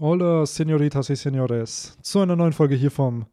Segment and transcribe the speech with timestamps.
[0.00, 3.26] Hola, Senoritas y Senores, zu einer neuen Folge hier vom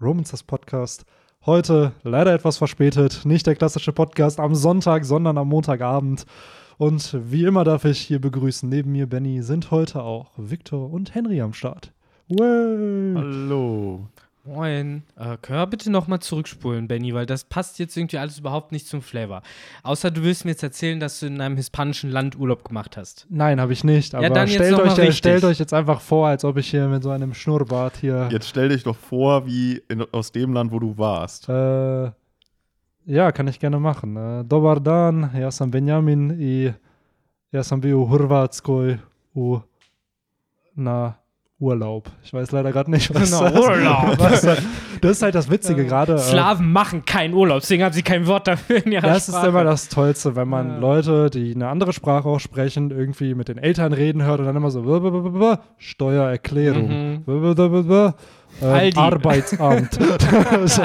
[0.00, 1.04] Romancers Podcast.
[1.44, 6.24] Heute leider etwas verspätet, nicht der klassische Podcast am Sonntag, sondern am Montagabend.
[6.78, 11.14] Und wie immer darf ich hier begrüßen, neben mir, Benny, sind heute auch Victor und
[11.14, 11.92] Henry am Start.
[12.28, 13.14] Way.
[13.14, 14.08] Hallo.
[14.48, 15.02] Moin.
[15.16, 18.86] Äh, können wir bitte nochmal zurückspulen, Benny, weil das passt jetzt irgendwie alles überhaupt nicht
[18.86, 19.42] zum Flavor.
[19.82, 23.26] Außer du willst mir jetzt erzählen, dass du in einem hispanischen Land Urlaub gemacht hast.
[23.28, 24.14] Nein, habe ich nicht.
[24.14, 25.18] Aber dann jetzt stellt, noch euch, mal richtig.
[25.18, 28.28] stellt euch jetzt einfach vor, als ob ich hier mit so einem Schnurrbart hier.
[28.32, 31.46] Jetzt stell dich doch vor, wie in, aus dem Land, wo du warst.
[31.50, 32.10] Äh,
[33.04, 34.16] ja, kann ich gerne machen.
[34.16, 36.72] Äh, Dobar dan, ja sam Benjamin i
[37.52, 38.98] ja sam bio u Hrvatskoj
[39.34, 39.60] u
[40.74, 41.18] na
[41.60, 42.08] Urlaub.
[42.22, 44.18] Ich weiß leider gerade nicht, was Genau, das Urlaub.
[44.18, 44.42] Was,
[45.00, 46.14] das ist halt das Witzige gerade.
[46.14, 49.34] äh, Slawen machen keinen Urlaub, deswegen haben sie kein Wort dafür in ihrer Das ist
[49.34, 49.48] Sprache.
[49.48, 50.78] immer das Tollste, wenn man Ja.
[50.78, 54.54] Leute, die eine andere Sprache auch sprechen, irgendwie mit den Eltern reden hört und dann
[54.56, 57.24] immer so "Blah, blah, blah, blah, Steuererklärung, Mhm.
[58.60, 58.92] Ähm.
[58.96, 59.92] Arbeitsamt.
[60.64, 60.82] so,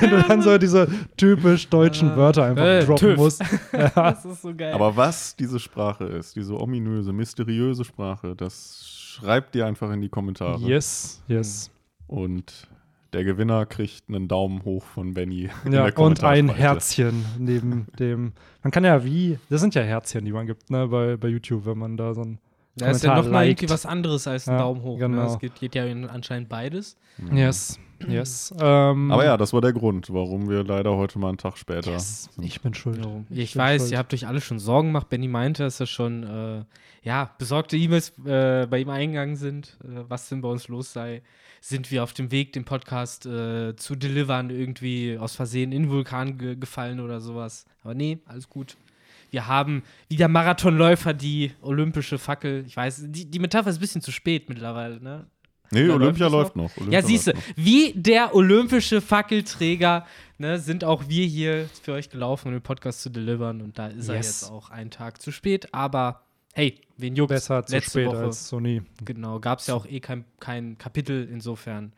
[0.00, 3.16] wenn du dann so diese typisch deutschen Wörter einfach Äh, droppen TÜV.
[3.16, 3.42] musst.
[3.72, 3.88] Ja.
[3.94, 4.72] Das ist so geil.
[4.74, 10.08] Aber was diese Sprache ist, diese ominöse, mysteriöse Sprache, das schreibt dir einfach in die
[10.08, 10.60] Kommentare.
[10.60, 11.70] Yes, yes.
[12.06, 12.68] Und
[13.12, 15.48] der Gewinner kriegt einen Daumen hoch von Benny.
[15.64, 16.48] in Ja, und ein.
[16.48, 18.32] Herzchen neben dem.
[18.62, 21.66] Man kann ja wie, das sind ja Herzchen, die man gibt, ne, bei, bei YouTube,
[21.66, 22.38] wenn man da so ein
[22.78, 24.98] da ist ja Kommentar nochmal irgendwie was anderes als ein Ja, Daumen hoch.
[24.98, 25.22] genau.
[25.22, 25.26] Ne?
[25.28, 26.96] Es geht, geht ja in- anscheinend beides.
[27.16, 27.34] Mhm.
[27.36, 27.78] Yes,
[28.08, 28.54] yes.
[28.58, 31.90] Ähm, Aber ja, das war der Grund, warum wir leider heute mal einen Tag später
[31.90, 32.44] yes, sind.
[32.44, 32.98] ich bin schuld.
[33.30, 33.92] Ich, bin weiß, schuld.
[33.92, 35.08] ihr habt euch alle schon Sorgen gemacht.
[35.08, 36.64] Benny meinte, dass da schon äh,
[37.02, 41.22] ja, besorgte E-Mails äh, bei ihm eingegangen sind, äh, was denn bei uns los sei.
[41.60, 45.90] Sind wir auf dem Weg, den Podcast äh, zu delivern, irgendwie aus Versehen in den
[45.90, 47.64] Vulkan ge gefallen oder sowas.
[47.82, 48.76] Aber nee, alles gut.
[49.30, 52.64] Wir haben wie der Marathonläufer die olympische Fackel.
[52.66, 55.26] Ich weiß, die, die Metapher ist ein bisschen zu spät mittlerweile, ne?
[55.70, 56.92] Nee, Oder Olympia läuft läuft das noch.
[56.92, 57.40] Ja, siehst du, noch.
[57.56, 60.06] wie der olympische Fackelträger
[60.38, 63.60] ne, sind auch wir hier für euch gelaufen, um den Podcast zu delivern.
[63.62, 64.40] Und da ist er Yes.
[64.42, 65.72] jetzt auch einen Tag zu spät.
[65.74, 66.22] Aber
[66.54, 67.28] hey, wen juckt?
[67.30, 68.18] Besser zu spät Woche.
[68.18, 68.82] als so nie.
[69.04, 71.28] Genau, gab es ja auch eh kein, kein Kapitel.
[71.30, 71.92] Insofern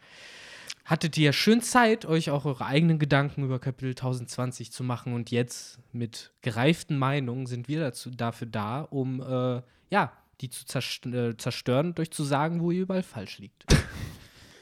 [0.84, 5.12] hattet ihr ja schön Zeit, euch auch eure eigenen Gedanken über Kapitel 1020 zu machen.
[5.12, 10.64] Und jetzt mit gereiften Meinungen sind wir dazu, dafür da, um äh, ja, die zu
[11.10, 13.64] äh, zerstören euch zu sagen, wo ihr überall falsch liegt.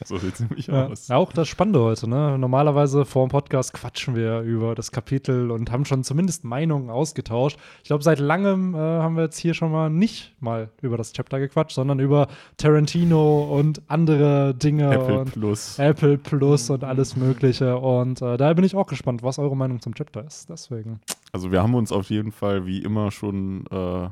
[0.05, 1.11] So sieht es nämlich Ja, aus.
[1.11, 2.37] auch das Spannende heute, ne?
[2.39, 7.59] Normalerweise vor dem Podcast quatschen wir über das Kapitel und haben schon zumindest Meinungen ausgetauscht.
[7.83, 11.13] Ich glaube, seit langem äh, haben wir jetzt hier schon mal nicht mal über das
[11.13, 15.79] Chapter gequatscht, sondern über Tarantino und andere Dinge Apple und Plus.
[15.79, 17.79] Apple Plus und alles Mögliche.
[17.79, 20.51] Und äh, da bin ich auch gespannt, was eure Meinung zum Chapter ist.
[20.51, 21.01] Deswegen.
[21.33, 24.09] Also wir haben uns auf jeden Fall wie immer schon äh,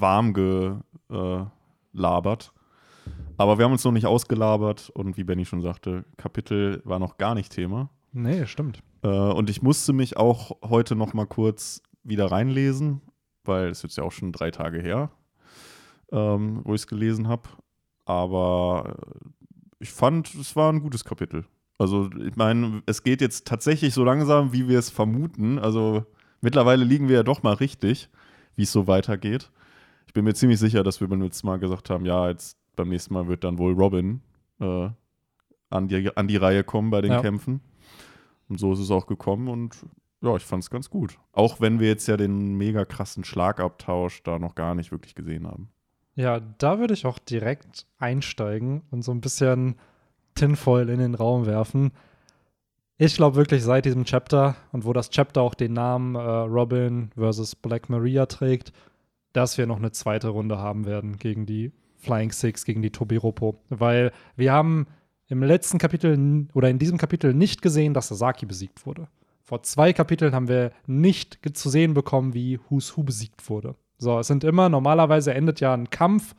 [0.00, 2.52] warm gelabert.
[3.36, 7.18] Aber wir haben uns noch nicht ausgelabert und wie Benny schon sagte, Kapitel war noch
[7.18, 7.90] gar nicht Thema.
[8.12, 8.82] Nee, stimmt.
[9.02, 13.00] Äh, und ich musste mich auch heute noch mal kurz wieder reinlesen,
[13.44, 15.10] weil es ist jetzt ja auch schon drei Tage her,
[16.10, 17.48] ähm, wo ich es gelesen habe.
[18.04, 19.28] Aber äh,
[19.80, 21.44] ich fand, es war ein gutes Kapitel.
[21.78, 25.58] Also ich meine, es geht jetzt tatsächlich so langsam, wie wir es vermuten.
[25.58, 26.04] Also
[26.40, 28.08] mittlerweile liegen wir ja doch mal richtig,
[28.54, 29.50] wie es so weitergeht.
[30.12, 32.90] Ich bin mir ziemlich sicher, dass wir beim letzten Mal gesagt haben, ja, jetzt beim
[32.90, 34.20] nächsten Mal wird dann wohl Robin
[34.60, 34.90] äh,
[35.70, 37.22] an, die, an die Reihe kommen bei den Ja.
[37.22, 37.62] Kämpfen.
[38.50, 39.74] Und so ist es auch gekommen und
[40.20, 41.18] ja, ich fand es ganz gut.
[41.32, 45.46] Auch wenn wir jetzt ja den mega krassen Schlagabtausch da noch gar nicht wirklich gesehen
[45.46, 45.70] haben.
[46.14, 49.76] Ja, da würde ich auch direkt einsteigen und so ein bisschen
[50.34, 51.90] Tinfoil in den Raum werfen.
[52.98, 57.12] Ich glaube wirklich seit diesem Chapter und wo das Chapter auch den Namen äh, Robin
[57.14, 58.74] versus Black Maria trägt,
[59.32, 63.60] dass wir noch eine zweite Runde haben werden gegen die Flying Six, gegen die Tobiropo.
[63.68, 64.86] Weil wir haben
[65.28, 69.08] im letzten Kapitel oder in diesem Kapitel nicht gesehen, dass Sasaki besiegt wurde.
[69.42, 73.74] Vor zwei Kapiteln haben wir nicht zu sehen bekommen, wie Who's Who besiegt wurde.
[73.98, 76.34] So, es sind immer, normalerweise endet ja ein Kampf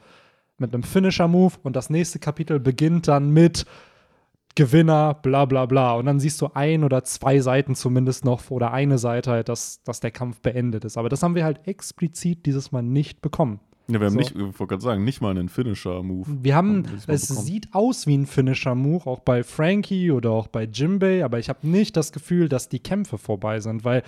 [0.57, 3.65] mit einem Finisher-Move und das nächste Kapitel beginnt dann mit
[4.55, 5.93] Gewinner, bla bla bla.
[5.95, 9.81] Und dann siehst du ein oder zwei Seiten zumindest noch oder eine Seite halt, dass,
[9.83, 10.97] dass der Kampf beendet ist.
[10.97, 13.59] Aber das haben wir halt explizit dieses Mal nicht bekommen.
[13.87, 14.19] Ja, wir haben So.
[14.19, 16.25] nicht, ich wollte gerade sagen, nicht mal einen Finisher-Move.
[16.41, 17.45] Wir haben, Haben wir es bekommen.
[17.45, 21.67] sieht aus wie ein Finisher-Move, auch bei Frankie oder auch bei Jimbei, aber ich habe
[21.67, 24.03] nicht das Gefühl, dass die Kämpfe vorbei sind, weil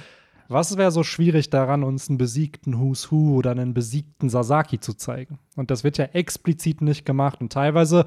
[0.48, 4.94] was wäre so schwierig daran, uns einen besiegten Who's Who oder einen besiegten Sasaki zu
[4.94, 5.40] zeigen?
[5.58, 8.06] Und das wird ja explizit nicht gemacht und teilweise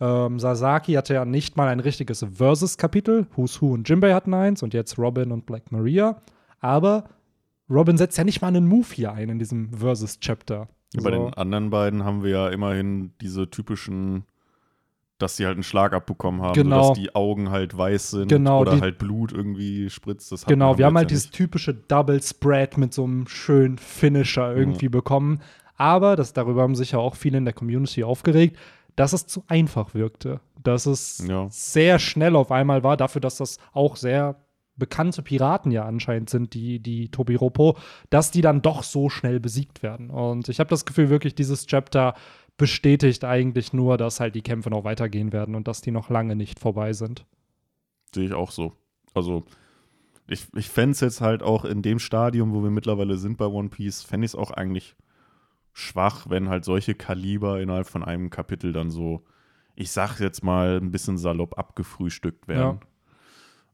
[0.00, 3.26] ähm, Sasaki hatte ja nicht mal ein richtiges Versus-Kapitel.
[3.34, 6.20] Who's Who und Jimbei hatten eins und jetzt Robin und Black Maria.
[6.60, 7.04] Aber
[7.70, 10.68] Robin setzt ja nicht mal einen Move hier ein in diesem Versus-Chapter.
[10.96, 11.10] Bei So.
[11.10, 14.24] den anderen beiden haben wir ja immerhin diese typischen,
[15.18, 16.82] dass sie halt einen Schlag abbekommen haben, Genau.
[16.84, 20.30] sodass die Augen halt weiß sind Genau, oder die- halt Blut irgendwie spritzt.
[20.30, 24.88] Das Genau, wir haben halt dieses typische Double Spread mit so einem schönen Finisher irgendwie
[24.88, 25.40] bekommen.
[25.78, 28.56] Aber, das, darüber haben sich ja auch viele in der Community aufgeregt,
[28.96, 30.40] dass es zu einfach wirkte.
[30.62, 31.46] Dass es Ja.
[31.50, 34.36] sehr schnell auf einmal war, dafür, dass das auch sehr
[34.78, 37.78] bekannte Piraten ja anscheinend sind, die, die Tobiropo,
[38.10, 40.10] dass die dann doch so schnell besiegt werden.
[40.10, 42.14] Und ich habe das Gefühl, wirklich, dieses Chapter
[42.58, 46.36] bestätigt eigentlich nur, dass halt die Kämpfe noch weitergehen werden und dass die noch lange
[46.36, 47.24] nicht vorbei sind.
[48.14, 48.72] Sehe ich auch so.
[49.14, 49.44] Also,
[50.26, 53.46] ich, ich fände es jetzt halt auch in dem Stadium, wo wir mittlerweile sind bei
[53.46, 54.94] One Piece, fände ich es auch eigentlich
[55.76, 59.26] schwach, wenn halt solche Kaliber innerhalb von einem Kapitel dann so,
[59.74, 62.80] ich sag jetzt mal, ein bisschen salopp abgefrühstückt werden.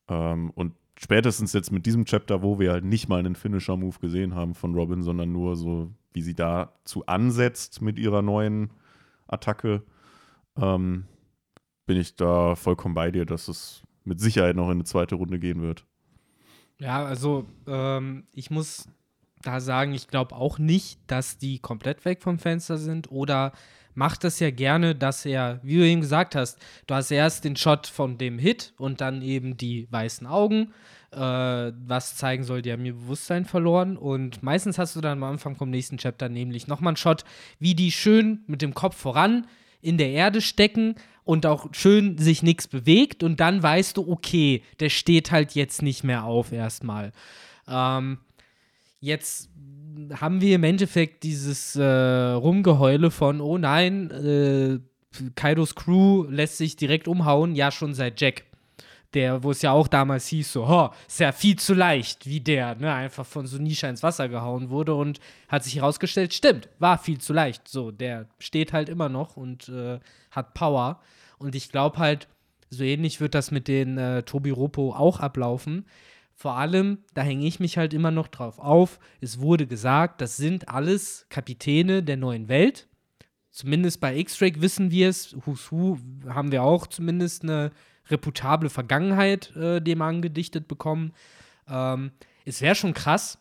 [0.09, 4.35] Ähm, und spätestens jetzt mit diesem Chapter, wo wir halt nicht mal einen Finisher-Move gesehen
[4.35, 8.71] haben von Robin, sondern nur so, wie sie dazu ansetzt mit ihrer neuen
[9.29, 9.85] Attacke,
[10.57, 11.05] ähm,
[11.87, 15.39] bin ich da vollkommen bei dir, dass es mit Sicherheit noch in eine zweite Runde
[15.39, 15.87] gehen wird.
[16.81, 18.89] Ja, also ähm, ich muss
[19.43, 23.53] da sagen, ich glaube auch nicht, dass die komplett weg vom Fenster sind oder
[23.95, 27.57] macht das ja gerne, dass er, wie du eben gesagt hast, du hast erst den
[27.57, 30.73] Shot von dem Hit und dann eben die weißen Augen,
[31.11, 35.25] äh, was zeigen soll, die haben ihr Bewusstsein verloren und meistens hast du dann am
[35.25, 37.25] Anfang vom nächsten Chapter nämlich nochmal einen Shot,
[37.59, 39.47] wie die schön mit dem Kopf voran
[39.83, 44.63] in der Erde stecken und auch schön sich nichts bewegt und dann weißt du, okay,
[44.81, 47.13] der steht halt jetzt nicht mehr auf erstmal.
[47.69, 48.19] Ähm,
[49.03, 49.51] jetzt
[50.15, 54.79] haben wir im Endeffekt dieses äh, Rumgeheule von, oh nein, äh,
[55.35, 58.45] Kaidos Crew lässt sich direkt umhauen, ja schon seit Jack.
[59.13, 62.41] Der, wo es ja auch damals hieß, so, ho, ist ja viel zu leicht, wie
[62.41, 66.71] der, ne, einfach von so Nisha ins Wasser gehauen wurde und hat sich herausgestellt, stimmt,
[66.79, 67.69] war viel zu leicht.
[67.69, 70.01] So, der steht halt immer noch und äh,
[70.31, 70.99] hat Power.
[71.37, 72.27] Und ich glaube halt,
[72.71, 75.85] so ähnlich wird das mit den äh, Tobi Ropo auch ablaufen.
[76.35, 78.99] Vor allem, da hänge ich mich halt immer noch drauf auf.
[79.21, 82.89] Es wurde gesagt, das sind alles Kapitäne der neuen Welt.
[83.51, 85.37] Zumindest bei X-Drake wissen wir es.
[85.45, 85.99] Who's Who
[86.29, 87.71] haben wir auch zumindest eine
[88.09, 91.13] reputable Vergangenheit äh, dem angedichtet bekommen.
[91.69, 92.13] Ähm,
[92.45, 93.39] es wäre schon krass,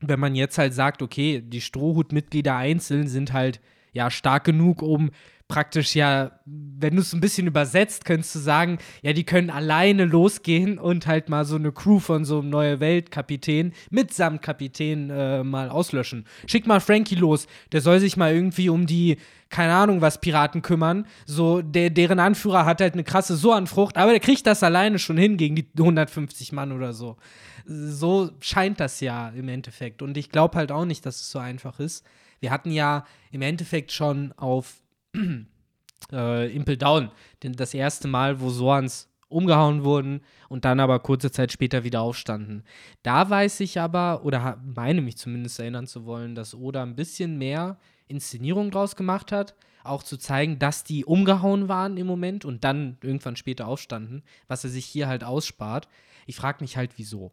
[0.00, 3.60] wenn man jetzt halt sagt, okay, die Strohhut-Mitglieder einzeln sind halt
[3.92, 5.10] ja stark genug, um
[5.48, 10.04] praktisch ja, wenn du es ein bisschen übersetzt, könntest du sagen, ja, die können alleine
[10.04, 15.42] losgehen und halt mal so eine Crew von so einem neue Welt-Kapitän mitsamt Kapitän äh,
[15.42, 16.26] mal auslöschen.
[16.46, 19.16] Schick mal Frankie los, der soll sich mal irgendwie um die,
[19.48, 21.06] keine Ahnung, was Piraten kümmern.
[21.24, 25.16] So, der, deren Anführer hat halt eine krasse Soanfrucht, aber der kriegt das alleine schon
[25.16, 27.16] hin gegen die 150 Mann oder so.
[27.64, 30.02] So scheint das ja im Endeffekt.
[30.02, 32.04] Und ich glaube halt auch nicht, dass es so einfach ist.
[32.40, 34.82] Wir hatten ja im Endeffekt schon auf
[36.12, 37.10] äh, Impel Down
[37.42, 42.00] denn das erste Mal, wo Soans umgehauen wurden und dann aber kurze Zeit später wieder
[42.00, 42.64] aufstanden.
[43.02, 47.36] Da weiß ich aber, oder meine mich zumindest erinnern zu wollen, dass Oda ein bisschen
[47.36, 52.64] mehr Inszenierung draus gemacht hat, auch zu zeigen, dass die umgehauen waren im Moment und
[52.64, 55.88] dann irgendwann später aufstanden, was er sich hier halt ausspart.
[56.26, 57.32] Ich frage mich halt, wieso.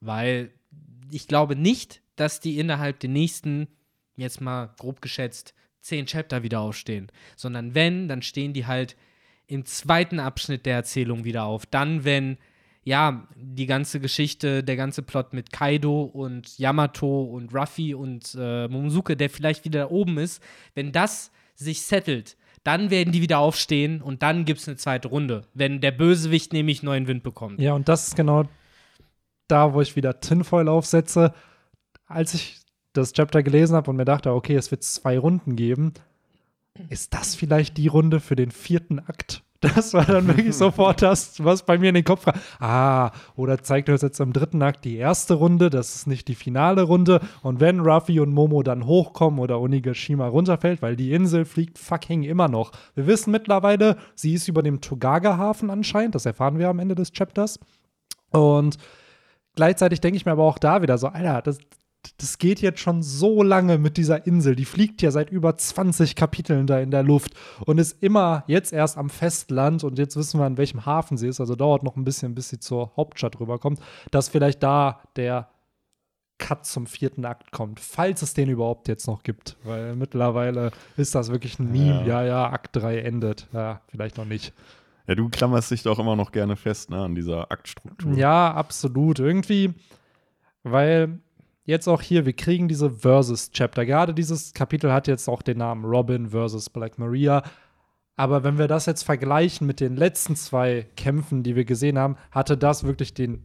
[0.00, 0.52] Weil
[1.10, 3.68] ich glaube nicht, dass die innerhalb der nächsten,
[4.20, 7.10] jetzt mal grob geschätzt, zehn Chapter wieder aufstehen.
[7.36, 8.96] Sondern wenn, dann stehen die halt
[9.46, 11.66] im zweiten Abschnitt der Erzählung wieder auf.
[11.66, 12.38] Dann, wenn,
[12.84, 18.68] ja, die ganze Geschichte, der ganze Plot mit Kaido und Yamato und Ruffy und äh,
[18.68, 20.42] Momosuke, der vielleicht wieder da oben ist,
[20.74, 25.08] wenn das sich settelt, dann werden die wieder aufstehen und dann gibt es eine zweite
[25.08, 27.60] Runde, wenn der Bösewicht nämlich neuen Wind bekommt.
[27.60, 28.44] Ja, und das ist genau
[29.48, 31.34] da, wo ich wieder Tinfoil aufsetze.
[32.06, 32.59] Als ich
[32.92, 35.94] das Chapter gelesen habe und mir dachte, okay, es wird zwei Runden geben,
[36.88, 39.42] ist das vielleicht die Runde für den vierten Akt?
[39.62, 42.34] Das war dann wirklich sofort das, was bei mir in den Kopf kam.
[42.60, 46.34] Ah, oder zeigt uns jetzt im dritten Akt die erste Runde, das ist nicht die
[46.34, 47.20] finale Runde.
[47.42, 52.22] Und wenn Ruffy und Momo dann hochkommen oder Onigashima runterfällt, weil die Insel fliegt fucking
[52.22, 52.72] immer noch.
[52.94, 57.12] Wir wissen mittlerweile, sie ist über dem Togaga-Hafen anscheinend, das erfahren wir am Ende des
[57.12, 57.60] Chapters.
[58.30, 58.78] Und
[59.56, 61.58] gleichzeitig denke ich mir aber auch da wieder so, Alter, das,
[62.16, 64.56] das geht jetzt schon so lange mit dieser Insel.
[64.56, 67.34] Die fliegt ja seit über 20 Kapiteln da in der Luft
[67.66, 71.28] und ist immer jetzt erst am Festland und jetzt wissen wir, in welchem Hafen sie
[71.28, 71.40] ist.
[71.40, 73.80] Also dauert noch ein bisschen, bis sie zur Hauptstadt rüberkommt,
[74.10, 75.48] dass vielleicht da der
[76.38, 79.56] Cut zum vierten Akt kommt, falls es den überhaupt jetzt noch gibt.
[79.62, 82.06] Weil mittlerweile ist das wirklich ein Meme.
[82.06, 83.46] Ja, ja, Akt 3 endet.
[83.52, 84.54] Ja, vielleicht noch nicht.
[85.06, 88.14] Ja, du klammerst dich doch immer noch gerne fest ne, an dieser Aktstruktur.
[88.14, 89.18] Ja, absolut.
[89.18, 89.74] Irgendwie,
[90.62, 91.20] weil
[91.64, 93.86] jetzt auch hier, wir kriegen diese Versus-Chapter.
[93.86, 97.42] Gerade dieses Kapitel hat jetzt auch den Namen Robin versus Black Maria.
[98.16, 102.16] Aber wenn wir das jetzt vergleichen mit den letzten zwei Kämpfen, die wir gesehen haben,
[102.30, 103.44] hatte das wirklich den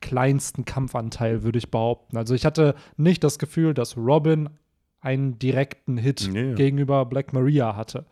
[0.00, 2.16] kleinsten Kampfanteil, würde ich behaupten.
[2.16, 4.50] Also ich hatte nicht das Gefühl, dass Robin
[5.00, 6.54] einen direkten Hit Nee.
[6.54, 8.06] gegenüber Black Maria hatte.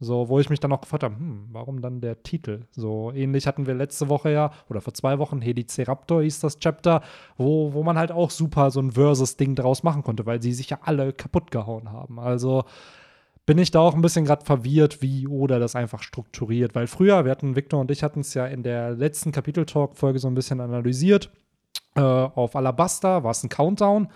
[0.00, 2.60] So, wo ich mich dann auch gefragt habe, hm, warum dann der Titel?
[2.70, 7.02] So ähnlich hatten wir letzte Woche ja, oder vor zwei Wochen, Heliceraptor hieß das Chapter,
[7.36, 10.70] wo, wo man halt auch super so ein Versus-Ding draus machen konnte, weil sie sich
[10.70, 12.20] ja alle kaputt gehauen haben.
[12.20, 12.64] Also
[13.44, 16.74] bin ich da auch ein bisschen gerade verwirrt, wie Oda das einfach strukturiert.
[16.74, 20.28] Weil früher, wir hatten, Victor und ich hatten es ja in der letzten Kapitel-Talk-Folge so
[20.28, 21.30] ein bisschen analysiert.
[21.96, 24.08] Äh, auf Alabasta war es ein Countdown.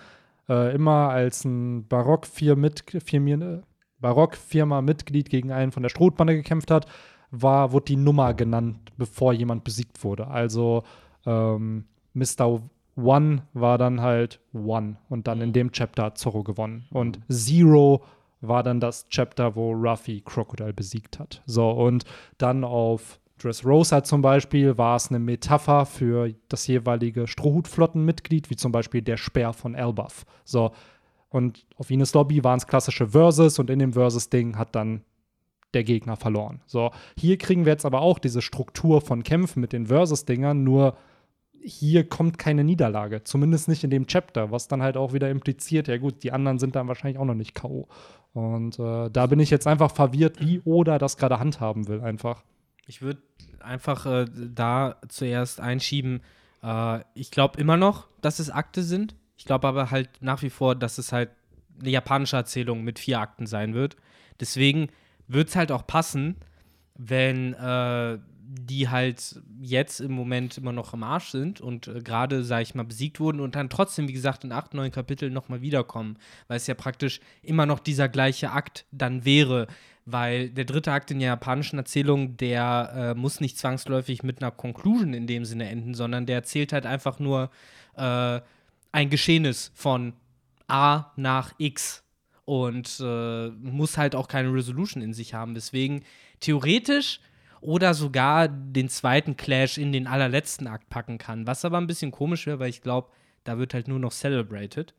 [0.47, 3.63] Äh, immer als ein Barock vier mit vier,
[4.03, 6.85] äh, Barock-Firma-Mitglied gegen einen von der Strohbande gekämpft hat,
[7.31, 10.27] war, wurde die Nummer genannt, bevor jemand besiegt wurde.
[10.27, 10.83] Also
[11.25, 12.61] ähm, Mr.
[12.95, 16.85] One war dann halt One und dann in dem Chapter hat Zorro gewonnen.
[16.91, 18.03] Und Zero
[18.41, 21.41] war dann das Chapter, wo Ruffy Crocodile besiegt hat.
[21.45, 22.03] So, und
[22.37, 28.71] dann auf Dressrosa zum Beispiel war es eine Metapher für das jeweilige Strohhutflottenmitglied, wie zum
[28.71, 30.25] Beispiel der Speer von Elbaf.
[30.43, 30.71] So,
[31.33, 35.01] und auf Ines Lobby waren es klassische Versus und in dem Versus-Ding hat dann
[35.73, 36.61] der Gegner verloren.
[36.67, 40.95] So, hier kriegen wir jetzt aber auch diese Struktur von Kämpfen mit den Versus-Dingern, nur
[41.59, 45.87] hier kommt keine Niederlage, zumindest nicht in dem Chapter, was dann halt auch wieder impliziert,
[45.87, 47.87] ja gut, die anderen sind dann wahrscheinlich auch noch nicht K.O.
[48.33, 52.43] Und äh, da bin ich jetzt einfach verwirrt, wie Oda das gerade handhaben will, einfach.
[52.85, 53.23] Ich würde
[53.59, 56.21] einfach äh, da zuerst einschieben,
[56.61, 59.15] äh, ich glaube immer noch, dass es Akte sind.
[59.43, 61.29] Ich glaube aber halt nach wie vor, dass es halt
[61.77, 63.97] eine japanische Erzählung mit vier Akten sein wird.
[64.39, 64.87] Deswegen
[65.27, 66.37] wird es halt auch passen,
[66.95, 72.45] wenn äh, die halt jetzt im Moment immer noch im Arsch sind und äh, gerade,
[72.45, 75.59] sag ich mal, besiegt wurden und dann trotzdem, wie gesagt, in acht, neun Kapiteln nochmal
[75.59, 79.67] wiederkommen, weil es ja praktisch immer noch dieser gleiche Akt dann wäre,
[80.05, 84.51] weil der dritte Akt in der japanischen Erzählung, der äh, muss nicht zwangsläufig mit einer
[84.51, 87.49] Conclusion in dem Sinne enden, sondern der erzählt halt einfach nur
[87.97, 88.39] äh,
[88.93, 90.13] ein Geschehnis von
[90.67, 92.03] A nach X
[92.45, 95.53] und äh, muss halt auch keine Resolution in sich haben.
[95.55, 96.03] Deswegen
[96.39, 97.19] theoretisch
[97.59, 101.47] oder sogar den zweiten Clash in den allerletzten Akt packen kann.
[101.47, 103.09] Was aber ein bisschen komisch wäre, weil ich glaube,
[103.43, 104.93] da wird halt nur noch celebrated.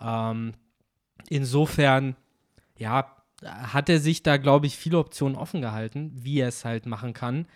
[0.00, 0.52] Ähm,
[1.28, 2.16] insofern,
[2.76, 6.86] ja, hat er sich da, glaube ich, viele Optionen offen gehalten, wie er es halt
[6.86, 7.46] machen kann.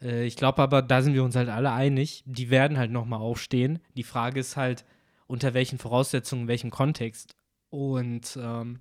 [0.00, 2.22] Äh, ich glaube aber, da sind wir uns halt alle einig.
[2.26, 3.80] Die werden halt nochmal aufstehen.
[3.96, 4.84] Die Frage ist halt,
[5.26, 7.34] unter welchen Voraussetzungen, in welchem Kontext.
[7.70, 8.80] Und ähm,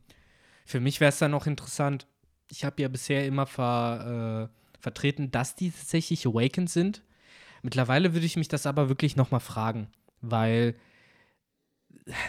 [0.66, 2.08] für mich wäre es dann auch interessant,
[2.50, 7.04] ich habe ja bisher immer ver, äh, vertreten, dass die tatsächlich Awakened sind.
[7.62, 9.88] Mittlerweile würde ich mich das aber wirklich nochmal fragen,
[10.22, 10.76] weil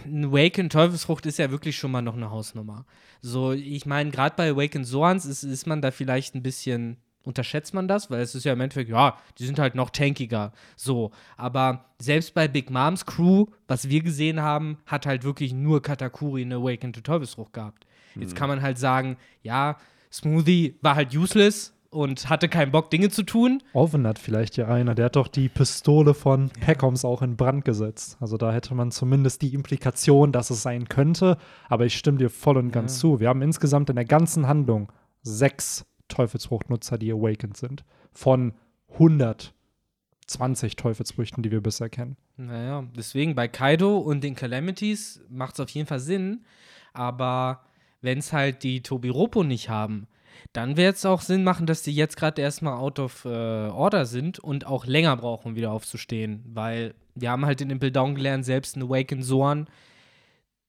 [0.04, 2.86] ein Awakened Teufelsfrucht ist ja wirklich schon mal noch eine Hausnummer.
[3.20, 6.96] So, ich meine, gerade bei Awakened Soans ist, ist man da vielleicht ein bisschen
[7.26, 10.52] unterschätzt man das, weil es ist ja im Endeffekt, ja, die sind halt noch tankiger.
[10.76, 11.10] So.
[11.36, 16.42] Aber selbst bei Big Moms Crew, was wir gesehen haben, hat halt wirklich nur Katakuri
[16.42, 17.86] eine Awakened Teufelsfrucht gehabt.
[18.14, 19.76] Jetzt kann man halt sagen, ja,
[20.10, 23.62] Smoothie war halt useless und hatte keinen Bock, Dinge zu tun.
[23.74, 27.64] Oven hat vielleicht ja einer, der hat doch die Pistole von Peckoms auch in Brand
[27.64, 28.16] gesetzt.
[28.20, 31.36] Also da hätte man zumindest die Implikation, dass es sein könnte.
[31.68, 33.00] Aber ich stimme dir voll und ganz Ja.
[33.00, 33.20] zu.
[33.20, 34.90] Wir haben insgesamt in der ganzen Handlung
[35.22, 37.84] sechs Teufelsfruchtnutzer, die awakened sind.
[38.12, 38.54] Von
[38.92, 42.16] 120 Teufelsfrüchten, die wir bisher kennen.
[42.36, 46.44] Naja, deswegen bei Kaido und den Calamities macht es auf jeden Fall Sinn.
[46.92, 47.62] Aber
[48.00, 50.06] wenn es halt die Tobiropo nicht haben,
[50.52, 54.06] dann wird es auch Sinn machen, dass die jetzt gerade erstmal out of äh, order
[54.06, 56.42] sind und auch länger brauchen, wieder aufzustehen.
[56.46, 59.66] Weil wir haben halt in Impel Down gelernt, selbst ein Awakened Zorn,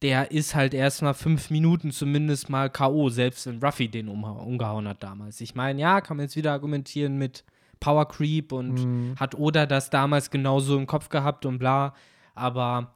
[0.01, 5.01] der ist halt erstmal fünf Minuten zumindest mal K.O., selbst wenn Ruffy den umgehauen hat
[5.01, 5.41] damals.
[5.41, 7.43] Ich meine, ja, kann man jetzt wieder argumentieren mit
[7.79, 11.95] Power Creep und hat Oda das damals genauso im Kopf gehabt und bla.
[12.35, 12.93] Aber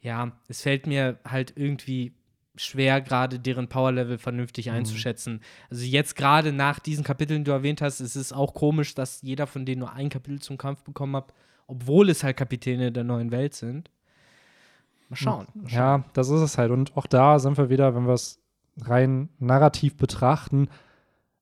[0.00, 2.12] ja, es fällt mir halt irgendwie
[2.56, 5.40] schwer, gerade deren Power-Level vernünftig einzuschätzen.
[5.70, 9.22] Also jetzt gerade nach diesen Kapiteln, die du erwähnt hast, ist es auch komisch, dass
[9.22, 11.32] jeder von denen nur ein Kapitel zum Kampf bekommen hat,
[11.66, 13.90] obwohl es halt Kapitäne der neuen Welt sind.
[15.08, 15.46] Mal schauen.
[15.54, 15.78] Mal schauen.
[15.78, 16.70] Ja, das ist es halt.
[16.70, 18.40] Und auch da sind wir wieder, wenn wir es
[18.82, 20.68] rein narrativ betrachten,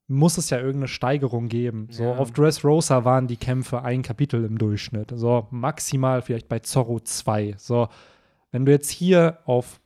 [0.09, 1.89] muss es ja irgendeine Steigerung geben.
[1.91, 2.17] So Ja.
[2.17, 5.13] auf Dressrosa waren die Kämpfe ein Kapitel im Durchschnitt.
[5.15, 7.55] So maximal vielleicht bei Zorro zwei.
[7.59, 7.89] So,
[8.53, 9.81] wenn du jetzt hier auf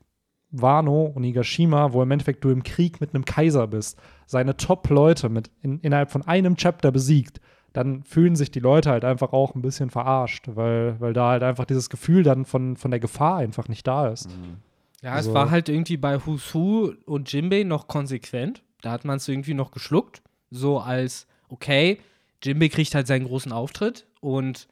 [0.51, 5.29] Wano und Nigashima, wo im Endeffekt du im Krieg mit einem Kaiser bist, seine Top-Leute
[5.29, 7.41] mit in, innerhalb von einem Chapter besiegt,
[7.73, 11.43] dann fühlen sich die Leute halt einfach auch ein bisschen verarscht, weil, weil da halt
[11.43, 14.29] einfach dieses Gefühl dann von, von der Gefahr einfach nicht da ist.
[14.29, 14.57] Mhm.
[15.03, 18.63] Ja, Also- es war halt irgendwie bei Who und Jimbei noch konsequent.
[18.83, 20.23] Da hat man es irgendwie noch geschluckt.
[20.51, 21.99] So als, okay,
[22.43, 24.67] Jimbei kriegt halt seinen großen Auftritt und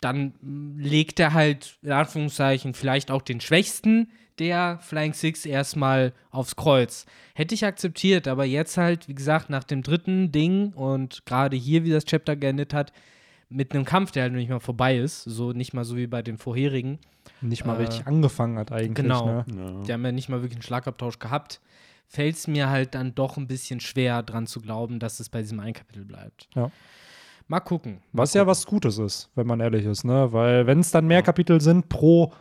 [0.00, 0.34] dann
[0.76, 7.06] legt er halt, in Anführungszeichen, vielleicht auch den Schwächsten der Flying Six erstmal aufs Kreuz.
[7.34, 11.84] Hätte ich akzeptiert, aber jetzt halt, wie gesagt, nach dem dritten Ding und gerade hier,
[11.84, 12.92] wie das Chapter geendet hat,
[13.48, 16.06] mit einem Kampf, der halt noch nicht mal vorbei ist, so nicht mal so wie
[16.08, 16.98] bei den vorherigen,
[17.40, 18.94] Nicht mal Äh, richtig angefangen hat eigentlich.
[18.94, 19.26] genau.
[19.26, 19.44] Ne?
[19.56, 19.82] Ja.
[19.84, 21.60] die haben ja nicht mal wirklich einen Schlagabtausch gehabt,
[22.08, 25.42] fällt es mir halt dann doch ein bisschen schwer dran zu glauben, dass es bei
[25.42, 26.48] diesem einen Kapitel bleibt.
[26.54, 26.70] Ja.
[27.48, 28.00] Mal gucken.
[28.12, 28.50] Mal Was ja gucken.
[28.50, 30.32] was Gutes ist, wenn man ehrlich ist, ne?
[30.32, 31.22] Weil wenn es dann mehr Ja.
[31.22, 32.32] Kapitel sind pro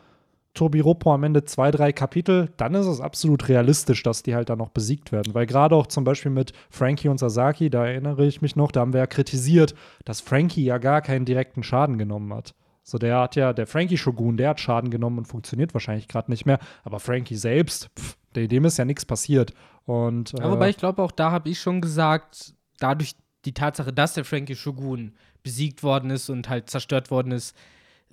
[0.55, 4.57] Tobiropo am Ende zwei, drei Kapitel, dann ist es absolut realistisch, dass die halt dann
[4.57, 5.33] noch besiegt werden.
[5.35, 8.79] Weil gerade auch zum Beispiel mit Frankie und Sasaki, da erinnere ich mich noch, da
[8.79, 12.55] haben wir ja kritisiert, dass Frankie ja gar keinen direkten Schaden genommen hat.
[12.83, 16.31] So, der hat ja, der Frankie Shogun, der hat Schaden genommen und funktioniert wahrscheinlich gerade
[16.31, 16.59] nicht mehr.
[16.83, 19.53] Aber Frankie selbst, pff, dem ist ja nichts passiert.
[19.85, 23.91] Und Ja, äh, wobei ich glaube, auch da habe ich schon gesagt, dadurch die Tatsache,
[23.91, 27.55] dass der Frankie Shogun besiegt worden ist und halt zerstört worden ist,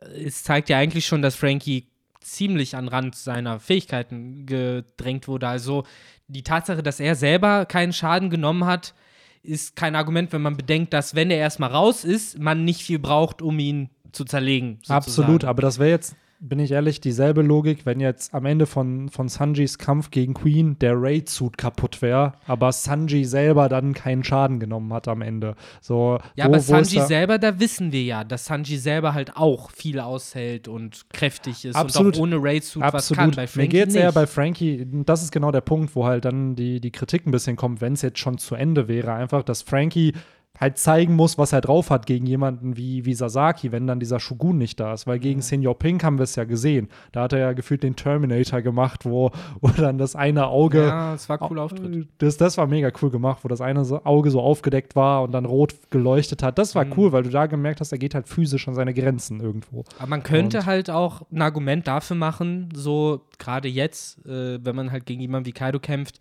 [0.01, 1.92] äh, es zeigt ja eigentlich schon, dass Frankie
[2.25, 5.49] ziemlich an Rand seiner Fähigkeiten gedrängt wurde.
[5.49, 5.85] Also
[6.29, 8.95] die Tatsache, dass er selber keinen Schaden genommen hat,
[9.43, 12.99] ist kein Argument, wenn man bedenkt, dass wenn er erstmal raus ist, man nicht viel
[12.99, 14.77] braucht, um ihn zu zerlegen.
[14.77, 14.97] sozusagen.
[14.97, 19.09] Absolut, aber das wäre jetzt, bin ich ehrlich, dieselbe Logik, wenn jetzt am Ende von,
[19.09, 24.59] von Sanjis Kampf gegen Queen der Raid-Suit kaputt wäre, aber Sanji selber dann keinen Schaden
[24.59, 25.55] genommen hat am Ende.
[25.81, 29.37] So, Ja, wo, aber wo Sanji selber, da wissen wir ja, dass Sanji selber halt
[29.37, 32.17] auch viel aushält und kräftig ist Absolut.
[32.17, 33.31] und auch ohne Raid-Suit was kann.
[33.31, 33.37] Absolut.
[33.37, 36.25] Bei Mir Frankie geht es eher bei Frankie, das ist genau der Punkt, wo halt
[36.25, 39.45] dann die, die Kritik ein bisschen kommt, wenn es jetzt schon zu Ende wäre, einfach,
[39.45, 40.13] dass Frankie
[40.61, 44.21] halt zeigen muss, was er drauf hat gegen jemanden wie, wie Sasaki, wenn dann dieser
[44.21, 45.07] Shogun nicht da ist.
[45.07, 46.89] Weil gegen Senior Pink haben wir es ja gesehen.
[47.11, 49.31] Da hat er ja gefühlt den Terminator gemacht, wo,
[49.61, 50.87] wo dann das eine Auge.
[50.87, 52.07] Ja, es war cooler Auftritt.
[52.19, 55.47] Das, das war mega cool gemacht, wo das eine Auge so aufgedeckt war und dann
[55.47, 56.59] rot geleuchtet hat.
[56.59, 56.93] Das war Mhm.
[56.97, 59.85] cool, weil du da gemerkt hast, er geht halt physisch an seine Grenzen irgendwo.
[59.99, 64.77] Aber man könnte Und- halt auch ein Argument dafür machen, so gerade jetzt, äh, wenn
[64.77, 66.21] man halt gegen jemanden wie Kaido kämpft,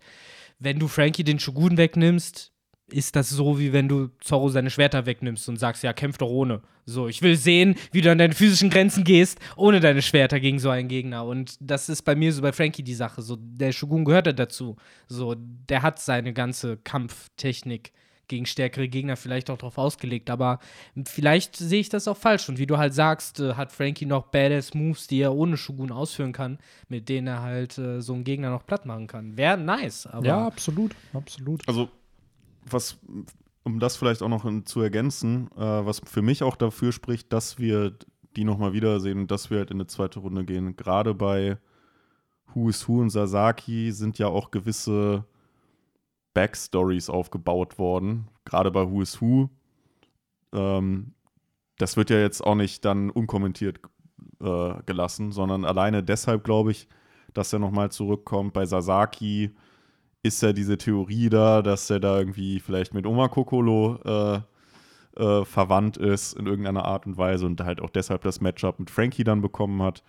[0.58, 2.51] wenn du Frankie den Shogun wegnimmst,
[2.92, 6.28] ist das so, wie wenn du Zorro seine Schwerter wegnimmst und sagst, ja, kämpf doch
[6.28, 6.62] ohne.
[6.84, 10.58] So, ich will sehen, wie du an deine physischen Grenzen gehst, ohne deine Schwerter gegen
[10.58, 11.24] so einen Gegner.
[11.24, 13.22] Und das ist bei mir so bei Frankie die Sache.
[13.22, 14.76] So, der Shogun gehört ja dazu.
[15.08, 17.92] So, der hat seine ganze Kampftechnik
[18.28, 20.30] gegen stärkere Gegner vielleicht auch drauf ausgelegt.
[20.30, 20.58] Aber
[21.06, 22.48] vielleicht sehe ich das auch falsch.
[22.48, 25.92] Und wie du halt sagst, äh, hat Frankie noch badass Moves, die er ohne Shogun
[25.92, 29.36] ausführen kann, mit denen er halt äh, so einen Gegner noch platt machen kann.
[29.36, 31.62] Wäre nice, aber ja, absolut, absolut.
[31.68, 31.90] Also,
[32.68, 32.98] was,
[33.64, 37.58] um das vielleicht auch noch zu ergänzen, äh, was für mich auch dafür spricht, dass
[37.58, 37.96] wir
[38.36, 40.76] die nochmal wiedersehen und dass wir halt in eine zweite Runde gehen.
[40.76, 41.58] Gerade bei
[42.54, 45.24] Who is Who und Sasaki sind ja auch gewisse
[46.34, 48.28] Backstories aufgebaut worden.
[48.44, 49.50] Gerade bei Who is Who.
[50.52, 51.14] Ähm,
[51.78, 53.80] das wird ja jetzt auch nicht dann unkommentiert
[54.40, 56.88] äh, gelassen, sondern alleine deshalb glaube ich,
[57.34, 58.52] dass er nochmal zurückkommt.
[58.52, 59.54] Bei Sasaki
[60.22, 64.40] ist ja diese Theorie da, dass er da irgendwie vielleicht mit Oma Kokolo äh,
[65.20, 68.90] äh, verwandt ist in irgendeiner Art und Weise und halt auch deshalb das Matchup mit
[68.90, 70.02] Frankie dann bekommen hat.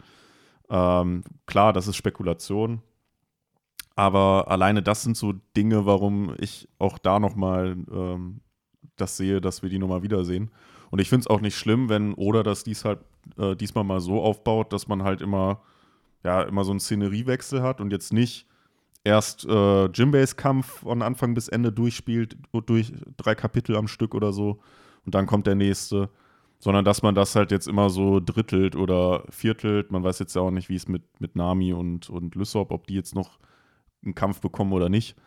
[0.69, 2.81] Ähm, klar, das ist Spekulation.
[3.95, 8.41] Aber alleine das sind so Dinge, warum ich auch da nochmal ähm,
[8.95, 10.51] das sehe, dass wir die nochmal wiedersehen.
[10.89, 12.99] Und ich finde es auch nicht schlimm, wenn Oda das dies halt,
[13.37, 15.61] äh, diesmal mal so aufbaut, dass man halt immer,
[16.23, 18.47] ja, immer so einen Szeneriewechsel hat und jetzt nicht
[19.03, 24.33] erst äh, Jimbeis Kampf von Anfang bis Ende durchspielt, durch drei Kapitel am Stück oder
[24.33, 24.59] so,
[25.05, 26.09] und dann kommt der nächste,
[26.59, 29.91] sondern dass man das halt jetzt immer so drittelt oder viertelt.
[29.91, 32.87] Man weiß jetzt ja auch nicht, wie es mit, mit Nami und, und Lysop, ob
[32.87, 33.37] die jetzt noch
[34.03, 35.17] einen Kampf bekommen oder nicht.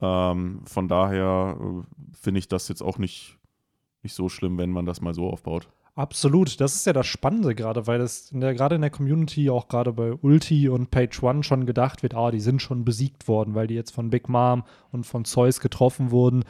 [0.00, 1.82] Ähm, von daher äh,
[2.14, 3.38] finde ich das jetzt auch nicht,
[4.02, 5.68] nicht so schlimm, wenn man das mal so aufbaut.
[5.94, 9.50] Absolut, das ist ja das Spannende gerade, weil es in der, gerade in der Community,
[9.50, 13.28] auch gerade bei Ulti und Page One schon gedacht wird, ah, die sind schon besiegt
[13.28, 16.44] worden, weil die jetzt von Big Mom und von Zeus getroffen wurden.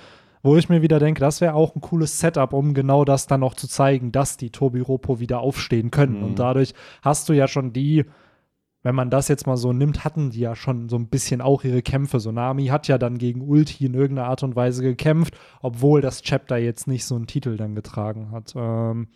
[0.45, 3.41] Wo ich mir wieder denke, das wäre auch ein cooles Setup, um genau das dann
[3.41, 6.19] noch zu zeigen, dass die Tobi Ropo wieder aufstehen können.
[6.19, 6.25] Mhm.
[6.25, 8.05] Und dadurch hast du ja schon die,
[8.85, 11.65] wenn man das jetzt mal so nimmt, hatten die ja schon so ein bisschen auch
[11.65, 12.21] ihre Kämpfe.
[12.21, 16.23] So Nami hat ja dann gegen Ulti in irgendeiner Art und Weise gekämpft, obwohl das
[16.23, 18.53] Chapter jetzt nicht so einen Titel dann getragen hat.
[18.57, 19.09] Ähm,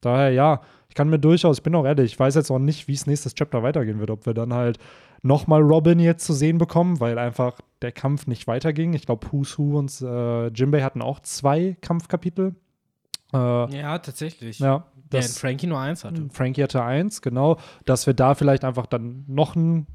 [0.00, 2.88] daher ja, ich kann mir durchaus, ich bin auch ehrlich, ich weiß jetzt auch nicht,
[2.88, 4.78] wie es nächstes Chapter weitergehen wird, ob wir dann halt
[5.22, 8.94] nochmal Robin jetzt zu sehen bekommen, weil einfach der Kampf nicht weiterging.
[8.94, 12.54] Ich glaube, Who's Who und äh, Jimbei hatten auch zwei Kampfkapitel.
[13.32, 14.58] Äh, Ja, tatsächlich.
[14.58, 16.26] ja, Während das, Frankie nur eins hatte.
[16.32, 19.86] Frankie hatte eins, genau, dass wir da vielleicht einfach dann noch ein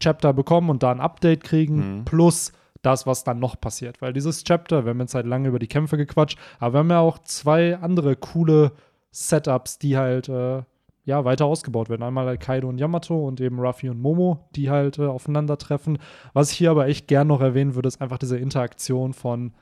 [0.00, 2.04] Chapter bekommen und da ein Update kriegen, Mhm.
[2.06, 4.00] plus das, was dann noch passiert.
[4.00, 6.90] Weil dieses Chapter, wir haben jetzt halt lange über die Kämpfe gequatscht, aber wir haben
[6.90, 8.72] ja auch zwei andere coole
[9.10, 10.62] Setups, die halt äh,
[11.04, 12.02] ja weiter ausgebaut werden.
[12.02, 15.98] Einmal halt Kaido und Yamato und eben Ruffy und Momo, die halt äh, aufeinandertreffen.
[16.32, 19.52] Was ich hier aber echt gern noch erwähnen würde, ist einfach diese Interaktion von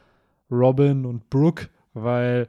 [0.51, 2.49] Robin und Brooke, weil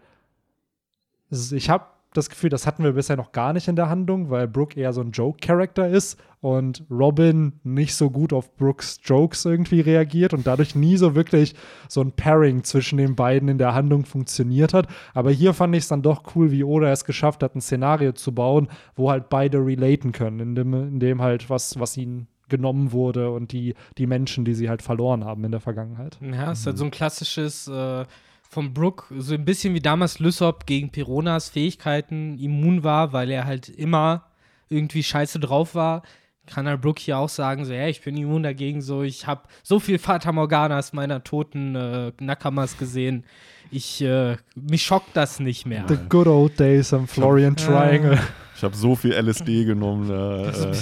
[1.29, 4.47] ich habe das Gefühl, das hatten wir bisher noch gar nicht in der Handlung, weil
[4.47, 9.81] Brooke eher so ein Joke-Charakter ist und Robin nicht so gut auf Brooks Jokes irgendwie
[9.81, 11.53] reagiert und dadurch nie so wirklich
[11.87, 14.87] so ein Pairing zwischen den beiden in der Handlung funktioniert hat.
[15.13, 18.13] Aber hier fand ich es dann doch cool, wie Oda es geschafft hat, ein Szenario
[18.13, 22.27] zu bauen, wo halt beide relaten können, in dem, in dem halt was, was ihnen
[22.47, 26.17] genommen wurde und die, die Menschen, die sie halt verloren haben in der Vergangenheit.
[26.19, 28.05] Ja, ist halt so ein klassisches äh,
[28.49, 33.45] von Brook, so ein bisschen wie damals Lysop gegen Pironas Fähigkeiten immun war, weil er
[33.45, 34.25] halt immer
[34.69, 36.01] irgendwie scheiße drauf war.
[36.47, 39.43] Kann halt Brook hier auch sagen, so, ja, ich bin immun dagegen, so, ich habe
[39.61, 43.23] so viel Fata Morganas meiner toten äh, Nakamas gesehen.
[43.69, 45.85] Ich, äh, mich schockt das nicht mehr.
[45.87, 48.19] The good old days am Florian Triangle.
[48.59, 50.75] Ich habe so viel LSD genommen, äh, äh,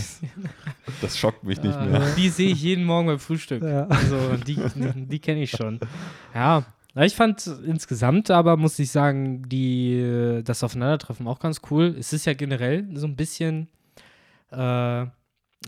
[0.99, 2.01] das schockt mich nicht äh, mehr.
[2.17, 3.61] Die sehe ich jeden Morgen beim Frühstück.
[3.61, 3.85] Ja.
[3.85, 4.59] Also, die,
[4.95, 5.79] die kenne ich schon.
[6.33, 6.65] Ja,
[6.97, 11.95] na, ich fand insgesamt aber, muss ich sagen, die, das Aufeinandertreffen auch ganz cool.
[11.99, 13.67] Es ist ja generell so ein bisschen,
[14.51, 15.05] äh,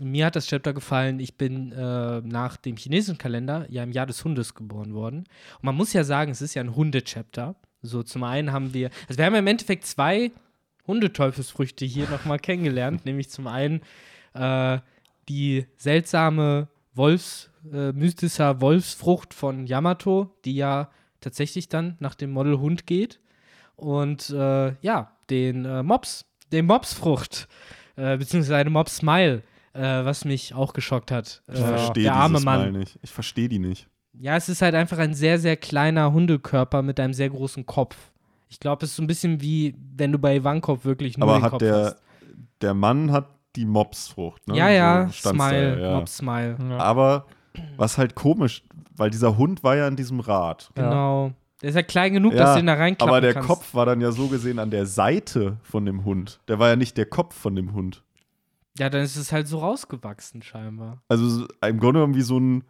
[0.02, 4.06] mir hat das Chapter gefallen, ich bin äh, nach dem chinesischen Kalender ja im Jahr
[4.06, 5.18] des Hundes geboren worden.
[5.18, 7.54] Und man muss ja sagen, es ist ja ein Hunde-Chapter.
[7.80, 10.32] So, zum einen haben wir, also wir haben im Endeffekt zwei
[10.88, 13.82] Hundeteufelsfrüchte hier nochmal kennengelernt, nämlich zum einen
[14.34, 14.80] äh,
[15.28, 22.58] die seltsame Wolfs, äh, mystischer Wolfsfrucht von Yamato, die ja tatsächlich dann nach dem Model
[22.58, 23.20] Hund geht.
[23.76, 27.48] Und äh, ja, den äh, Mops, den Mopsfrucht,
[27.96, 31.42] äh, beziehungsweise Mops Smile, äh, was mich auch geschockt hat.
[31.52, 32.72] Ich äh, verstehe der arme Mann.
[32.72, 32.98] nicht.
[33.02, 33.88] Ich verstehe die nicht.
[34.12, 37.96] Ja, es ist halt einfach ein sehr, sehr kleiner Hundekörper mit einem sehr großen Kopf.
[38.48, 41.38] Ich glaube, es ist so ein bisschen wie, wenn du bei Ivankov wirklich nur Aber
[41.38, 41.96] den hat Kopf der, hast.
[42.60, 44.56] der Mann hat die Mopsfrucht, ne?
[44.56, 45.94] Ja, ja, So Smile, da, ja.
[45.96, 46.56] Mops Smile.
[46.78, 47.26] Aber
[47.76, 48.62] was halt komisch,
[49.00, 50.70] weil dieser Hund war ja in diesem Rad.
[50.74, 51.32] Genau.
[51.62, 53.48] Der ist ja klein genug, Ja, dass du ihn da reinklappen Aber der kannst.
[53.48, 56.40] Kopf war dann ja so gesehen an der Seite von dem Hund.
[56.48, 58.02] Der war ja nicht der Kopf von dem Hund.
[58.78, 61.02] Ja, dann ist es halt so rausgewachsen scheinbar.
[61.08, 62.64] Also so- im Grunde genommen wie so ein,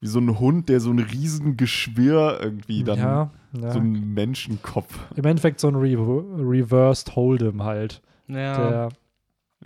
[0.00, 3.70] wie so ein Hund, der so ein riesen Geschwür irgendwie dann, ja, ja.
[3.72, 4.98] so ein Menschenkopf.
[5.14, 8.00] Im Endeffekt so ein Re Reversed Hold'em halt.
[8.26, 8.88] Ja.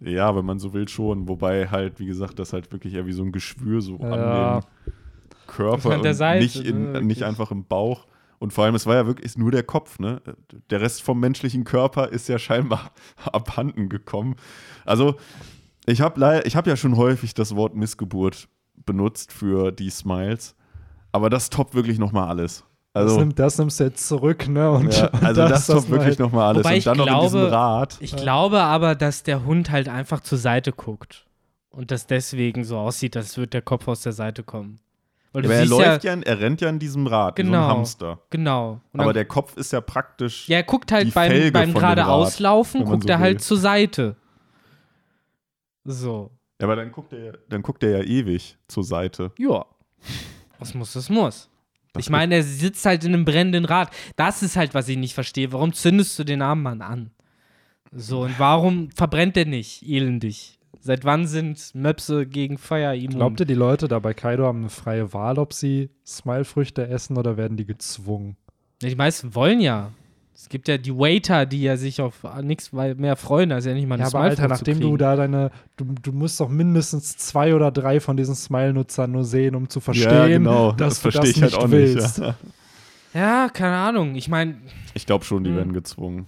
[0.00, 1.28] Der, Ja, wenn man so will schon.
[1.28, 4.58] Wobei halt, wie gesagt, das halt wirklich eher wie so ein Geschwür so Ja.
[4.58, 4.92] an dem
[5.56, 8.06] Körper und Seite, nicht, in, ne, nicht einfach im Bauch.
[8.38, 10.20] Und vor allem, es war ja wirklich ist nur der Kopf, ne?
[10.70, 12.90] Der Rest vom menschlichen Körper ist ja scheinbar
[13.32, 14.34] abhanden gekommen.
[14.84, 15.14] Also,
[15.86, 18.48] ich habe ich hab ja schon häufig das Wort Missgeburt
[18.84, 20.56] benutzt für die Smiles,
[21.12, 22.64] aber das toppt wirklich nochmal alles.
[22.94, 24.70] das, Also, nimmt, das nimmst du jetzt zurück, ne?
[24.72, 26.64] Und, ja, also das, toppt man wirklich halt- nochmal alles.
[26.64, 27.96] Wobei Und ich dann noch in diesem glaube- Rad.
[28.00, 31.26] Ich glaube aber, dass der Hund halt einfach zur Seite guckt.
[31.70, 34.80] Und das deswegen so aussieht, als würde der Kopf aus der Seite kommen.
[35.32, 37.62] Weil Aber er läuft ja, ja, er rennt ja in diesem Rad, wie so Genau.
[37.64, 38.20] ein Hamster.
[38.30, 38.80] Genau.
[38.92, 40.46] Und Aber dann, der Kopf ist ja praktisch.
[40.48, 44.16] ja, er guckt halt beim, Felge beim geradeauslaufen, guckt so er halt zur Seite.
[45.84, 46.30] So.
[46.60, 49.32] Ja, aber dann guckt er, dann guckt er ja ewig zur Seite.
[49.38, 49.64] Ja.
[50.58, 51.48] Was muss, das muss.
[51.92, 53.90] Das ich meine, er sitzt halt in einem brennenden Rad.
[54.16, 55.52] Das ist halt, was ich nicht verstehe.
[55.52, 57.10] Warum zündest du den armen Mann an?
[57.90, 60.58] So, und warum verbrennt er nicht elendig?
[60.84, 63.16] Seit wann sind Möpse gegen Feuer immun?
[63.16, 67.16] Glaubt ihr, die Leute da bei Kaido haben eine freie Wahl, ob sie Smile-Früchte essen
[67.16, 68.36] oder werden die gezwungen?
[68.82, 69.92] Ja, Die meisten wollen ja.
[70.34, 73.86] Es gibt ja die Waiter, die ja sich auf nichts mehr freuen, als ja nicht
[73.86, 77.54] mal eine Ja, aber Alter, nachdem du da deine, du, du musst doch mindestens zwei
[77.54, 80.72] oder drei von diesen Smile-Nutzern nur sehen, um zu verstehen, genau.
[80.72, 82.18] dass das du verstehe das ich halt nicht auch willst.
[82.18, 82.28] nicht.
[82.28, 82.34] Ja.
[83.44, 84.16] Ja, keine Ahnung.
[84.16, 84.56] Ich meine,
[84.94, 85.56] Ich glaube schon, die Hm.
[85.58, 86.26] werden gezwungen.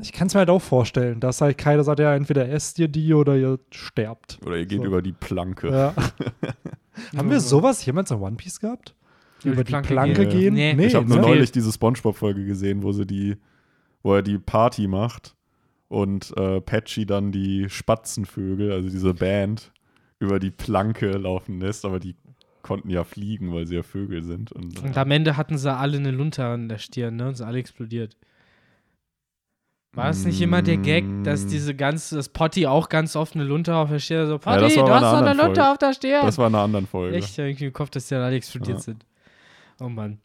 [0.00, 2.88] Ich kann es mir halt auch vorstellen, dass halt Kaido sagt, ja, entweder esst ihr
[2.88, 4.38] die oder ihr sterbt.
[4.46, 4.84] Oder ihr geht So.
[4.86, 5.68] über die Planke.
[5.70, 5.94] Ja.
[7.16, 8.94] Haben wir sowas jemals in One Piece gehabt?
[9.44, 10.54] Über Über die Planke Planke, gehen?
[10.54, 10.76] gehen?
[10.76, 10.86] Nee.
[10.86, 11.22] ich habe nur ne?
[11.22, 13.36] neulich diese Spongebob-Folge gesehen, wo sie die,
[14.02, 15.36] wo er die Party macht
[15.88, 19.72] und äh, Patchy dann die Spatzenvögel, also diese Band,
[20.18, 22.16] über die Planke laufen lässt, aber die
[22.62, 24.50] konnten ja fliegen, weil sie ja Vögel sind.
[24.50, 27.28] Und, Und am Ende hatten sie alle eine Lunte an der Stirn, ne?
[27.28, 28.16] Und sind alle explodiert.
[29.94, 31.48] War es nicht immer der Gag, dass Mm.
[31.48, 34.76] diese ganze, das Potty auch ganz oft eine Lunte auf der Stirn so, Potty, das
[34.76, 35.70] war du hast einer doch eine anderen Lunte Folge.
[35.72, 36.26] auf der Stirn.
[36.26, 37.16] das war in einer anderen Folge.
[37.16, 38.82] Echt, irgendwie im Kopf, dass die alle explodiert Ja.
[38.82, 39.06] sind.
[39.80, 40.18] Oh Mann.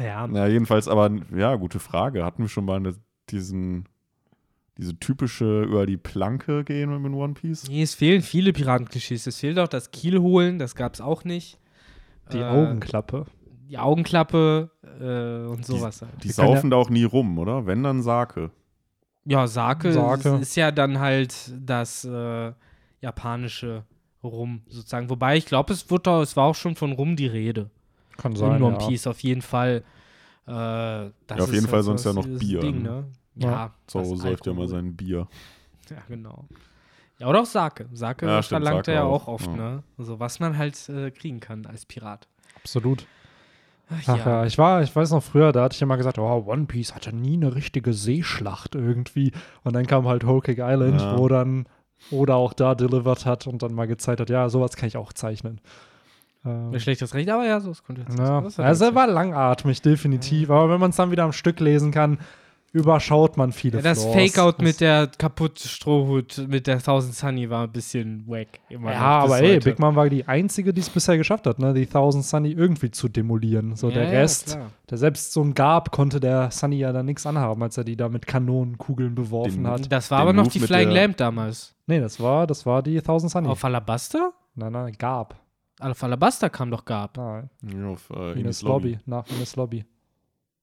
[0.00, 2.24] Ja, Ja, jedenfalls, aber ja, gute Frage.
[2.24, 2.94] Hatten wir schon mal eine,
[3.30, 3.84] diesen,
[4.76, 7.68] diese typische über die Planke gehen mit One Piece?
[7.68, 9.26] nee, es fehlen viele Piratenklischees.
[9.26, 11.58] Es fehlt auch das Kiel holen, das gab es auch nicht.
[12.32, 13.26] Die Äh, Augenklappe.
[13.68, 16.12] Die Augenklappe äh, und sowas halt.
[16.24, 17.66] Die können saufen da auch nie rum, oder?
[17.66, 18.50] Wenn dann Sake.
[19.24, 20.36] Ja, Sake, Sake.
[20.36, 22.52] ist ja dann halt das äh,
[23.00, 23.84] japanische
[24.22, 25.08] Rum sozusagen.
[25.10, 27.70] Wobei ich glaube, es, wird auch- es war auch schon von Rum die Rede.
[28.16, 28.62] Kann In sein.
[28.62, 28.86] One ja.
[28.88, 29.82] Piece auf jeden Fall.
[30.46, 33.04] Äh, das Ja, auf ist jeden Fall sonst ja das- noch Bier, Ding, ne?
[33.36, 33.50] Ja.
[33.50, 35.26] Ja, So das säuft ja mal sein Bier.
[35.90, 36.44] Ja, genau.
[37.18, 37.88] Ja, oder auch Sake.
[37.92, 39.56] Sake Ja, stimmt, verlangt Sake er ja auch, auch oft, ja.
[39.56, 39.82] ne?
[39.98, 42.28] Also was man halt äh, kriegen kann als Pirat.
[42.56, 43.06] Absolut.
[43.92, 44.44] Ach, Ach ja.
[44.46, 47.14] ich war, ich weiß noch früher, da hatte ich immer gesagt, oh, One Piece hatte
[47.14, 49.32] nie eine richtige Seeschlacht irgendwie.
[49.64, 51.18] Und dann kam halt Whole Cake Island, Ja.
[51.18, 51.66] wo dann
[52.10, 55.12] oder auch da delivered hat und dann mal gezeigt hat, ja, sowas kann ich auch
[55.12, 55.60] zeichnen.
[56.46, 58.18] Ähm, Ein schlechtes Recht, aber ja, so es konnte jetzt.
[58.18, 58.38] ja.
[58.38, 60.50] Also er jetzt- war langatmig, definitiv.
[60.50, 62.18] Aber wenn man es dann wieder am Stück lesen kann,
[62.72, 64.04] überschaut man viele ja, das.
[64.04, 68.60] Fake-Out mit der kaputten Strohhut mit der 1000 Sunny war ein bisschen wack.
[68.68, 69.70] Immer Ja, aber ey, heute.
[69.70, 71.74] Big Mom war die einzige, die es bisher geschafft hat, ne?
[71.74, 73.74] die Thousand Sunny irgendwie zu demolieren.
[73.76, 74.70] So Ja, der ja, Rest, klar.
[74.88, 77.96] der selbst so ein Gab, konnte der Sunny ja dann nichts anhaben, als er die
[77.96, 79.90] da mit Kanonenkugeln beworfen Den- hat.
[79.92, 81.74] Das war Den aber noch Move die Flying Lamp damals.
[81.86, 83.48] Nee, das war, das war die Thousand Sunny.
[83.48, 84.32] Auf Alabaster?
[84.54, 85.34] nein, nein, Gab.
[85.80, 87.16] Auf Alabaster kam doch Gab.
[87.16, 88.90] Nein, Ja, auf äh, Ines Ines Lobby.
[88.92, 89.00] Lobby.
[89.06, 89.84] Nach Ines Lobby.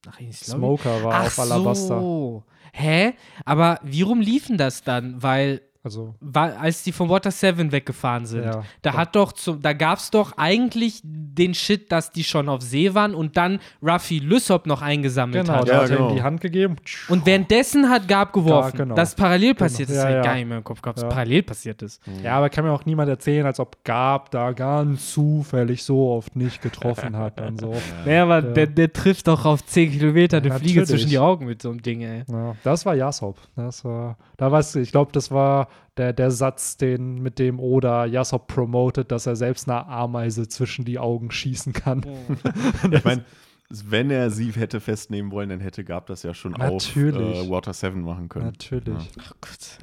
[0.10, 2.00] Ach, Smoker war Ach auf Alabaster.
[2.00, 2.43] so.
[2.74, 3.13] Hä?
[3.46, 5.22] Aber wie rum liefen das dann?
[5.24, 8.63] Weil, Also, weil als die vom Water 7 weggefahren sind, ja.
[8.82, 12.62] da hat doch zum, da gab es doch eigentlich den Shit, dass die schon auf
[12.62, 15.67] See waren und dann Ruffy Lysop noch eingesammelt Genau, hat.
[15.69, 16.13] der Ja, hat ihm genau.
[16.13, 16.76] die Hand gegeben.
[17.08, 18.76] Und währenddessen hat Gab geworfen.
[18.78, 18.95] genau.
[18.95, 19.95] Das parallel passiert ist.
[19.95, 20.21] Ja, ja.
[20.21, 21.10] gar nicht mehr im Kopf gehabt, dass Ja.
[21.10, 22.02] parallel passiert ist.
[22.21, 26.36] Ja, aber kann mir auch niemand erzählen, als ob Gab da ganz zufällig so oft
[26.36, 27.73] nicht getroffen hat und so.
[28.06, 28.54] Naja, aber Ja.
[28.54, 31.69] der, der trifft doch auf 10 Kilometer eine Ja, Fliege zwischen die Augen mit so
[31.69, 32.23] einem Ding, ey.
[32.28, 33.38] Ja, das war Yasop.
[33.56, 37.59] Das war, da weißt du, ich glaube, das war der, der Satz, den, mit dem
[37.59, 42.05] Oda Yasop promotet, dass er selbst eine Ameise zwischen die Augen schießen kann.
[42.91, 43.25] Ich meine,
[43.69, 47.39] wenn er sie hätte festnehmen wollen, dann hätte Gab das ja schon Natürlich.
[47.39, 48.45] auf äh, Water 7 machen können.
[48.45, 49.09] Natürlich.
[49.19, 49.77] Ach Gott.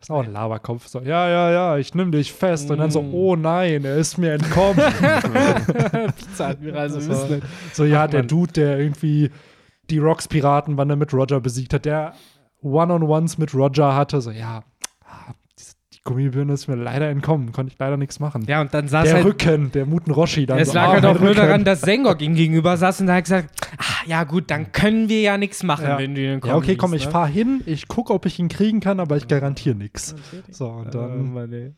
[0.00, 0.86] Ist auch ein Laberkopf.
[0.86, 2.70] So, ja, ja, ja, ich nehme dich fest.
[2.70, 3.14] Und dann so, Mm.
[3.14, 4.76] oh nein, er ist mir entkommen.
[6.16, 8.28] Pizza-Admiral, so Das wissen war- so, ja, Ach, der Mann.
[8.28, 9.30] Dude, der irgendwie
[9.90, 12.14] die Rocks-Piraten, wann er mit Roger besiegt hat, der
[12.62, 14.62] One-on-Ones mit Roger hatte, so, ja,
[15.98, 18.44] die- Gummibirne ist mir leider entkommen, konnte ich leider nichts machen.
[18.46, 19.24] Ja, und dann saß der halt.
[19.26, 21.36] Rücken, der Muten Roshi dann Es so, lag ah, halt auch nur Rücken.
[21.40, 25.08] daran, dass Sengok ihm gegenüber saß und da hat gesagt, ah, ja gut, dann können
[25.08, 25.98] wir ja nichts machen, Ja.
[25.98, 27.10] wenn du ihn kommen Ja, okay, komm, ich ne?
[27.10, 30.14] fahr hin, ich gucke, ob ich ihn kriegen kann, aber ich garantiere nichts.
[30.50, 31.72] So, und dann, ey.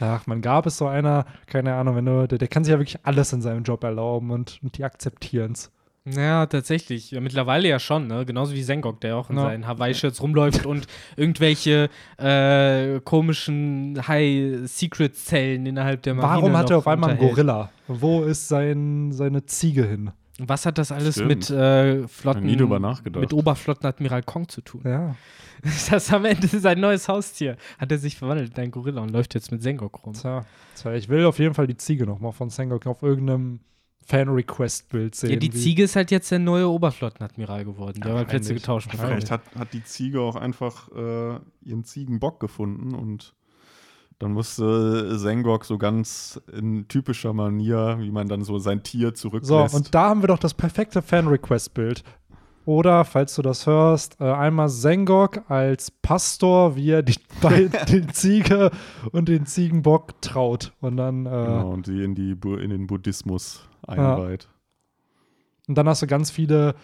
[0.00, 2.78] ach, man gab es so einer, keine Ahnung, wenn du, der, der kann sich ja
[2.78, 5.70] wirklich alles in seinem Job erlauben und, und die akzeptieren es.
[6.08, 7.10] Ja, tatsächlich.
[7.10, 8.24] Ja, mittlerweile ja schon, ne?
[8.24, 9.42] Genauso wie Sengok, der auch in Ja.
[9.42, 16.86] seinen Hawaii-Shirts rumläuft und irgendwelche äh, komischen High-Secret-Zellen innerhalb der Marine Warum hat er auf
[16.86, 17.18] einmal einen.
[17.18, 17.70] Gorilla?
[17.88, 20.10] Wo ist sein, seine Ziege hin?
[20.38, 21.28] Was hat das alles Stimmt.
[21.28, 23.22] mit äh, Flotten, nie drüber nachgedacht.
[23.22, 24.82] mit Oberflottenadmiral Kong zu tun?
[24.84, 25.14] Ja.
[25.62, 27.56] Das ist am Ende sein neues Haustier.
[27.78, 30.12] Hat er sich verwandelt in einen Gorilla und läuft jetzt mit Sengok rum.
[30.12, 30.44] Tja,
[30.76, 33.60] tja, ich will auf jeden Fall die Ziege nochmal von Sengok auf irgendeinem
[34.06, 35.30] Fan-Request-Bild sehen.
[35.30, 38.00] Ja, die Ziege ist halt jetzt der neue Oberflottenadmiral geworden.
[38.00, 38.62] Der Ja, hat Plätze wahrscheinlich.
[38.62, 38.90] getauscht.
[38.96, 43.34] Vielleicht hat, hat die Ziege auch einfach äh, ihren Ziegenbock gefunden und
[44.18, 49.28] dann musste Sengok so ganz in typischer Manier, wie man dann so sein Tier So,
[49.28, 49.74] zurücklässt.
[49.74, 52.02] und da haben wir doch das perfekte Fan-Request-Bild.
[52.66, 58.06] Oder, falls du das hörst, äh, einmal Sengok als Pastor, wie er die, bei, die
[58.08, 58.72] Ziege
[59.12, 60.72] und den Ziegenbock traut.
[60.80, 64.48] Und dann, äh, genau, und die in, die, in den Buddhismus einweiht.
[65.68, 66.74] und dann hast du ganz viele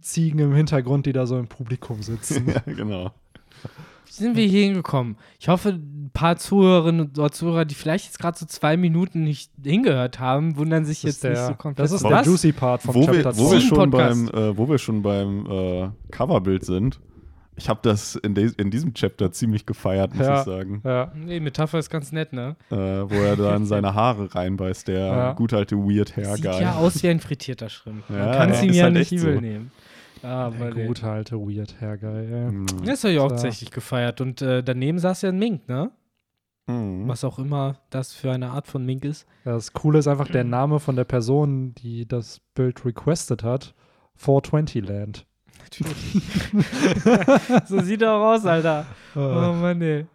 [0.00, 2.46] Ziegen im Hintergrund, die da so im Publikum sitzen.
[2.54, 3.10] Ja, genau.
[4.06, 5.16] Wie sind wir hier hingekommen?
[5.38, 9.50] Ich hoffe, ein paar Zuhörerinnen oder Zuhörer, die vielleicht jetzt gerade so zwei Minuten nicht
[9.62, 11.84] hingehört haben, wundern sich Das jetzt nicht der, so komplett.
[11.84, 13.66] das ist der Juicy Part vom Wo wir, Chapter wo, wir 2.
[13.66, 14.32] schon Podcast.
[14.32, 17.00] beim, äh, wo wir schon beim äh, Coverbild sind,
[17.58, 20.38] ich habe das in, de in diesem Chapter ziemlich gefeiert, muss Ja.
[20.40, 20.82] ich sagen.
[20.84, 22.54] Ja, Nee, Metapher ist ganz nett, ne?
[22.70, 25.32] Äh, wo er dann seine Haare reinbeißt, der Ja.
[25.32, 26.60] gut alte Weird Hair Sieht Guy.
[26.60, 28.04] ja aus wie ein frittierter Schrimp.
[28.10, 29.40] Man Ja, kann es ja, ihm ja halt nicht übel so.
[29.40, 29.70] nehmen.
[30.26, 30.86] Ja, der aber nee.
[30.86, 32.30] gute alte Weird Hair Guy.
[32.30, 32.50] Ja.
[32.50, 32.66] Mhm.
[32.84, 34.20] Das habe ich auch tatsächlich gefeiert.
[34.20, 35.90] Und äh, daneben saß ja ein Mink, ne?
[36.66, 37.06] Mhm.
[37.08, 39.26] Was auch immer das für eine Art von Mink ist.
[39.44, 43.74] Das Coole ist einfach der Name von der Person, die das Bild requested hat.
[44.16, 45.26] 420 Land.
[45.62, 46.22] Natürlich.
[47.66, 48.86] so sieht er auch aus, Alter.
[49.14, 50.06] Oh Äh, Mann, ey.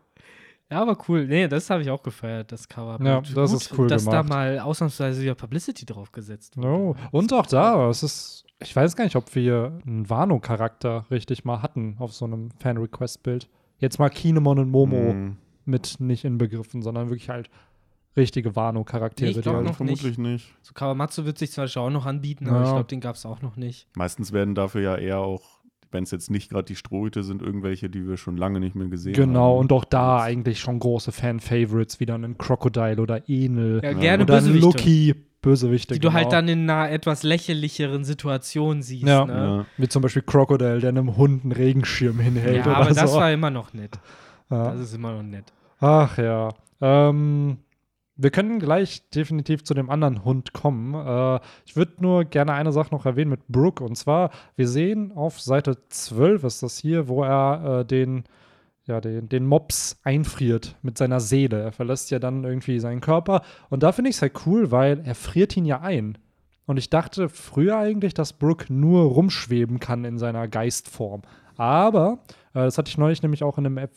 [0.70, 1.28] Ja, aber cool.
[1.28, 2.98] Nee, das habe ich auch gefeiert, das Cover.
[3.04, 4.18] Ja, Gut, das ist cool Dass gemacht.
[4.18, 6.68] da mal ausnahmsweise wieder Publicity drauf gesetzt wurde.
[6.68, 6.96] no.
[7.12, 11.62] Und auch da, es ist ich weiß gar nicht, ob wir einen Wano-Charakter richtig mal
[11.62, 13.50] hatten auf so einem Fan-Request-Bild.
[13.80, 17.50] Jetzt mal Kinemon und Momo Hm, mit nicht inbegriffen, sondern wirklich halt
[18.18, 19.26] richtige Wano-Charaktere.
[19.28, 20.54] Nee, ich die glaub halt- noch vermutlich nicht.
[20.62, 22.64] So Kawamatsu wird sich zwar schon auch noch anbieten, aber Ja.
[22.66, 23.88] ich glaube, den gab es auch noch nicht.
[23.96, 25.61] Meistens werden dafür ja eher auch,
[25.92, 28.88] wenn es jetzt nicht gerade die Strohhüte sind, irgendwelche, die wir schon lange nicht mehr
[28.88, 29.28] gesehen haben.
[29.28, 33.94] Genau, und auch da eigentlich schon große Fan-Favorites, wie dann ein Crocodile oder Enel Ja,
[33.94, 34.66] gerne oder ein Bösewichte.
[34.68, 35.94] Loki, Bösewichte.
[35.96, 36.36] Die du halt genau.
[36.38, 39.08] dann in einer etwas lächerlicheren Situation siehst.
[39.08, 39.26] Ja.
[39.26, 39.34] Ne?
[39.34, 39.66] Ja.
[39.78, 43.18] Wie zum Beispiel Crocodile, der einem Hund einen Regenschirm hinhält Ja, oder aber das so.
[43.20, 44.00] war immer noch nett.
[44.50, 44.72] ja.
[44.72, 45.46] Das ist immer noch nett.
[45.80, 46.50] Ach ja.
[46.80, 47.58] Ähm,
[48.22, 50.94] wir können gleich definitiv zu dem anderen Hund kommen.
[50.94, 53.84] Äh, ich würde nur gerne eine Sache noch erwähnen mit Brooke.
[53.84, 58.26] Und zwar, wir sehen auf Seite 12 ist das hier, wo er äh, den,
[58.86, 61.62] ja, den, den Mops einfriert mit seiner Seele.
[61.62, 63.42] Er verlässt ja dann irgendwie seinen Körper.
[63.70, 66.18] Und da finde ich es halt cool, weil er friert ihn ja ein.
[66.66, 71.24] Und ich dachte früher eigentlich, dass Brooke nur rumschweben kann in seiner Geistform.
[71.58, 72.20] Aber,
[72.54, 73.92] äh, das hatte ich neulich nämlich auch in einem F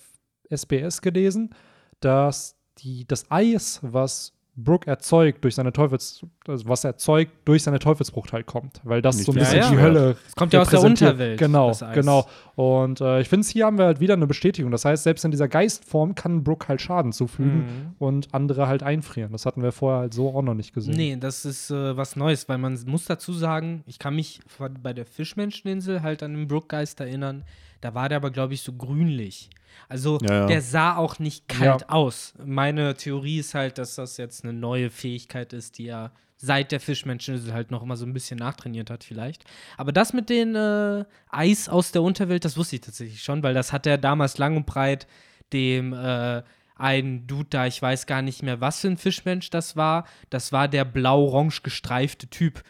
[0.51, 1.55] SBS gelesen,
[2.01, 7.65] dass die, das Eis, was Brooke erzeugt durch seine Teufels, also was er erzeugt durch
[7.65, 9.81] seine Teufelsfrucht halt kommt, weil das Nicht so ein bisschen Ja, die ja.
[9.83, 10.81] Hölle Es kommt ja aus der.
[10.81, 11.41] Unterwelt.
[11.41, 12.25] Genau, genau.
[12.55, 14.71] Und äh, ich finde, hier haben wir halt wieder eine Bestätigung.
[14.71, 17.95] Das heißt, selbst in dieser Geistform kann Brooke halt Schaden zufügen Mhm.
[17.99, 19.33] und andere halt einfrieren.
[19.33, 20.95] Das hatten wir vorher halt so auch noch nicht gesehen.
[20.95, 24.39] Nee, das ist äh, was Neues, weil man muss dazu sagen, ich kann mich
[24.85, 27.43] bei der Fischmenscheninsel halt an den Brookgeist erinnern.
[27.81, 29.51] Da war der aber, glaube ich, so grünlich.
[29.89, 30.47] Also Ja, ja.
[30.47, 31.89] der sah auch nicht kalt Ja.
[31.89, 32.35] aus.
[32.45, 36.81] Meine Theorie ist halt, dass das jetzt eine neue Fähigkeit ist, die er seit der
[36.81, 39.45] Fischmenscheninsel halt noch immer so ein bisschen nachtrainiert hat vielleicht.
[39.77, 43.55] Aber das mit den äh, Eis aus der Unterwelt, das wusste ich tatsächlich schon, weil
[43.55, 45.07] das hat er damals lang und breit
[45.53, 46.43] dem äh,
[46.77, 50.07] einen Dude da, ich weiß gar nicht mehr, was für ein Fischmensch das war.
[50.29, 52.63] Das war der blau-orange gestreifte Typ,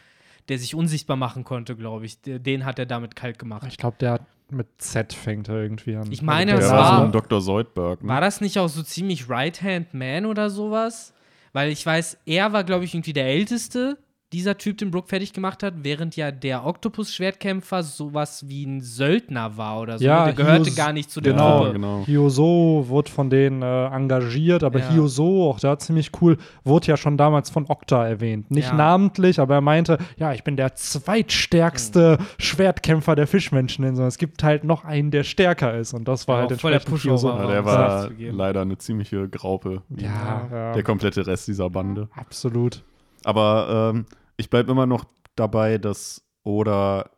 [0.50, 2.20] der sich unsichtbar machen konnte, glaube ich.
[2.20, 3.66] Den hat er damit kalt gemacht.
[3.66, 6.11] Ich glaube, der hat mit Z fängt er irgendwie an.
[6.12, 7.40] Ich meine, Also das der war war- so ein Dr.
[7.40, 8.02] Seudberg.
[8.02, 8.09] Ne?
[8.09, 11.12] War das nicht auch so ziemlich Right-Hand Man oder sowas?
[11.52, 13.96] Weil ich weiß, er war, glaube ich, irgendwie der Älteste,
[14.35, 19.57] dieser Typ den Brooke fertig gemacht hat, während ja der Octopus-Schwertkämpfer sowas wie ein Söldner
[19.57, 20.05] war oder so.
[20.05, 21.59] Ja, der gehörte Hios- gar nicht zu der genau.
[21.61, 21.73] Gruppe.
[21.75, 22.03] genau.
[22.07, 24.90] Hyoso wurde von denen äh, engagiert, aber Ja.
[24.90, 28.51] Hyoso, auch da ziemlich cool, wurde ja schon damals von Okta erwähnt.
[28.51, 28.75] Nicht Ja.
[28.75, 32.27] namentlich, aber er meinte, ja, ich bin der zweitstärkste Hm.
[32.38, 34.07] Schwertkämpfer der Fischmenscheninsel.
[34.07, 35.94] Es gibt halt noch einen, der stärker ist.
[35.94, 37.29] Und das war Ja, halt voll der Pushover Hyoso.
[37.29, 39.83] Ja, der war leider eine ziemliche Graupe.
[39.97, 42.09] ja, Der komplette Rest dieser Bande.
[42.16, 42.83] absolut.
[43.25, 45.05] Aber ähm, ich bleibe immer noch
[45.37, 47.11] dabei, dass Oda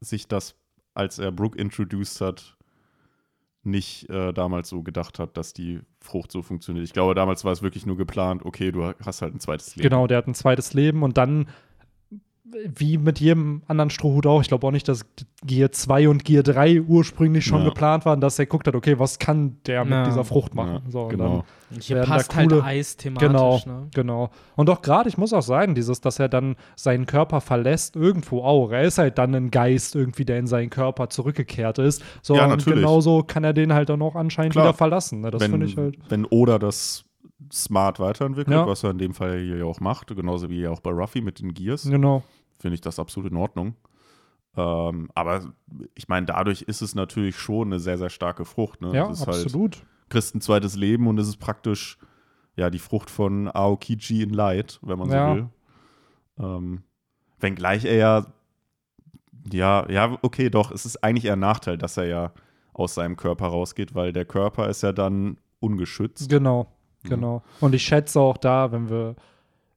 [0.00, 0.56] sich das,
[0.94, 2.56] als er Brooke introduced hat,
[3.62, 6.86] nicht äh, damals so gedacht hat, dass die Frucht so funktioniert.
[6.86, 9.88] Ich glaube, damals war es wirklich nur geplant, okay, du hast halt ein zweites Leben.
[9.88, 11.48] Genau, der hat ein zweites Leben und dann,
[12.76, 15.04] wie mit jedem anderen Strohhut auch, ich glaube auch nicht, dass
[15.44, 17.68] Gear 2 und Gear 3 ursprünglich schon Ja.
[17.68, 20.04] geplant waren, dass er guckt hat, okay, was kann der mit Ja.
[20.04, 20.80] dieser Frucht machen?
[20.84, 21.44] Ja, so, und genau.
[21.70, 23.28] Und Hier passt halt coole- Eis thematisch.
[23.28, 23.88] Genau, Ne?
[23.94, 24.30] genau.
[24.56, 28.42] Und auch gerade, ich muss auch sagen, dieses, dass er dann seinen Körper verlässt, irgendwo
[28.42, 28.72] auch.
[28.72, 32.02] Er ist halt dann ein Geist irgendwie, der in seinen Körper zurückgekehrt ist.
[32.22, 32.80] So, Ja, und natürlich.
[32.80, 34.64] genauso kann er den halt dann auch anscheinend Klar.
[34.66, 35.20] wieder verlassen.
[35.20, 35.30] Ne?
[35.30, 35.96] Das wenn, finde ich halt.
[36.08, 37.04] wenn Oda das
[37.52, 38.66] smart weiterentwickelt, Ja.
[38.66, 41.40] was er in dem Fall hier ja auch macht, genauso wie auch bei Ruffy mit
[41.40, 42.22] den Gears, Genau.
[42.58, 43.74] finde ich das absolut in Ordnung.
[44.56, 45.52] Ähm, aber
[45.94, 48.80] ich meine, dadurch ist es natürlich schon eine sehr, sehr starke Frucht.
[48.80, 48.94] Ne?
[48.94, 49.82] Ja, halt, absolut.
[50.08, 51.98] kriegst ein zweites Leben und es ist praktisch
[52.56, 55.34] ja die Frucht von Aokiji in Light, wenn man so Ja.
[55.34, 55.48] will.
[56.38, 56.82] Ähm,
[57.38, 58.26] wenngleich er ja,
[59.52, 62.32] ja, ja, okay, doch, es ist eigentlich eher ein Nachteil, dass er ja
[62.72, 66.28] aus seinem Körper rausgeht, weil der Körper ist ja dann ungeschützt.
[66.28, 66.79] Genau, Ja.
[67.02, 67.42] Genau.
[67.60, 69.16] Und ich schätze auch da, wenn wir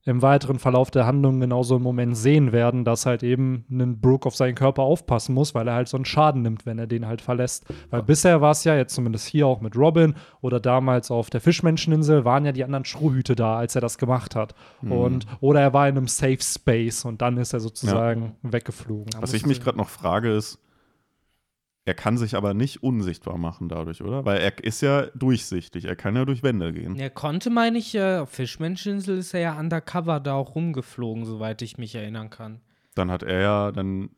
[0.05, 4.27] im weiteren Verlauf der Handlung genauso einen Moment sehen werden, dass halt eben ein Brooke
[4.27, 7.07] auf seinen Körper aufpassen muss, weil er halt so einen Schaden nimmt, wenn er den
[7.07, 7.65] halt verlässt.
[7.89, 11.39] Weil bisher war es ja, jetzt zumindest hier auch mit Robin oder damals auf der
[11.39, 14.55] Fischmenscheninsel, waren ja die anderen Strohhüte da, als er das gemacht hat.
[14.81, 14.91] Mhm.
[14.91, 19.11] Und, oder er war in einem Safe Space und dann ist er sozusagen weggeflogen.
[19.11, 20.59] Da Was ich mich gerade noch frage, ist,
[21.85, 24.23] er kann sich aber nicht unsichtbar machen dadurch, oder?
[24.25, 26.95] Weil er ist ja durchsichtig, er kann ja durch Wände gehen.
[26.97, 31.61] Er konnte, meine ich, äh, auf Fischmenscheninsel ist er ja undercover da auch rumgeflogen, soweit
[31.61, 32.61] ich mich erinnern kann.
[32.95, 34.09] Dann hat er ja dann.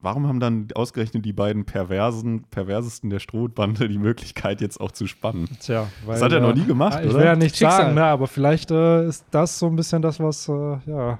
[0.00, 5.08] Warum haben dann ausgerechnet die beiden perversen, perversesten der Strohbande die Möglichkeit, jetzt auch zu
[5.08, 5.48] spannen?
[5.60, 7.18] Tja, weil, Das hat er äh, noch nie gemacht, Ich oder?
[7.18, 7.82] will ja nicht Schicksal.
[7.82, 10.52] sagen, ne, aber vielleicht äh, ist das so ein bisschen das, was äh,
[10.86, 11.18] ja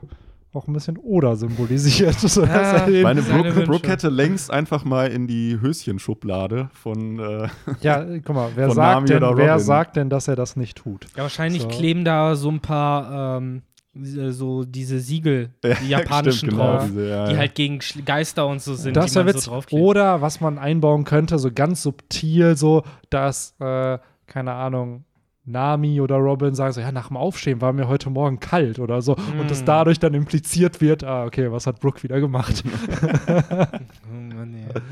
[0.59, 2.17] auch ein bisschen Oder symbolisiert.
[2.39, 2.87] Ja.
[3.03, 3.67] Meine Seine Brooke.
[3.67, 7.19] Brooke hätte längst einfach mal in die Höschenschublade von.
[7.19, 7.49] Äh,
[7.81, 11.07] ja, guck mal, wer, sagt denn, wer sagt denn, dass er das nicht tut?
[11.17, 11.69] Ja, wahrscheinlich So.
[11.69, 13.63] kleben da so ein paar ähm,
[13.95, 17.39] äh, so diese Siegel, Ja, die japanischen stimmt, genau, drauf, diese, ja, die ja.
[17.39, 19.45] halt gegen Geister und so sind, Das die ist ja man Witz.
[19.45, 19.83] so draufklebt.
[19.83, 25.05] Oder was man einbauen könnte, so ganz subtil, so, dass, äh, keine Ahnung,
[25.51, 29.01] Nami oder Robin sagen so, ja, nach dem Aufstehen war mir heute Morgen kalt oder
[29.03, 29.17] so.
[29.41, 29.67] Und es Mm.
[29.67, 32.63] dadurch dann impliziert wird, ah, okay, was hat Brooke wieder gemacht?
[34.11, 34.83] Oh Mann, ey.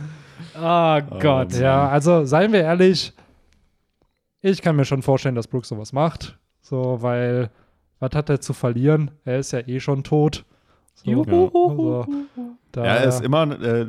[0.59, 1.53] Oh Gott.
[1.53, 1.61] Mann.
[1.63, 3.13] ja, also seien wir ehrlich,
[4.41, 6.39] ich kann mir schon vorstellen, dass Brooke sowas macht.
[6.61, 7.51] So, weil,
[8.01, 9.11] was hat er zu verlieren?
[9.25, 10.45] Er ist ja eh schon tot.
[10.95, 11.51] So, Juhu.
[11.53, 12.07] also,
[12.73, 13.87] da, Ja, er ist immer äh,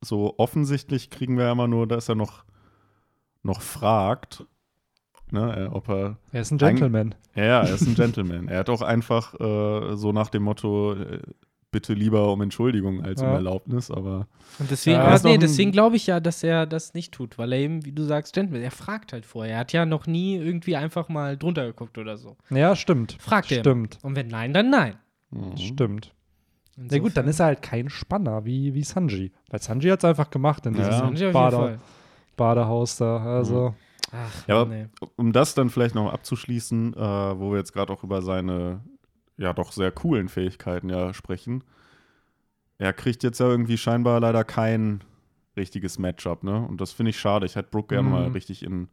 [0.00, 2.44] so offensichtlich kriegen wir ja immer nur, dass er noch,
[3.42, 4.44] noch fragt,
[5.30, 6.16] ne, äh, ob er.
[6.32, 7.14] er ist ein Gentleman.
[7.34, 8.48] Ja, ja, er ist ein Gentleman.
[8.48, 11.20] er hat auch einfach äh, so nach dem Motto, äh,
[11.72, 13.34] bitte lieber um Entschuldigung als um Ja.
[13.34, 17.12] Erlaubnis, aber Und deswegen, Ja, nee, ein- deswegen glaube ich ja, dass er das nicht
[17.12, 19.54] tut, weil er eben, wie du sagst, Gentleman, er fragt halt vorher.
[19.54, 22.36] Er hat ja noch nie irgendwie einfach mal drunter geguckt oder so.
[22.48, 23.16] Ja, stimmt.
[23.20, 23.58] Fragt er.
[23.60, 23.98] Stimmt.
[24.02, 24.94] Und wenn nein, dann nein.
[25.30, 25.56] mhm.
[25.58, 26.12] Stimmt.
[26.78, 29.32] Na Insofern- gut, dann ist er halt kein Spanner wie, wie Sanji.
[29.50, 31.10] Weil Sanji hat es einfach gemacht in Ja.
[31.10, 31.78] diesem Bade.
[32.36, 33.18] Badehaus da.
[33.18, 33.74] Also,
[34.12, 34.86] Ach, Ja, aber- nee.
[35.16, 36.98] um das dann vielleicht noch abzuschließen, äh,
[37.38, 38.80] wo wir jetzt gerade auch über seine
[39.38, 41.62] ja doch sehr coolen Fähigkeiten ja sprechen.
[42.78, 45.02] Er kriegt jetzt ja irgendwie scheinbar leider kein
[45.56, 46.66] richtiges Matchup, ne?
[46.66, 47.46] Und das finde ich schade.
[47.46, 48.14] Ich hätte Brooke gerne Mhm.
[48.14, 48.88] mal richtig in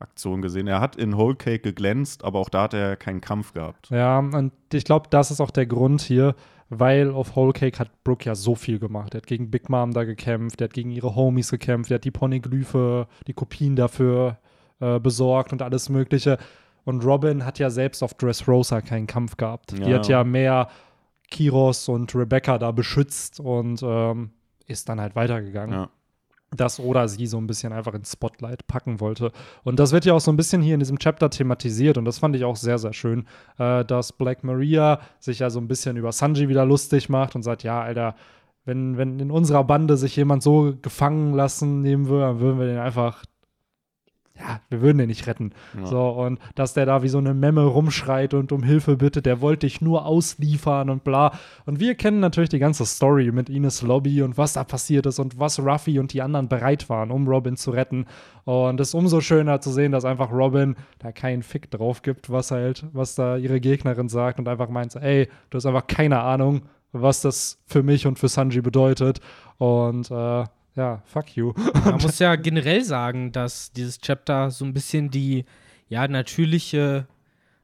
[0.00, 0.66] Aktion gesehen.
[0.66, 3.90] Er hat in Whole Cake geglänzt, aber auch da hat er keinen Kampf gehabt.
[3.90, 6.34] ja, und ich glaube, das ist auch der Grund hier,
[6.68, 9.14] weil auf Whole Cake hat Brooke ja so viel gemacht.
[9.14, 12.04] Er hat gegen Big Mom da gekämpft, er hat gegen ihre Homies gekämpft, er hat
[12.04, 14.38] die Poneglyphe, die Kopien dafür
[14.80, 16.38] äh, besorgt und alles Mögliche.
[16.84, 19.72] Und Robin hat ja selbst auf Dressrosa keinen Kampf gehabt.
[19.72, 19.96] Die Ja.
[19.98, 20.68] hat ja mehr
[21.30, 24.30] Kiros und Rebecca da beschützt und ähm,
[24.66, 25.74] ist dann halt weitergegangen.
[25.74, 25.90] Ja.
[26.56, 29.32] Das oder sie so ein bisschen einfach ins Spotlight packen wollte.
[29.62, 32.18] Und das wird ja auch so ein bisschen hier in diesem Chapter thematisiert und das
[32.18, 33.26] fand ich auch sehr, sehr schön,
[33.58, 37.42] äh, dass Black Maria sich ja so ein bisschen über Sanji wieder lustig macht und
[37.42, 38.14] sagt, ja, Alter,
[38.64, 42.66] wenn, wenn in unserer Bande sich jemand so gefangen lassen nehmen würde, dann würden wir
[42.66, 43.24] den einfach,
[44.36, 45.52] ja, wir würden den nicht retten.
[45.78, 45.86] Ja.
[45.86, 49.40] So, und dass der da wie so eine Memme rumschreit und um Hilfe bittet, der
[49.40, 51.38] wollte dich nur ausliefern und bla.
[51.66, 55.20] Und wir kennen natürlich die ganze Story mit Ines Lobby und was da passiert ist
[55.20, 58.06] und was Ruffy und die anderen bereit waren, um Robin zu retten.
[58.44, 62.28] Und es ist umso schöner zu sehen, dass einfach Robin da keinen Fick drauf gibt,
[62.28, 66.20] was halt, was da ihre Gegnerin sagt und einfach meint, ey, du hast einfach keine
[66.20, 69.20] Ahnung, was das für mich und für Sanji bedeutet.
[69.58, 70.44] Und äh,
[70.76, 71.52] ja, fuck you.
[71.84, 75.44] Man muss ja generell sagen, dass dieses Chapter so ein bisschen die
[75.88, 77.06] ja, natürliche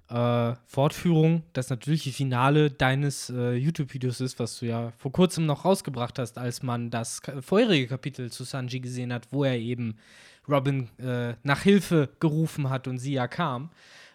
[0.08, 5.64] äh, Fortführung, das natürliche Finale deines äh, YouTube-Videos ist, was du ja vor kurzem noch
[5.64, 9.96] rausgebracht hast, als man das vorherige Kapitel zu Sanji gesehen hat, wo er eben
[10.48, 13.70] Robin äh, nach Hilfe gerufen hat und sie ja kam.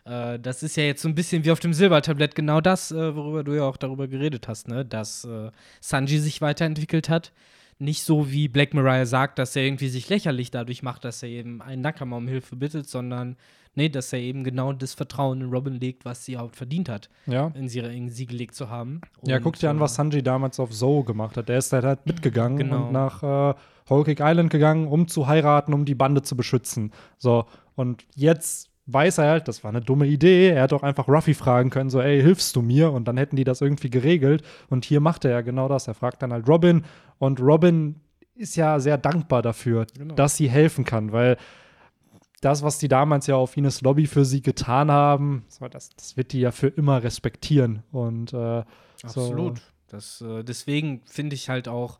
[0.05, 3.15] Äh, das ist ja jetzt so ein bisschen wie auf dem Silbertablett genau das, äh,
[3.15, 4.85] worüber du ja auch darüber geredet hast, ne?
[4.85, 7.31] dass äh, Sanji sich weiterentwickelt hat
[7.77, 11.29] nicht so wie Black Mariah sagt, dass er irgendwie sich lächerlich dadurch macht, dass er
[11.29, 13.35] eben einen Nakama um Hilfe bittet, sondern
[13.73, 17.09] nee, dass er eben genau das Vertrauen in Robin legt, was sie überhaupt verdient hat,
[17.27, 17.47] Ja.
[17.55, 19.01] in sie, in sie gelegt zu haben.
[19.27, 21.49] Ja, Und, guck dir an, äh, was Sanji damals auf Zoe gemacht hat.
[21.49, 22.85] Der ist halt, halt mitgegangen Genau.
[22.87, 23.53] und nach äh,
[23.89, 26.93] Whole Cake Island gegangen, um zu heiraten, um die Bande zu beschützen.
[27.17, 27.45] So,
[27.75, 30.49] und jetzt weiß er halt, das war eine dumme Idee.
[30.49, 32.91] Er hätte auch einfach Ruffy fragen können, so, ey, hilfst du mir?
[32.91, 34.43] Und dann hätten die das irgendwie geregelt.
[34.69, 35.87] Und hier macht er ja genau das.
[35.87, 36.83] Er fragt dann halt Robin
[37.17, 38.01] und Robin
[38.35, 40.13] ist ja sehr dankbar dafür, Genau.
[40.15, 41.37] dass sie helfen kann, weil
[42.41, 46.15] das, was die damals ja auf Ines Lobby für sie getan haben, so, das, das
[46.17, 47.81] wird die ja für immer respektieren.
[47.91, 48.63] Und äh,
[48.97, 49.07] so.
[49.07, 49.61] Absolut.
[49.87, 51.97] Das, äh, deswegen finde ich halt auch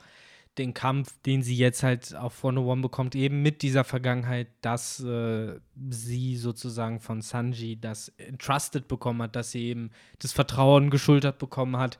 [0.57, 5.59] den Kampf, den sie jetzt halt auf 101 bekommt, eben mit dieser Vergangenheit, dass äh,
[5.89, 11.77] sie sozusagen von Sanji das entrusted bekommen hat, dass sie eben das Vertrauen geschultert bekommen
[11.77, 11.99] hat.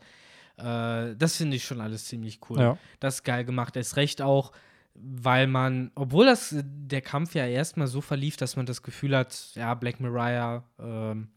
[0.58, 2.60] Äh, das finde ich schon alles ziemlich cool.
[2.60, 2.78] Ja.
[3.00, 3.76] Das ist geil gemacht.
[3.76, 4.52] Erst recht auch,
[4.94, 9.16] weil man, obwohl das äh, der Kampf ja erstmal so verlief, dass man das Gefühl
[9.16, 11.28] hat, ja, Black Mariah ähm,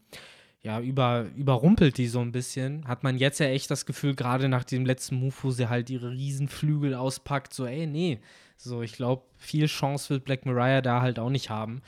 [0.61, 4.49] ja, über, überrumpelt die so ein bisschen, hat man jetzt ja echt das Gefühl, gerade
[4.49, 8.19] nach dem letzten Move, wo sie halt ihre Riesenflügel auspackt, so, ey, nee.
[8.57, 11.81] So, ich glaube, viel Chance wird Black Mariah da halt auch nicht haben,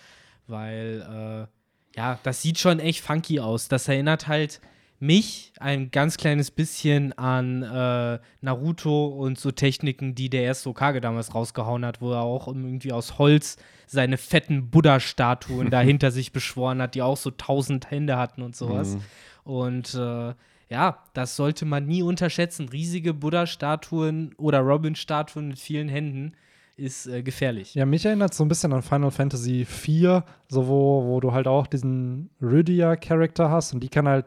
[0.47, 3.67] weil, äh, ja, das sieht schon echt funky aus.
[3.67, 4.61] Das erinnert halt
[5.01, 11.01] mich ein ganz kleines bisschen an äh, Naruto und so Techniken, die der erste Okage
[11.01, 16.31] damals rausgehauen hat, wo er auch irgendwie aus Holz seine fetten Buddha-Statuen da hinter sich
[16.31, 18.95] beschworen hat, die auch so tausend Hände hatten und sowas.
[18.95, 19.01] Mhm.
[19.43, 20.35] Und äh,
[20.69, 22.69] ja, das sollte man nie unterschätzen.
[22.69, 26.33] Riesige Buddha-Statuen oder Robin-Statuen mit vielen Händen
[26.77, 27.73] ist äh, gefährlich.
[27.73, 31.47] Ja, mich erinnert so ein bisschen an Final Fantasy IV, so wo, wo du halt
[31.47, 34.25] auch diesen Rydia-Charakter hast und die kann halt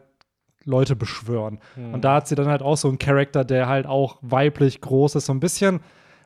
[0.65, 1.59] Leute beschwören.
[1.75, 1.93] Hm.
[1.93, 5.15] Und da hat sie dann halt auch so einen Charakter, der halt auch weiblich groß
[5.15, 5.79] ist, so ein bisschen,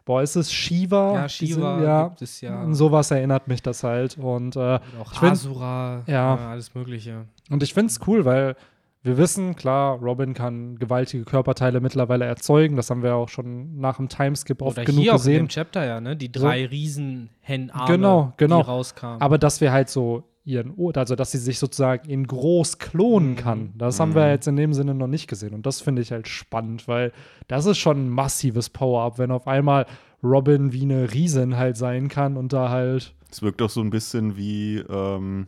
[0.05, 1.13] boah, ist es Shiva?
[1.13, 2.65] Ja, Diese- Shiva ja, gibt es ja.
[2.73, 4.17] sowas erinnert mich das halt.
[4.17, 6.35] Und, äh, auch ich find- Asura, Ja.
[6.51, 7.25] alles Mögliche.
[7.49, 8.55] und ich finde es cool, weil
[9.01, 12.75] wir wissen, klar, Robin kann gewaltige Körperteile mittlerweile erzeugen.
[12.75, 15.37] Das haben wir auch schon nach dem Timeskip oft Oder genug hier auch in gesehen.
[15.45, 16.17] dem Chapter ja, ne?
[16.17, 18.61] Die drei riesen Hennarme, Genau, genau.
[18.61, 19.21] die rauskamen.
[19.21, 23.31] Aber dass wir halt so ihren, O- also dass sie sich sozusagen in groß klonen
[23.31, 23.35] Mhm.
[23.35, 25.53] kann, das haben wir jetzt in dem Sinne noch nicht gesehen.
[25.53, 27.11] Und das finde ich halt spannend, weil
[27.47, 29.85] das ist schon ein massives Power-Up, wenn auf einmal
[30.23, 33.13] Robin wie eine Riesin halt sein kann und da halt.
[33.31, 35.47] Es wirkt doch so ein bisschen wie, ähm,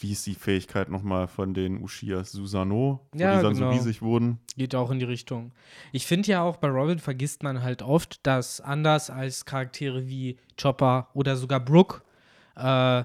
[0.00, 2.30] wie ist die Fähigkeit nochmal von den Ushias?
[2.30, 3.70] Susano, wo Ja, die dann genau.
[3.72, 4.38] so riesig wurden.
[4.56, 5.52] Geht auch in die Richtung.
[5.92, 10.38] Ich finde ja auch bei Robin vergisst man halt oft, dass anders als Charaktere wie
[10.60, 12.02] Chopper oder sogar Brooke,
[12.56, 13.02] äh,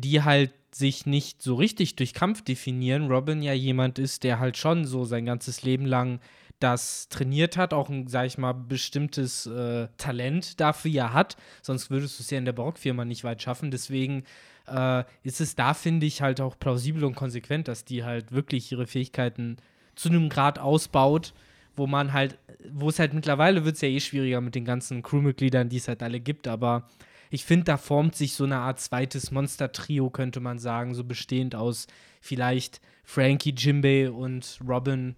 [0.00, 4.58] die halt sich nicht so richtig durch Kampf definieren, Robin ja jemand ist, der halt
[4.58, 6.20] schon so sein ganzes Leben lang
[6.58, 11.36] das trainiert hat, auch ein, sag ich mal, bestimmtes äh, Talent dafür ja hat.
[11.62, 13.70] Sonst würdest du es ja in der Barockfirma nicht weit schaffen.
[13.70, 14.24] Deswegen
[14.66, 18.72] äh, ist es da, finde ich, halt auch plausibel und konsequent, dass die halt wirklich
[18.72, 19.58] ihre Fähigkeiten
[19.94, 21.34] zu einem Grad ausbaut,
[21.74, 22.38] wo man halt,
[22.70, 25.88] wo es halt mittlerweile wird es ja eh schwieriger mit den ganzen Crewmitgliedern, die es
[25.88, 26.88] halt alle gibt, aber
[27.30, 31.54] ich finde, da formt sich so eine Art zweites Monster-Trio, könnte man sagen, so bestehend
[31.54, 31.86] aus
[32.20, 35.16] vielleicht Frankie, Jimbei und Robin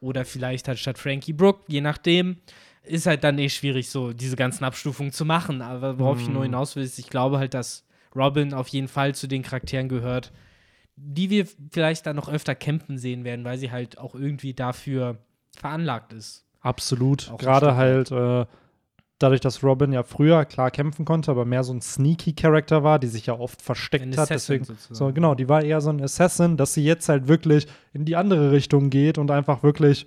[0.00, 2.36] oder vielleicht halt statt Frankie Brooke, je nachdem.
[2.82, 5.60] Ist halt dann eh schwierig, so diese ganzen Abstufungen zu machen.
[5.60, 7.84] Aber worauf ich nur hinaus will, ist, ich glaube halt, dass
[8.16, 10.32] Robin auf jeden Fall zu den Charakteren gehört,
[10.96, 15.18] die wir vielleicht dann noch öfter kämpfen sehen werden, weil sie halt auch irgendwie dafür
[15.56, 16.46] veranlagt ist.
[16.60, 17.30] Absolut.
[17.30, 18.46] Auch Gerade halt äh,
[19.20, 22.98] dadurch, dass Robin ja früher klar kämpfen konnte, aber mehr so ein sneaky Charakter war,
[22.98, 24.30] die sich ja oft versteckt Ein hat.
[24.32, 24.94] Assassin Deswegen, sozusagen.
[24.94, 28.16] so genau, die war eher so ein Assassin, dass sie jetzt halt wirklich in die
[28.16, 30.06] andere Richtung geht und einfach wirklich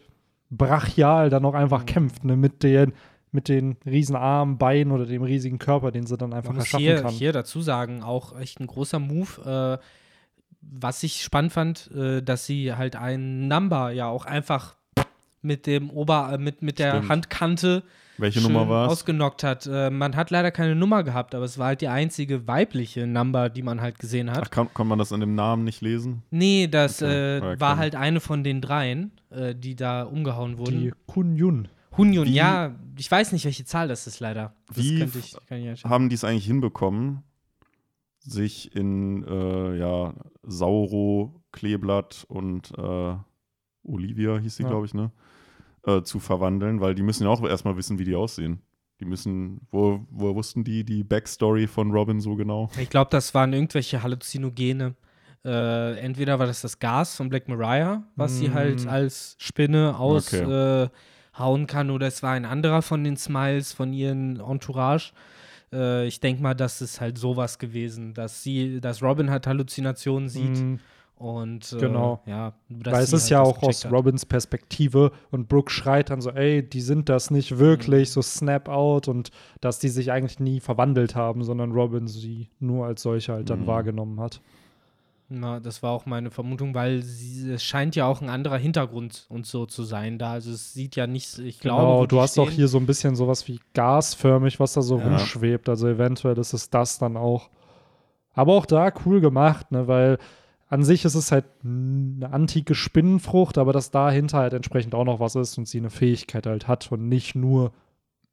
[0.50, 1.86] brachial dann auch einfach Mhm.
[1.88, 2.94] kämpft, ne, mit den
[3.36, 6.66] mit den riesen Armen, Beinen oder dem riesigen Körper, den sie dann einfach Man muss
[6.66, 7.12] erschaffen hier, kann.
[7.12, 9.80] hier dazu sagen, auch echt ein großer Move.
[9.82, 9.84] Äh,
[10.62, 14.76] was ich spannend fand, äh, dass sie halt einen Number ja auch einfach
[15.42, 17.10] mit dem Ober, äh, mit, mit der Stimmt.
[17.10, 17.82] Handkante
[18.18, 18.92] Welche schön Nummer war es?
[18.92, 19.66] ausgenockt hat.
[19.66, 23.50] Äh, man hat leider keine Nummer gehabt, aber es war halt die einzige weibliche Number,
[23.50, 24.44] die man halt gesehen hat.
[24.46, 26.22] Ach, kann, kann man das an dem Namen nicht lesen?
[26.30, 30.80] nee, das Okay, äh, war halt eine von den dreien, äh, die da umgehauen wurden.
[30.82, 31.68] die Kun Yun.
[31.96, 34.56] Hunyun, Wie- ja, ich weiß nicht, welche Zahl das ist leider.
[34.68, 35.84] Das Wie könnte ich, kann ich.
[35.84, 37.22] Haben die es eigentlich hinbekommen,
[38.20, 43.16] sich in äh, ja, Sauro, Kleeblatt und äh,
[43.84, 44.70] Olivia, hieß sie, Ja.
[44.70, 45.12] glaube ich, ne?
[45.86, 48.62] Äh, zu verwandeln, weil die müssen ja auch erstmal wissen, wie die aussehen.
[49.02, 52.70] Die müssen, wo, wo wussten die die Backstory von Robin so genau?
[52.80, 54.96] Ich glaube, das waren irgendwelche Halluzinogene.
[55.44, 58.54] Äh, entweder war das das Gas von Black Mariah, was sie Mm.
[58.54, 60.90] halt als Spinne aushauen äh,
[61.38, 65.12] hauen kann, oder es war ein anderer von den Smiles, von ihren Entourage.
[65.74, 70.30] Äh, ich denke mal, das ist halt sowas gewesen, dass sie, dass Robin halt Halluzinationen
[70.30, 70.76] sieht Mm,
[71.16, 72.22] und äh, Genau.
[72.26, 73.92] ja, dass Weil es ist halt ja auch aus hat.
[73.92, 78.14] Robins Perspektive und Brooke schreit dann so, ey, die sind das nicht wirklich, Mhm.
[78.14, 79.30] so Snap out und
[79.62, 83.62] dass die sich eigentlich nie verwandelt haben, sondern Robin sie nur als solche halt dann
[83.62, 83.68] Mhm.
[83.68, 84.42] wahrgenommen hat.
[85.30, 89.26] Na, das war auch meine Vermutung, weil sie, es scheint ja auch ein anderer Hintergrund
[89.30, 90.34] und so zu sein da.
[90.34, 92.86] Also es sieht ja nicht, ich glaube, genau, du hast auch stehen- hier so ein
[92.86, 95.06] bisschen sowas wie gasförmig, was da so Ja.
[95.08, 95.70] rumschwebt.
[95.70, 97.50] Also eventuell ist es das dann auch.
[98.34, 100.18] Aber auch da cool gemacht, ne, weil
[100.74, 105.20] an sich ist es halt eine antike Spinnenfrucht, aber dass dahinter halt entsprechend auch noch
[105.20, 107.74] was ist und sie eine Fähigkeit halt hat und nicht nur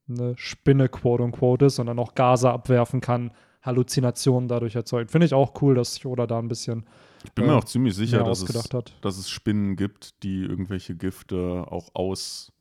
[0.08, 5.10] eine Spinne, quote unquote, ist, sondern auch Gase abwerfen kann, Halluzinationen dadurch erzeugt.
[5.10, 6.86] Finde ich auch cool, dass Yoda da ein bisschen
[7.24, 8.68] Ich bin äh, mir auch ziemlich sicher, dass es,
[9.02, 12.52] dass es Spinnen gibt, die irgendwelche Gifte auch aus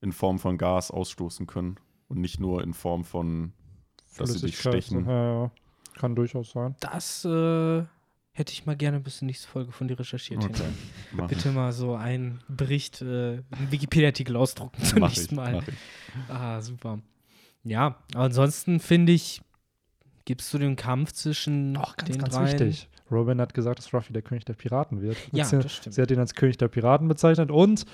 [0.00, 1.74] in Form von Gas ausstoßen können
[2.06, 3.52] und nicht nur in Form von
[4.16, 5.06] dass sie dich stechen.
[5.06, 5.50] Ja, ja.
[5.98, 6.76] Kann durchaus sein.
[6.78, 7.82] Das äh,
[8.38, 10.44] hätte ich mal gerne bis zur nächsten Folge von dir recherchiert.
[10.44, 10.62] Okay.
[11.12, 11.36] Mach ich.
[11.36, 15.62] Bitte mal so einen Bericht, äh, einen Wikipedia-Artikel ausdrucken zum Mach nächsten Mal.
[15.66, 15.74] ich.
[16.32, 17.00] Ah, super.
[17.64, 19.42] Ja, aber ansonsten finde ich,
[20.24, 22.46] gibst du den Kampf zwischen Auch ganz, den ganz dreien?
[22.60, 22.88] wichtig.
[23.10, 25.16] Robin hat gesagt, dass Ruffy der König der Piraten wird.
[25.32, 25.94] Ja, sie, das stimmt.
[25.94, 27.86] sie hat ihn als König der Piraten bezeichnet und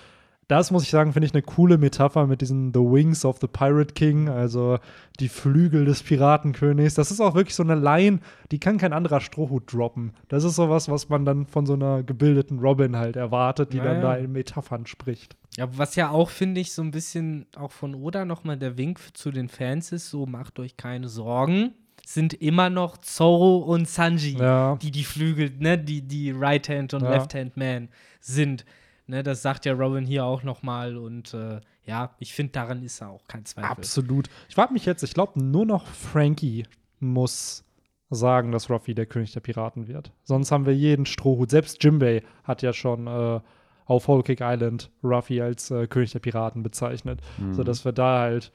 [0.49, 3.47] das muss ich sagen, finde ich eine coole Metapher mit diesen The Wings of the
[3.47, 4.79] Pirate King, also
[5.21, 6.95] die Flügel des Piratenkönigs.
[6.95, 8.21] Das ist auch wirklich so eine Line,
[8.51, 10.13] die kann kein anderer Strohhut droppen.
[10.29, 13.85] Das ist sowas, was man dann von so einer gebildeten Robin halt erwartet, die Ja,
[13.85, 15.37] dann da in Metaphern spricht.
[15.57, 18.99] Ja, was ja auch, finde ich, so ein bisschen auch von Oda nochmal der Wink
[19.15, 21.73] zu den Fans ist, so macht euch keine Sorgen.
[22.07, 24.77] sind immer noch Zoro und Sanji, Ja.
[24.77, 27.09] die die Flügel, ne, die die Right Hand und Ja.
[27.13, 27.89] Left Hand Man
[28.21, 28.67] sind.
[29.07, 32.83] Ne, das sagt ja Robin hier auch noch mal und äh, ja, ich finde daran
[32.83, 33.71] ist er auch kein Zweifel.
[33.71, 34.31] Absolut.
[34.49, 36.65] Ich frage mich jetzt, ich glaube, nur noch Frankie
[37.01, 37.65] muss
[38.09, 40.13] sagen, dass Ruffy der König der Piraten wird.
[40.23, 41.51] Sonst haben wir jeden Strohhut.
[41.51, 43.41] Selbst Jimbei hat ja schon äh,
[43.87, 47.21] auf Whole Cake Island Ruffy als äh, König der Piraten bezeichnet.
[47.37, 47.53] Mhm.
[47.55, 48.53] Sodass wir da halt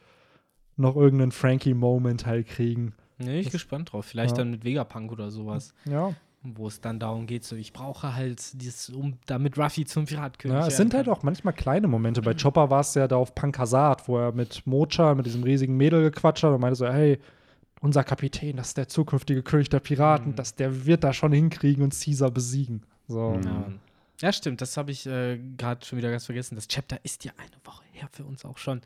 [0.77, 2.95] noch irgendeinen Frankie-Moment halt kriegen.
[3.19, 4.05] Ne, ich Das- gespannt drauf.
[4.05, 4.43] Vielleicht Ja.
[4.43, 6.13] dann mit Vegapunk oder sowas, Ja.
[6.41, 10.57] Wo es dann darum geht, so ich brauche halt dieses, um damit Ruffy zum Piratkönig
[10.57, 12.21] Ja, es sind halt auch manchmal kleine Momente.
[12.21, 15.75] Bei Chopper war es ja da auf Pankasat, wo er mit Mocha, mit diesem riesigen
[15.75, 17.19] Mädel gequatscht hat und meinte so, hey,
[17.81, 20.35] unser Kapitän, das ist der zukünftige König der Piraten, Mhm.
[20.35, 22.83] das, der wird da schon hinkriegen und Caesar besiegen.
[23.07, 23.31] So.
[23.31, 23.43] Mhm.
[23.43, 23.71] Ja,
[24.21, 26.55] ja stimmt, das habe ich äh, gerade schon wieder ganz vergessen.
[26.55, 28.79] Das Chapter ist ja eine Woche her für uns auch schon.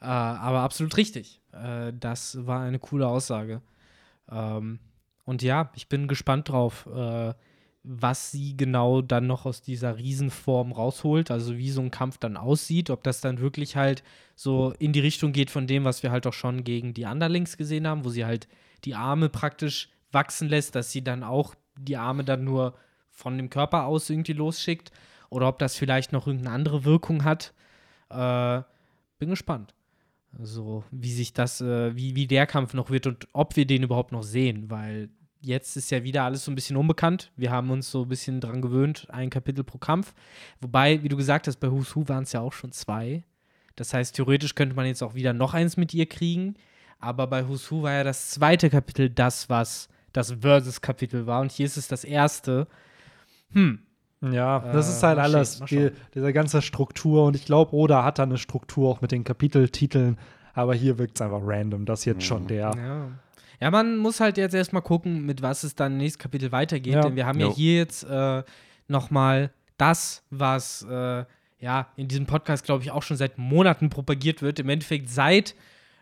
[0.00, 1.40] Äh, aber absolut richtig.
[1.52, 3.60] Äh, das war eine coole Aussage.
[4.30, 4.78] Ähm,
[5.24, 7.34] und ja, ich bin gespannt drauf, äh,
[7.84, 12.36] was sie genau dann noch aus dieser Riesenform rausholt, also wie so ein Kampf dann
[12.36, 14.04] aussieht, ob das dann wirklich halt
[14.36, 17.56] so in die Richtung geht von dem, was wir halt auch schon gegen die Underlings
[17.56, 18.46] gesehen haben, wo sie halt
[18.84, 22.74] die Arme praktisch wachsen lässt, dass sie dann auch die Arme dann nur
[23.10, 24.92] von dem Körper aus irgendwie losschickt
[25.28, 27.52] oder ob das vielleicht noch irgendeine andere Wirkung hat.
[28.10, 28.62] Äh,
[29.18, 29.74] bin gespannt.
[30.40, 33.82] So, wie sich das, äh, wie, wie der Kampf noch wird und ob wir den
[33.82, 35.10] überhaupt noch sehen, weil
[35.42, 37.32] jetzt ist ja wieder alles so ein bisschen unbekannt.
[37.36, 40.14] Wir haben uns so ein bisschen dran gewöhnt, ein Kapitel pro Kampf.
[40.60, 43.24] Wobei, wie du gesagt hast, bei Who's Who waren es ja auch schon zwei.
[43.76, 46.54] Das heißt, theoretisch könnte man jetzt auch wieder noch eins mit ihr kriegen.
[46.98, 51.40] Aber bei Who's Who war ja das zweite Kapitel das, was das Versus-Kapitel war.
[51.40, 52.68] Und hier ist es das erste.
[53.52, 53.80] Hm,
[54.30, 57.24] Ja, das Äh, ist halt mal alles, die, diese ganze Struktur.
[57.24, 60.18] Und ich glaube, Oda hat da eine Struktur auch mit den Kapiteltiteln.
[60.54, 61.84] Aber hier wirkt es einfach random.
[61.86, 62.72] Das jetzt schon der.
[62.76, 63.08] Ja.
[63.60, 66.94] Ja, man muss halt jetzt erstmal gucken, mit was es dann im nächsten Kapitel weitergeht.
[66.94, 67.00] Ja.
[67.02, 67.54] Denn wir haben ja Jo.
[67.54, 68.42] hier jetzt äh,
[68.88, 71.24] nochmal das, was äh,
[71.60, 74.58] ja in diesem Podcast, glaube ich, auch schon seit Monaten propagiert wird.
[74.58, 75.54] Im Endeffekt seit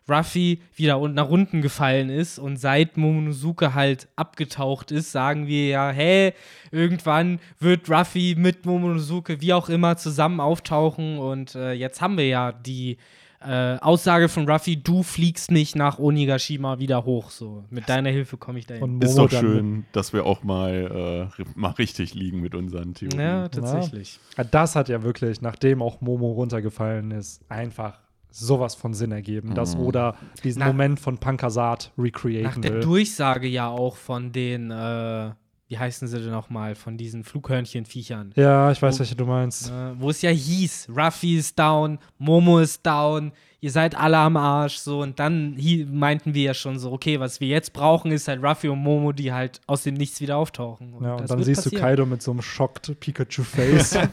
[0.09, 5.91] Ruffy wieder nach unten gefallen ist und seit Momonosuke halt abgetaucht ist, sagen wir ja,
[5.91, 6.33] hey,
[6.73, 12.27] irgendwann wird Ruffy mit Momonosuke wie auch immer zusammen auftauchen und äh, jetzt haben wir
[12.27, 12.97] ja die
[13.43, 17.31] äh, Aussage von Ruffy, du fliegst nicht nach Onigashima wieder hoch.
[17.31, 18.83] So, mit deiner Hilfe komme ich dahin.
[18.83, 22.93] Und Ist doch mit- schön, dass wir auch mal, äh, mal richtig liegen mit unseren
[22.93, 23.19] Theorien.
[23.21, 24.19] Ja, tatsächlich.
[24.37, 27.99] Ja, Das hat ja wirklich, nachdem auch Momo runtergefallen ist, einfach
[28.31, 29.83] sowas von Sinn ergeben, dass Mhm.
[29.83, 30.15] Oda
[30.45, 32.81] diesen Na- Moment von Pankasat Nach recreaten der will.
[32.81, 35.31] Durchsage ja auch von den, äh,
[35.71, 38.33] wie heißen sie denn nochmal, von diesen Flughörnchenviechern.
[38.35, 39.71] Ja, ich weiß, Wo- welche du meinst.
[39.71, 44.37] Äh, wo es ja hieß, Ruffy ist down, Momo ist down, ihr seid alle am
[44.37, 45.57] Arsch, so und dann
[45.93, 49.13] meinten wir ja schon so, okay, was wir jetzt brauchen, ist halt Ruffy und Momo,
[49.13, 50.93] die halt aus dem Nichts wieder auftauchen.
[51.03, 51.83] Ja, und dann siehst du passieren.
[51.83, 53.97] Kaido mit so einem schocked Pikachu-Face.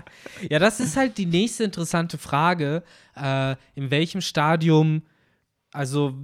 [0.50, 2.82] Ja, das ist halt die nächste interessante Frage.
[3.14, 5.02] Äh, in welchem Stadium,
[5.76, 6.14] also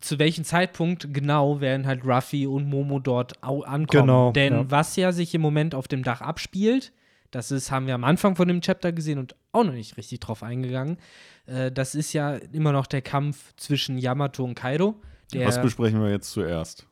[0.00, 4.06] zu welchem Zeitpunkt genau werden halt Ruffy und Momo dort au ankommen?
[4.06, 4.70] Genau, Denn ja.
[4.70, 6.92] was ja sich im Moment auf dem Dach abspielt,
[7.30, 10.20] das ist, haben wir am Anfang von dem Chapter gesehen und auch noch nicht richtig
[10.20, 10.98] drauf eingegangen.
[11.46, 14.94] Äh, das ist ja immer noch der Kampf zwischen Yamato und Kaido.
[15.32, 16.86] Der, Was besprechen wir jetzt zuerst?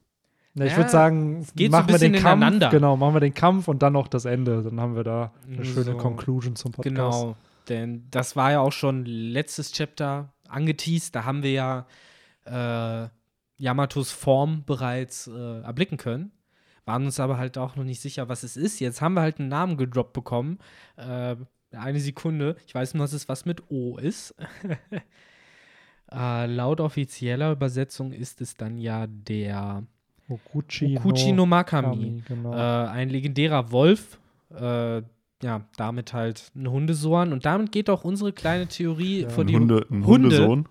[0.54, 2.24] Ja, ich Ja, würde sagen, geht so ein machen wir den Kampf.
[2.42, 2.70] ineinander.
[2.70, 4.62] Genau, machen wir den Kampf und dann noch das Ende.
[4.62, 5.96] Dann haben wir da eine schöne So.
[5.98, 6.94] Conclusion zum Podcast.
[6.94, 7.36] Genau,
[7.68, 11.14] denn das war ja auch schon letztes Chapter angeteased.
[11.14, 11.86] Da haben wir ja
[12.46, 13.08] äh,
[13.56, 16.32] Yamatos Form bereits äh, erblicken können.
[16.84, 18.80] Waren uns aber halt auch noch nicht sicher, was es ist.
[18.80, 20.58] Jetzt haben wir halt einen Namen gedroppt bekommen.
[20.96, 21.36] Äh,
[21.72, 22.56] eine Sekunde.
[22.66, 24.34] Ich weiß nur, dass es was mit O ist.
[26.12, 29.84] äh, laut offizieller Übersetzung ist es dann ja der
[30.28, 31.96] Okuchi, Okuchi no Makami.
[31.96, 32.52] Kami, genau.
[32.52, 34.18] Äh, ein legendärer Wolf.
[35.44, 37.32] Äh, ja, damit halt ein Hundesohn.
[37.32, 40.28] Und damit geht auch unsere kleine Theorie Ja, vor Ein, die Hunde, ein Hunde.
[40.28, 40.68] Hundesohn?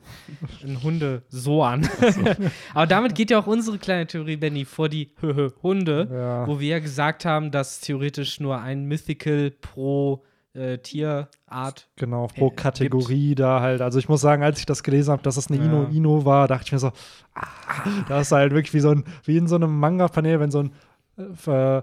[0.63, 1.88] Ein Hundesohn.
[2.74, 5.11] Aber damit geht ja auch unsere kleine Theorie, Benny, vor die
[5.63, 6.47] Hunde, ja.
[6.47, 11.89] wo wir ja gesagt haben, dass theoretisch nur ein Mythical pro äh, Tierart.
[11.95, 13.82] Genau, pro äh, Kategorie da halt.
[13.82, 15.65] Also ich muss sagen, als ich das gelesen habe, dass es eine Ja.
[15.65, 16.91] Ino Ino war, dachte ich mir so,
[17.36, 17.43] ah,
[18.07, 20.71] das ist halt wirklich wie so ein, wie in so einem Manga-Panel, wenn so ein
[21.17, 21.82] äh,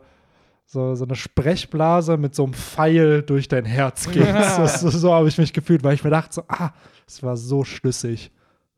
[0.70, 4.24] so, so eine Sprechblase mit so einem Pfeil durch dein Herz geht.
[4.26, 4.68] Ja.
[4.68, 6.70] so so, habe ich mich gefühlt, weil ich mir dachte, so, ah,
[7.08, 8.30] es war so schlüssig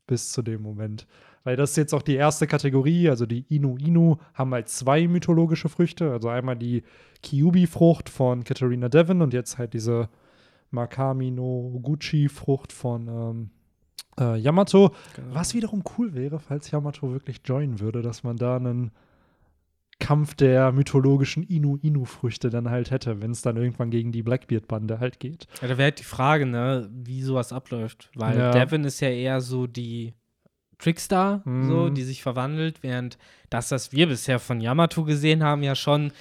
[0.07, 1.07] bis zu dem Moment.
[1.45, 5.07] Weil das ist jetzt auch die erste Kategorie, also die Inu Inu haben halt zwei
[5.07, 6.11] mythologische Früchte.
[6.13, 6.83] Also einmal die
[7.23, 10.09] Kyubi-Frucht von Katharina Devon und jetzt halt diese
[10.71, 13.51] Makami no Gucci-Frucht von, ähm,
[14.19, 14.93] äh, Yamato.
[15.15, 15.35] Genau.
[15.35, 18.93] Was wiederum cool wäre, falls Yamato wirklich joinen würde, dass man da einen
[20.03, 25.21] Kampf der mythologischen Inu-Inu-Früchte dann halt hätte, wenn es dann irgendwann gegen die Blackbeard-Bande halt
[25.21, 25.47] geht.
[25.63, 28.11] Ja, da wäre halt die Frage, ne, wie sowas abläuft.
[28.15, 28.51] Weil Ja.
[28.51, 30.15] Devin ist ja eher so die
[30.79, 31.69] Trickstar, Mhm.
[31.69, 33.17] so, die sich verwandelt, während
[33.51, 36.13] das, was wir bisher von Yamato gesehen haben, ja schon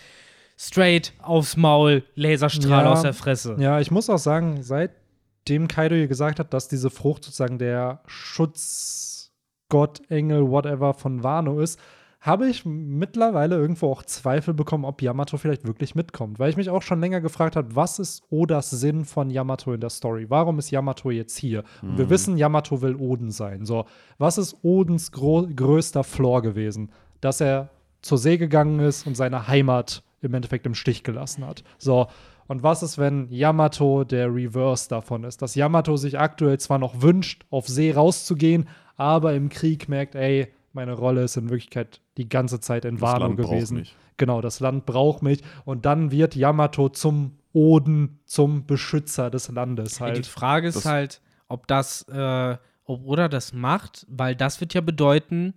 [0.57, 2.91] straight aufs Maul, Laserstrahl Ja.
[2.91, 3.55] aus der Fresse.
[3.59, 8.01] Ja, ich muss auch sagen, seitdem Kaido hier gesagt hat, dass diese Frucht sozusagen der
[8.05, 11.79] Schutzgott, Engel, whatever von Wano ist,
[12.21, 16.37] habe ich mittlerweile irgendwo auch Zweifel bekommen, ob Yamato vielleicht wirklich mitkommt.
[16.37, 19.81] Weil ich mich auch schon länger gefragt habe, was ist Odas Sinn von Yamato in
[19.81, 20.27] der Story?
[20.29, 21.63] Warum ist Yamato jetzt hier?
[21.81, 23.65] Und wir wissen, Yamato will Oden sein.
[23.65, 23.85] So,
[24.19, 26.91] was ist Odens größter Flaw gewesen?
[27.21, 27.69] Dass er
[28.03, 31.63] zur See gegangen ist und seine Heimat im Endeffekt im Stich gelassen hat.
[31.79, 32.05] So,
[32.47, 35.41] und was ist, wenn Yamato der Reverse davon ist?
[35.41, 40.53] Dass Yamato sich aktuell zwar noch wünscht, auf See rauszugehen, aber im Krieg merkt, ey,
[40.73, 43.77] meine Rolle ist in Wirklichkeit die ganze Zeit in Das Wano Land braucht gewesen.
[43.79, 43.95] mich.
[44.17, 45.41] Genau, das Land braucht mich.
[45.65, 50.27] Und dann wird Yamato zum Oden, zum Beschützer des Landes Ja, die halt.
[50.27, 54.81] Frage ist Das- halt, ob das, äh, ob Oda das macht, weil das wird ja
[54.81, 55.53] bedeuten,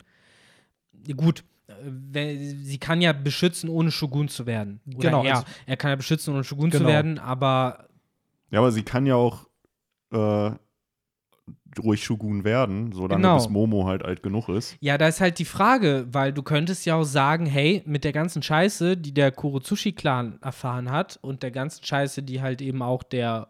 [1.16, 1.44] gut,
[2.14, 4.80] äh, sie kann ja beschützen, ohne Shogun zu werden.
[4.86, 6.90] Oder Genau, Er, also- er kann ja beschützen, ohne Shogun zu Genau.
[6.90, 7.86] werden, aber
[8.50, 9.46] Ja, aber sie kann ja auch
[10.12, 10.50] äh,
[11.82, 13.36] ruhig Shogun werden, solange Genau.
[13.36, 14.76] bis Momo halt alt genug ist.
[14.80, 18.12] Ja, da ist halt die Frage, weil du könntest ja auch sagen, hey, mit der
[18.12, 23.02] ganzen Scheiße, die der Kurozushi-Clan erfahren hat und der ganzen Scheiße, die halt eben auch
[23.02, 23.48] der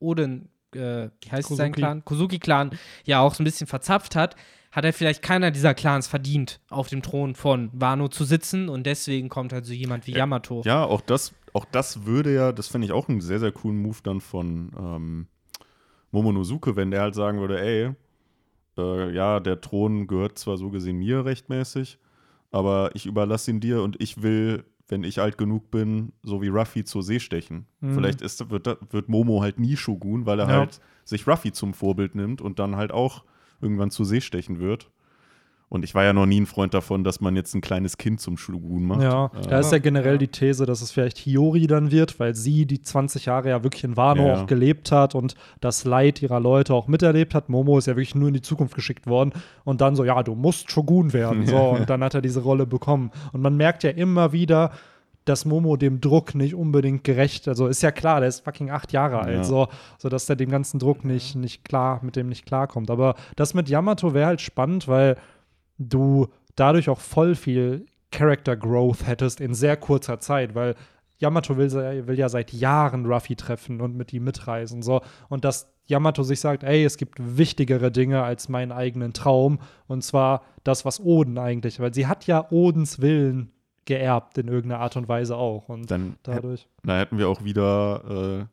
[0.00, 1.72] Oden, äh, wie heißt sein Kozuki.
[1.72, 2.04] Clan?
[2.04, 2.70] Kozuki-Clan
[3.04, 4.34] ja auch so ein bisschen verzapft hat,
[4.72, 8.84] hat er vielleicht keiner dieser Clans verdient, auf dem Thron von Wano zu sitzen und
[8.86, 10.62] deswegen kommt halt so jemand wie Yamato.
[10.64, 13.80] Ja, auch das, auch das würde ja, das fände ich auch einen sehr, sehr coolen
[13.82, 15.26] Move dann von ähm,
[16.10, 17.90] Momonosuke, wenn der halt sagen würde, ey,
[18.78, 21.98] äh, ja, der Thron gehört zwar so gesehen mir rechtmäßig,
[22.50, 26.48] aber ich überlasse ihn dir und ich will, wenn ich alt genug bin, so wie
[26.48, 27.66] Ruffy zur See stechen.
[27.80, 27.94] Mhm.
[27.94, 30.58] Vielleicht ist, wird, wird Momo halt nie Shogun, weil er Ja.
[30.58, 33.24] halt sich Ruffy zum Vorbild nimmt und dann halt auch
[33.60, 34.90] irgendwann zur See stechen wird.
[35.72, 38.20] Und ich war ja noch nie ein Freund davon, dass man jetzt ein kleines Kind
[38.20, 39.02] zum Shogun macht.
[39.02, 40.18] Ja, Äh, da ist ja generell ja.
[40.18, 43.84] die These, dass es vielleicht Hiyori dann wird, weil sie die 20 Jahre ja wirklich
[43.84, 44.34] in Wano Ja.
[44.34, 47.48] auch gelebt hat und das Leid ihrer Leute auch miterlebt hat.
[47.48, 49.32] Momo ist ja wirklich nur in die Zukunft geschickt worden
[49.64, 51.46] und dann so, ja, du musst Shogun werden.
[51.46, 53.12] So, und dann hat er diese Rolle bekommen.
[53.32, 54.72] Und man merkt ja immer wieder,
[55.24, 58.90] dass Momo dem Druck nicht unbedingt gerecht, also ist ja klar, der ist fucking acht
[58.90, 59.44] Jahre alt, Ja.
[59.44, 59.68] so,
[59.98, 62.90] so dass der dem ganzen Druck nicht, nicht klar, mit dem nicht klarkommt.
[62.90, 65.16] Aber das mit Yamato wäre halt spannend, weil
[65.80, 70.74] du dadurch auch voll viel Character Growth hättest in sehr kurzer Zeit, weil
[71.18, 71.70] Yamato will,
[72.06, 74.82] will ja seit Jahren Ruffy treffen und mit ihm mitreisen.
[74.82, 75.00] So.
[75.28, 79.58] Und dass Yamato sich sagt, ey, es gibt wichtigere Dinge als meinen eigenen Traum.
[79.86, 83.50] Und zwar das, was Oden eigentlich, weil sie hat ja Odens Willen
[83.84, 85.68] geerbt in irgendeiner Art und Weise auch.
[85.68, 86.68] Und Dann dadurch.
[86.84, 88.46] Da hätten wir auch wieder äh,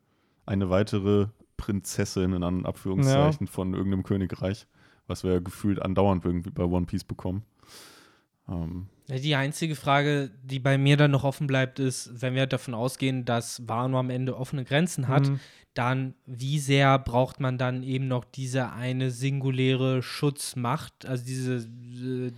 [0.46, 4.68] eine weitere Prinzessin in An- Abführungszeichen von irgendeinem Königreich,
[5.08, 7.44] was wir ja gefühlt andauernd irgendwie bei One Piece bekommen.
[8.50, 12.74] Ähm, Die einzige Frage, die bei mir dann noch offen bleibt, ist, wenn wir davon
[12.74, 15.40] ausgehen, dass Wano am Ende offene Grenzen hat, Mhm.
[15.74, 22.32] dann wie sehr braucht man dann eben noch diese eine singuläre Schutzmacht, also diese, äh,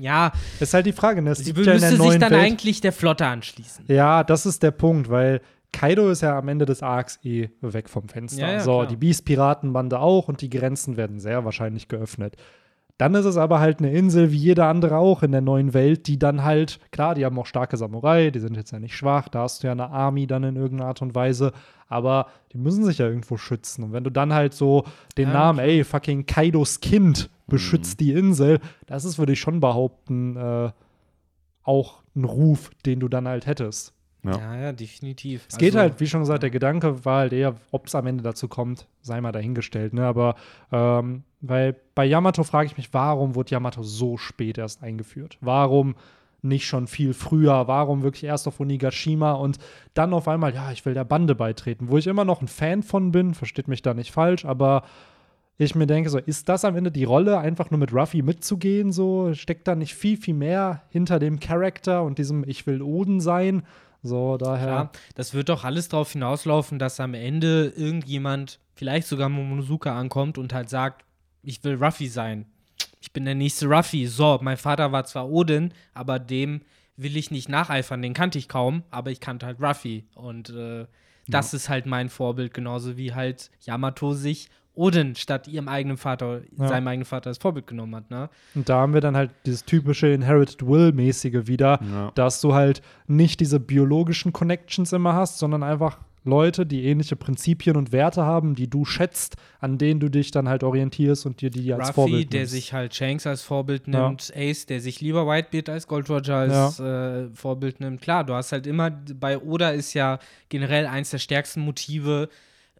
[0.00, 1.30] ja, Ist halt die Frage, ne?
[1.32, 3.84] Es sie gibt ja müsste sich dann Welt eigentlich der Flotte anschließen.
[3.88, 5.40] Ja, das ist der Punkt, weil
[5.72, 8.42] Kaido ist ja am Ende des Arcs eh weg vom Fenster.
[8.42, 8.86] Ja, ja, so, klar.
[8.86, 12.36] die Beast-Piratenbande auch und die Grenzen werden sehr wahrscheinlich geöffnet.
[12.98, 16.06] Dann ist es aber halt eine Insel wie jede andere auch in der neuen Welt,
[16.06, 19.30] die dann halt, klar, die haben auch starke Samurai, die sind jetzt ja nicht schwach,
[19.30, 21.52] da hast du ja eine Army dann in irgendeiner Art und Weise,
[21.88, 23.84] aber die müssen sich ja irgendwo schützen.
[23.84, 24.84] Und wenn du dann halt so
[25.16, 29.60] den Ja, Namen, ey, fucking Kaidos Kind beschützt die Insel, das ist, würde ich schon
[29.60, 30.70] behaupten, äh,
[31.62, 33.94] auch ein Ruf, den du dann halt hättest.
[34.22, 34.38] Ja.
[34.38, 35.46] Ja, ja, definitiv.
[35.48, 38.06] Es geht Also, halt, wie schon gesagt, der Gedanke war halt eher, ob es am
[38.06, 40.04] Ende dazu kommt, sei mal dahingestellt, ne?
[40.04, 40.34] Aber
[40.72, 45.38] ähm, weil bei Yamato frage ich mich, warum wurde Yamato so spät erst eingeführt?
[45.40, 45.94] Warum
[46.42, 47.66] nicht schon viel früher?
[47.66, 49.58] Warum wirklich erst auf Onigashima und
[49.94, 52.82] dann auf einmal, ja, ich will der Bande beitreten, wo ich immer noch ein Fan
[52.82, 54.82] von bin, versteht mich da nicht falsch, aber
[55.58, 58.92] ich mir denke, so, ist das am Ende die Rolle, einfach nur mit Ruffy mitzugehen?
[58.92, 63.20] So, steckt da nicht viel, viel mehr hinter dem Charakter und diesem Ich will Oden
[63.20, 63.62] sein?
[64.02, 64.66] So, daher.
[64.66, 70.38] Klar, das wird doch alles darauf hinauslaufen, dass am Ende irgendjemand, vielleicht sogar Momonosuke, ankommt
[70.38, 71.04] und halt sagt,
[71.42, 72.46] ich will Ruffy sein.
[73.00, 74.06] Ich bin der nächste Ruffy.
[74.06, 76.62] So, mein Vater war zwar Odin, aber dem
[76.96, 78.02] will ich nicht nacheifern.
[78.02, 80.04] Den kannte ich kaum, aber ich kannte halt Ruffy.
[80.14, 80.86] Und äh,
[81.28, 84.48] das ist halt mein Vorbild, genauso wie halt Yamato sich
[84.80, 86.68] Odin statt ihrem eigenen Vater, Ja.
[86.68, 88.30] seinem eigenen Vater als Vorbild genommen hat, ne?
[88.54, 92.10] Und da haben wir dann halt dieses typische Inherited Will-mäßige wieder, Ja.
[92.14, 97.76] dass du halt nicht diese biologischen Connections immer hast, sondern einfach Leute, die ähnliche Prinzipien
[97.76, 101.48] und Werte haben, die du schätzt, an denen du dich dann halt orientierst und dir
[101.48, 102.52] die als Ruffy, Vorbild der nimmst.
[102.52, 104.06] sich halt Shanks als Vorbild Ja.
[104.08, 108.02] nimmt, Ace, der sich lieber Whitebeard als Gold Roger als äh, Vorbild nimmt.
[108.02, 110.18] Klar, du hast halt immer, bei Oda ist ja
[110.50, 112.28] generell eins der stärksten Motive,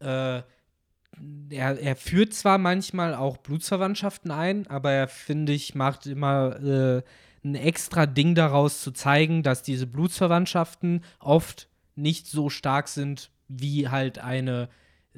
[0.01, 0.43] äh,
[1.51, 7.03] er, er führt zwar manchmal auch Blutsverwandtschaften ein, aber er, finde ich, macht immer äh,
[7.45, 13.89] ein extra Ding daraus zu zeigen, dass diese Blutsverwandtschaften oft nicht so stark sind, wie
[13.89, 14.69] halt eine,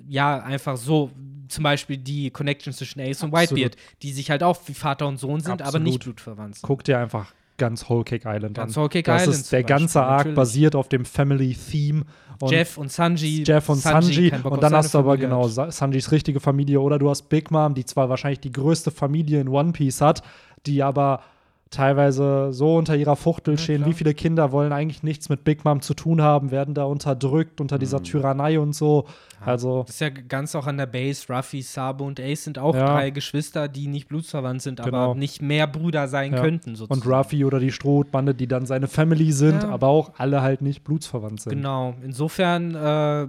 [0.08, 1.10] ja, einfach so,
[1.48, 3.50] zum Beispiel die Connection zwischen Ace und Absolut.
[3.50, 5.86] Whitebeard, die sich halt auch wie Vater und Sohn sind, aber Absolut.
[5.86, 6.62] nicht blutverwandt sind.
[6.62, 8.82] Guck dir einfach ganz Whole Cake Island Ganz an.
[8.82, 10.36] Whole Cake das Island ist der zum Beispiel, ganze Arc natürlich.
[10.36, 12.04] basiert auf dem Family Theme.
[12.40, 13.44] Und Jeff und Sanji.
[13.46, 15.72] Jeff und Sanji, Bock und dann hast du aber Familie genau hat.
[15.72, 19.48] Sanjis richtige Familie oder du hast Big Mom, die zwar wahrscheinlich die größte Familie in
[19.48, 20.22] One Piece hat,
[20.66, 21.20] die aber
[21.72, 23.78] teilweise so unter ihrer Fuchtel stehen.
[23.82, 23.90] klar.
[23.90, 27.60] Wie viele Kinder wollen eigentlich nichts mit Big Mom zu tun haben, werden da unterdrückt
[27.60, 28.04] unter dieser Mhm.
[28.04, 29.06] Tyrannei und so.
[29.44, 31.26] Also Das ist ja ganz auch an der Base.
[31.32, 32.86] Ruffy, Sabo und Ace sind auch Ja.
[32.86, 34.96] drei Geschwister, die nicht blutsverwandt sind, Genau.
[35.10, 36.40] aber nicht mehr Brüder sein Ja.
[36.40, 37.12] könnten, und sozusagen.
[37.12, 39.70] Ruffy oder die Strohbande, die dann seine Family sind, Ja.
[39.70, 41.54] aber auch alle halt nicht blutsverwandt sind.
[41.56, 41.94] Genau.
[42.04, 43.26] Insofern, äh,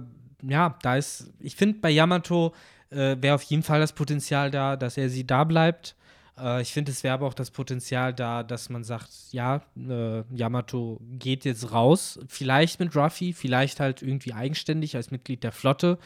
[0.48, 2.52] ja, da ist, ich finde, bei Yamato
[2.90, 5.96] äh, wäre auf jeden Fall das Potenzial da, dass er sie da bleibt.
[6.38, 10.22] Äh, ich finde, es wäre aber auch das Potenzial da, dass man sagt, ja, äh,
[10.34, 15.98] Yamato geht jetzt raus, vielleicht mit Ruffy, vielleicht halt irgendwie eigenständig als Mitglied der Flotte.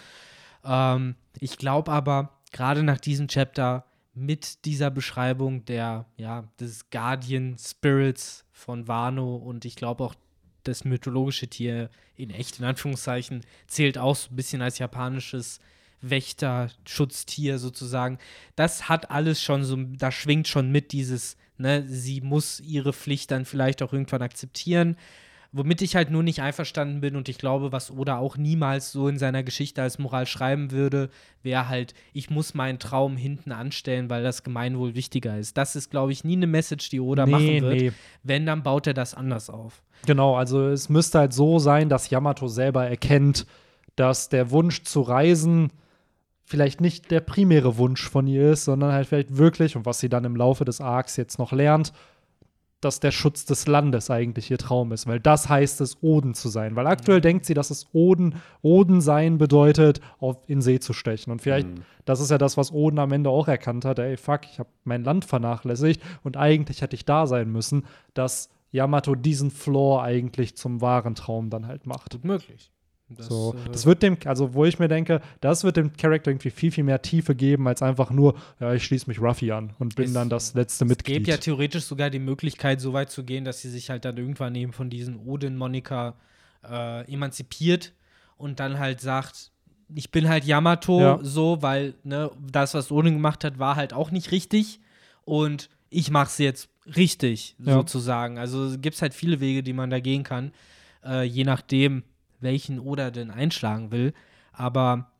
[0.64, 7.56] Ähm, ich glaube aber, gerade nach diesem Chapter mit dieser Beschreibung der, ja, des Guardian
[7.58, 10.14] Spirits von Wano und ich glaube auch
[10.64, 15.60] das mythologische Tier in echt, in Anführungszeichen, zählt auch so ein bisschen als japanisches
[16.00, 18.18] Wächter-Schutztier sozusagen.
[18.56, 23.30] Das hat alles schon so, da schwingt schon mit dieses, ne, sie muss ihre Pflicht
[23.30, 24.96] dann vielleicht auch irgendwann akzeptieren.
[25.50, 29.08] Womit ich halt nur nicht einverstanden bin und ich glaube, was Oda auch niemals so
[29.08, 31.08] in seiner Geschichte als Moral schreiben würde,
[31.42, 35.56] wäre halt, ich muss meinen Traum hinten anstellen, weil das Gemeinwohl wichtiger ist.
[35.56, 37.74] Das ist, glaube ich, nie eine Message, die Oda Nee, machen wird.
[37.80, 37.92] nee.
[38.22, 39.82] Wenn, dann baut er das anders auf.
[40.04, 43.46] Genau, also es müsste halt so sein, dass Yamato selber erkennt,
[43.96, 45.72] dass der Wunsch zu reisen
[46.48, 50.08] vielleicht nicht der primäre Wunsch von ihr ist, sondern halt vielleicht wirklich, und was sie
[50.08, 51.92] dann im Laufe des Arcs jetzt noch lernt,
[52.80, 56.48] dass der Schutz des Landes eigentlich ihr Traum ist, weil das heißt es, Oden zu
[56.48, 56.76] sein.
[56.76, 61.32] Weil aktuell denkt sie, dass es Oden, Oden sein bedeutet, auf in See zu stechen.
[61.32, 61.82] Und vielleicht, Mhm.
[62.04, 64.68] das ist ja das, was Oden am Ende auch erkannt hat, ey, fuck, ich habe
[64.84, 67.84] mein Land vernachlässigt und eigentlich hätte ich da sein müssen,
[68.14, 72.12] dass Yamato diesen Floor eigentlich zum wahren Traum dann halt macht.
[72.12, 72.70] Gut möglich.
[73.10, 76.30] Das, so, äh, das wird dem, also wo ich mir denke, das wird dem Charakter
[76.30, 79.72] irgendwie viel, viel mehr Tiefe geben, als einfach nur, ja, ich schließe mich Ruffy an
[79.78, 81.16] und bin Es- dann das letzte Es Mitglied.
[81.18, 84.16] gäbe ja theoretisch sogar die Möglichkeit, so weit zu gehen, dass sie sich halt dann
[84.18, 86.14] irgendwann eben von diesen Odin-Monika
[86.68, 87.92] äh, emanzipiert
[88.36, 89.52] und dann halt sagt,
[89.94, 91.18] ich bin halt Yamato Ja.
[91.22, 94.80] so, weil ne, das, was Odin gemacht hat, war halt auch nicht richtig
[95.24, 97.72] und ich mach's jetzt richtig, Ja.
[97.72, 98.38] sozusagen.
[98.38, 100.52] Also gibt es halt viele Wege, die man da gehen kann,
[101.04, 102.02] äh, je nachdem,
[102.40, 104.14] welchen Oda denn einschlagen will.
[104.52, 105.10] Aber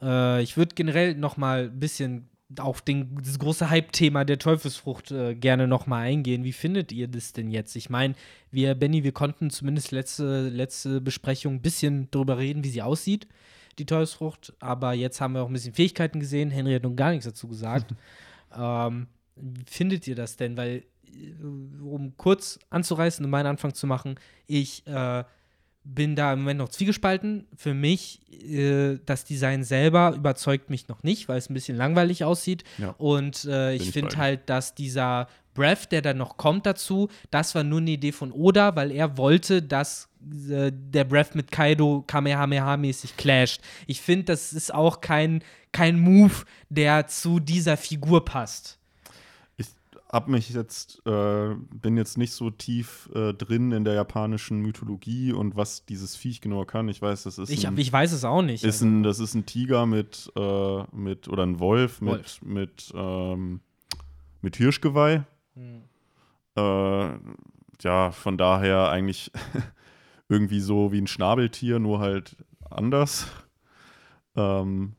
[0.00, 5.10] äh, ich würde generell noch mal ein bisschen auf den, das große Hype-Thema der Teufelsfrucht
[5.10, 6.44] äh, gerne noch mal eingehen.
[6.44, 7.74] Wie findet ihr das denn jetzt?
[7.74, 8.14] Ich meine,
[8.52, 13.26] wir, Benny, wir konnten zumindest letzte, letzte Besprechung ein bisschen darüber reden, wie sie aussieht,
[13.78, 14.54] die Teufelsfrucht.
[14.60, 16.50] Aber jetzt haben wir auch ein bisschen Fähigkeiten gesehen.
[16.50, 17.92] Henry hat nun gar nichts dazu gesagt.
[18.56, 20.56] ähm, wie findet ihr das denn?
[20.56, 25.24] Weil, äh, um kurz anzureißen und meinen Anfang zu machen, ich äh,
[25.94, 27.46] bin da im Moment noch zwiegespalten.
[27.56, 32.24] Für mich, äh, das Design selber überzeugt mich noch nicht, weil es ein bisschen langweilig
[32.24, 32.64] aussieht.
[32.78, 32.94] Ja.
[32.98, 37.54] Und äh, ich ich finde halt, dass dieser Breath, der dann noch kommt dazu, das
[37.54, 40.08] war nur eine Idee von Oda, weil er wollte, dass
[40.50, 43.60] äh, der Breath mit Kaido Kamehameha-mäßig clasht.
[43.86, 48.78] Ich finde, das ist auch kein, kein Move, der zu dieser Figur passt.
[50.16, 54.60] Ich hab mich jetzt, äh, bin jetzt nicht so tief äh, drin in der japanischen
[54.60, 56.88] Mythologie und was dieses Viech genau kann.
[56.88, 58.64] Ich weiß, das ist Ich, ein, ich weiß es auch nicht.
[58.64, 58.86] ist also.
[58.86, 62.40] ein, das ist ein Tiger mit, äh, mit oder ein Wolf, Wolf.
[62.40, 63.60] mit, mit, ähm,
[64.40, 65.24] mit Hirschgeweih.
[65.54, 65.82] Hm.
[66.56, 67.18] Äh,
[67.82, 69.30] ja, von daher eigentlich
[70.30, 72.36] irgendwie so wie ein Schnabeltier, nur halt
[72.70, 73.26] anders.
[74.34, 74.94] Ähm,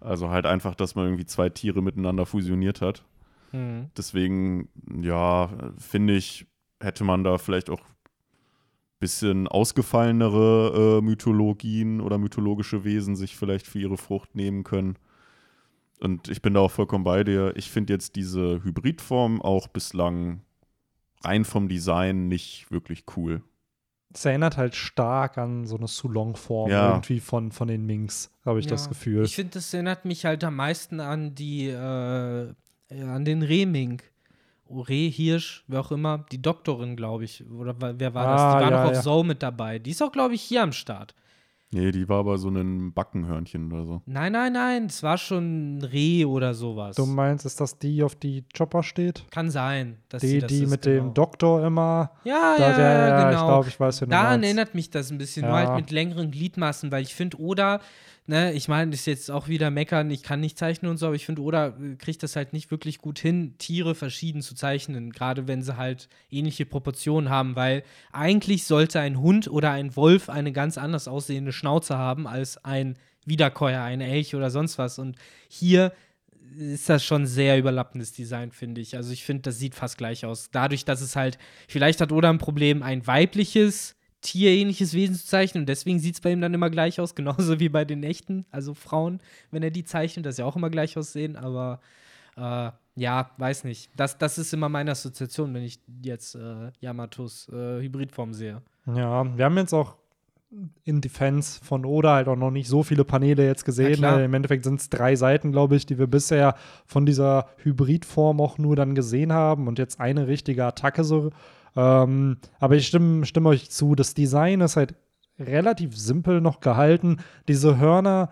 [0.00, 3.04] also halt einfach, dass man irgendwie zwei Tiere miteinander fusioniert hat.
[3.50, 3.90] Hm.
[3.96, 4.68] Deswegen,
[5.02, 6.46] ja, finde ich,
[6.80, 13.66] hätte man da vielleicht auch ein bisschen ausgefallenere äh, Mythologien oder mythologische Wesen sich vielleicht
[13.66, 14.96] für ihre Frucht nehmen können.
[16.00, 17.52] Und ich bin da auch vollkommen bei dir.
[17.56, 20.40] Ich finde jetzt diese Hybridform auch bislang
[21.22, 23.42] rein vom Design nicht wirklich cool.
[24.12, 26.88] Es erinnert halt stark an so eine Sulong-Form Ja.
[26.94, 28.88] irgendwie von, von den Minks, habe ich das Ja.
[28.88, 29.24] Gefühl.
[29.24, 32.52] Ich finde, das erinnert mich halt am meisten an die, äh,
[32.90, 34.02] an den Reming.
[34.68, 37.44] Rehhirsch, wer auch immer, die Doktorin, glaube ich.
[37.50, 38.40] Oder wer war das?
[38.40, 39.02] Ah, Die war ja, noch auf ja.
[39.02, 39.78] Zoe mit dabei.
[39.78, 41.14] Die ist auch, glaube ich, hier am Start.
[41.72, 44.02] Nee, die war aber so ein Backenhörnchen oder so.
[44.06, 46.96] Nein, nein, nein, es war schon ein Reh oder sowas.
[46.96, 49.24] du meinst, ist das die, auf die Chopper steht?
[49.30, 51.04] Kann sein, dass sie Die, das die ist, mit genau.
[51.04, 52.10] dem Doktor immer.
[52.24, 53.30] Ja, Da, ja, ja, ja, genau.
[53.42, 55.68] ich glaube, ich weiß, du Daran erinnert mich das ein bisschen, nur Ja.
[55.68, 57.80] halt mit längeren Gliedmaßen, weil ich finde, Oda,
[58.30, 61.06] ne, ich meine, das ist jetzt auch wieder meckern, ich kann nicht zeichnen und so,
[61.06, 64.54] aber ich finde, Oda äh, kriegt das halt nicht wirklich gut hin, Tiere verschieden zu
[64.54, 69.96] zeichnen, gerade wenn sie halt ähnliche Proportionen haben, weil eigentlich sollte ein Hund oder ein
[69.96, 74.98] Wolf eine ganz anders aussehende Schnauze haben als ein Wiederkäuer, ein Elch oder sonst was.
[75.00, 75.16] Und
[75.48, 75.92] hier
[76.56, 78.96] ist das schon sehr überlappendes Design, finde ich.
[78.96, 80.50] Also ich finde, das sieht fast gleich aus.
[80.52, 81.36] Dadurch, dass es halt,
[81.68, 86.20] vielleicht hat Oda ein Problem, ein weibliches, tierähnliches Wesen zu zeichnen und deswegen sieht es
[86.20, 89.70] bei ihm dann immer gleich aus, genauso wie bei den echten, also Frauen, wenn er
[89.70, 91.80] die zeichnet, dass sie auch immer gleich aussehen, aber
[92.36, 93.90] äh, ja, weiß nicht.
[93.96, 98.62] Das, das ist immer meine Assoziation, wenn ich jetzt äh, Yamatos äh, Hybridform sehe.
[98.86, 99.96] Ja, wir haben jetzt auch
[100.84, 103.94] in Defense von Oda halt auch noch nicht so viele Paneele jetzt gesehen.
[103.94, 104.18] klar.
[104.18, 104.24] Ne?
[104.24, 106.56] Im Endeffekt sind es drei Seiten, glaube ich, die wir bisher
[106.86, 111.30] von dieser Hybridform auch nur dann gesehen haben und jetzt eine richtige Attacke so.
[111.76, 114.94] Ähm, aber ich stimme, stimme euch zu, das Design ist halt
[115.38, 117.18] relativ simpel noch gehalten.
[117.48, 118.30] Diese Hörner,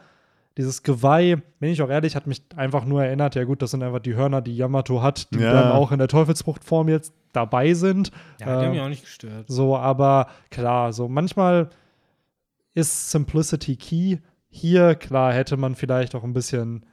[0.56, 3.82] dieses Geweih, bin ich auch ehrlich, hat mich einfach nur erinnert, ja gut, das sind
[3.82, 5.52] einfach die Hörner, die Yamato hat, die Ja.
[5.52, 8.10] dann auch in der Teufelsfruchtform jetzt dabei sind.
[8.40, 9.44] Ja, die haben Ähm, mich auch nicht gestört.
[9.48, 11.70] so, aber klar, so manchmal
[12.74, 14.18] ist Simplicity Key.
[14.50, 16.84] Hier, klar, hätte man vielleicht auch ein bisschen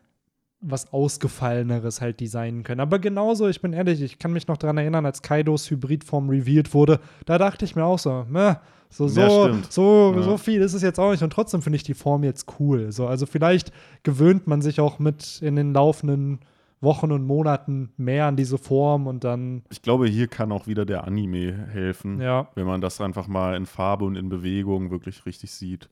[0.67, 2.81] was Ausgefalleneres halt designen können.
[2.81, 6.73] Aber genauso, ich bin ehrlich, ich kann mich noch daran erinnern, als Kaidos Hybridform revealed
[6.73, 8.55] wurde, da dachte ich mir auch so, meh,
[8.89, 10.21] so, so, Ja, so, Ja.
[10.21, 11.23] so viel ist es jetzt auch nicht.
[11.23, 12.91] Und trotzdem finde ich die Form jetzt cool.
[12.91, 13.71] So, also vielleicht
[14.03, 16.39] gewöhnt man sich auch mit in den laufenden
[16.81, 20.85] Wochen und Monaten mehr an diese Form und dann, Ich glaube, hier kann auch wieder
[20.85, 25.25] der Anime helfen, ja, wenn man das einfach mal in Farbe und in Bewegung wirklich
[25.25, 25.89] richtig sieht.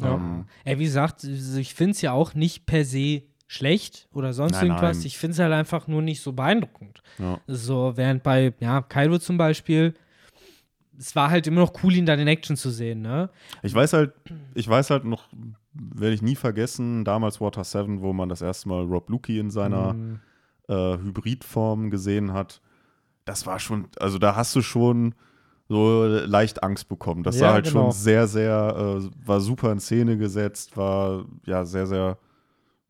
[0.00, 0.14] Ja.
[0.16, 4.52] Ähm, Ey, wie gesagt, ich finde es ja auch nicht per se schlecht oder sonst
[4.52, 4.98] Nein, irgendwas.
[4.98, 5.06] nein.
[5.08, 7.02] Ich finde es halt einfach nur nicht so beeindruckend.
[7.18, 7.40] ja.
[7.48, 9.94] So, während bei, ja, Kaido zum Beispiel,
[10.96, 13.28] es war halt immer noch cool, ihn dann in Action zu sehen, ne?
[13.64, 14.12] Ich weiß halt,
[14.54, 15.24] ich weiß halt noch,
[15.72, 19.50] werde ich nie vergessen, damals Water 7, wo man das erste Mal Rob Luki in
[19.50, 20.20] seiner mm,
[20.68, 22.60] äh, Hybridform gesehen hat.
[23.24, 25.16] Das war schon, also da hast du schon
[25.68, 27.24] so leicht Angst bekommen.
[27.24, 27.90] Das Ja, sah halt genau.
[27.90, 32.16] schon sehr, sehr, äh, war super in Szene gesetzt, war ja sehr, sehr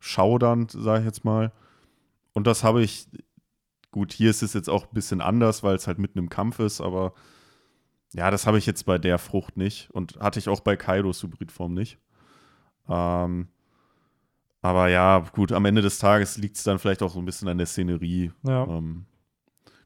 [0.01, 1.53] schaudernd, sage ich jetzt mal.
[2.32, 3.09] Und das habe ich,
[3.90, 6.59] gut, hier ist es jetzt auch ein bisschen anders, weil es halt mitten im Kampf
[6.59, 7.12] ist, aber
[8.12, 11.22] ja, das habe ich jetzt bei der Frucht nicht und hatte ich auch bei Kaidos
[11.22, 11.98] Hybridform nicht.
[12.88, 13.48] Ähm,
[14.62, 17.48] aber ja, gut, am Ende des Tages liegt es dann vielleicht auch so ein bisschen
[17.48, 18.64] an der Szenerie, ja.
[18.64, 19.07] ähm,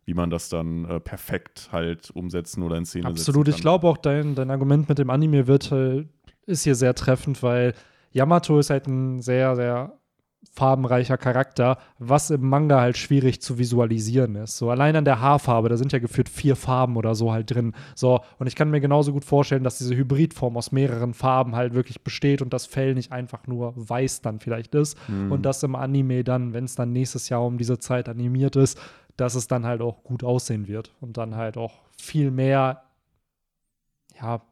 [0.04, 3.48] wie man das dann äh, perfekt halt umsetzen oder in Szene Absolut.
[3.48, 6.06] Ich glaube auch, dein, dein Argument mit dem Anime wird, äh,
[6.46, 7.74] ist hier sehr treffend, weil
[8.10, 9.98] Yamato ist halt ein sehr, sehr
[10.52, 14.56] farbenreicher Charakter, was im Manga halt schwierig zu visualisieren ist.
[14.56, 17.72] So allein an der Haarfarbe, da sind ja geführt vier Farben oder so halt drin.
[17.94, 21.74] So, und ich kann mir genauso gut vorstellen, dass diese Hybridform aus mehreren Farben halt
[21.74, 24.96] wirklich besteht und das Fell nicht einfach nur weiß dann vielleicht ist.
[25.08, 25.32] Mhm.
[25.32, 28.78] Und das im Anime dann, wenn es dann nächstes Jahr um diese Zeit animiert ist,
[29.16, 32.82] dass es dann halt auch gut aussehen wird und dann halt auch viel mehr,
[34.20, 34.42] ja,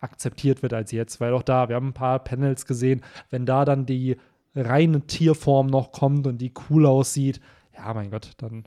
[0.00, 3.64] akzeptiert wird als jetzt, weil auch da, wir haben ein paar Panels gesehen, wenn da
[3.64, 4.16] dann die
[4.56, 7.40] reine Tierform noch kommt und die cool aussieht,
[7.74, 8.64] ja, mein Gott, dann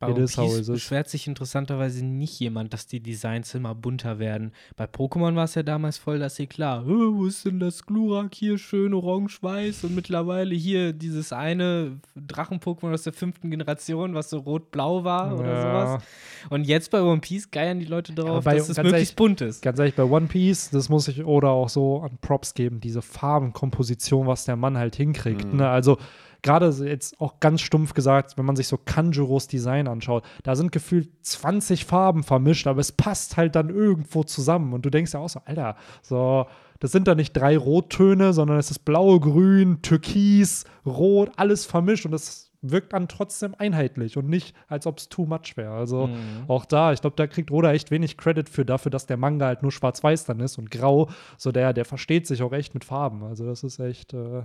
[0.00, 4.52] Bei It One beschwert sich interessanterweise nicht jemand, dass die Designs immer bunter werden.
[4.76, 6.84] Bei Pokémon war es ja damals voll das Eklat.
[6.84, 12.92] "Äh, Wo ist denn das Glurak hier schön orange-weiß und mittlerweile hier dieses eine Drachen-Pokémon
[12.94, 15.62] aus der fünften Generation, was so rot-blau war oder Ja.
[15.62, 16.04] sowas.
[16.50, 19.40] Und jetzt bei One Piece geiern die Leute darauf, bei- dass es möglichst ehrlich, bunt
[19.40, 19.62] ist.
[19.62, 23.02] Ganz ehrlich, bei One Piece, das muss ich oder auch so an Props geben, diese
[23.02, 25.44] Farbenkomposition, was der Mann halt hinkriegt.
[25.52, 25.56] Mhm.
[25.58, 25.68] Ne?
[25.68, 25.98] Also
[26.42, 30.72] gerade jetzt auch ganz stumpf gesagt, wenn man sich so Kanjuros Design anschaut, da sind
[30.72, 34.72] gefühlt 20 Farben vermischt, aber es passt halt dann irgendwo zusammen.
[34.72, 36.46] Und du denkst ja auch so, Alter, so,
[36.80, 42.04] das sind da nicht drei Rottöne, sondern es ist blau, grün, türkis, rot, alles vermischt
[42.06, 45.74] und das wirkt dann trotzdem einheitlich und nicht, als ob es too much wäre.
[45.74, 46.14] Also Mhm.
[46.48, 49.46] auch da, ich glaube, da kriegt Oda echt wenig Credit für dafür, dass der Manga
[49.46, 51.08] halt nur schwarz-weiß dann ist und grau.
[51.36, 53.22] So der, der versteht sich auch echt mit Farben.
[53.22, 54.42] Also das ist echt äh,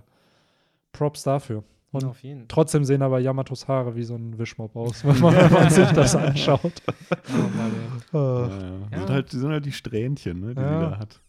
[0.91, 1.63] Props dafür.
[1.93, 2.47] Und Auf jeden.
[2.47, 5.89] trotzdem sehen aber Yamatos Haare wie so ein Wischmopp aus, wenn man, wenn man sich
[5.91, 6.81] das anschaut.
[8.11, 8.17] Oh.
[8.17, 8.49] Äh, Ja, ja.
[8.49, 8.99] Die, Ja.
[8.99, 10.79] sind halt, die sind halt die Strähnchen, ne, die Ja.
[10.79, 11.21] sie da hat.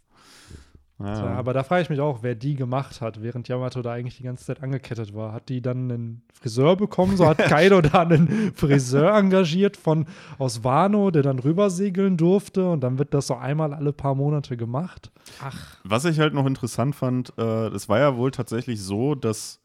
[1.01, 1.13] Ja.
[1.13, 4.17] Tja, aber da frage ich mich auch, wer die gemacht hat, während Yamato da eigentlich
[4.17, 5.33] die ganze Zeit angekettet war.
[5.33, 7.17] Hat die dann einen Friseur bekommen?
[7.17, 10.07] So hat Kaido da einen Friseur engagiert von
[10.39, 14.57] aus Wano, der dann rübersegeln durfte und dann wird das so einmal alle paar Monate
[14.57, 15.11] gemacht.
[15.43, 19.61] Ach, Was ich halt noch interessant fand, äh, es war ja wohl tatsächlich so, dass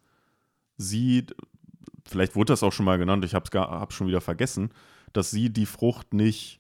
[0.80, 1.26] sie,
[2.08, 4.72] vielleicht wurde das auch schon mal genannt, ich hab's gar, hab schon wieder vergessen,
[5.14, 6.60] dass sie die Frucht nicht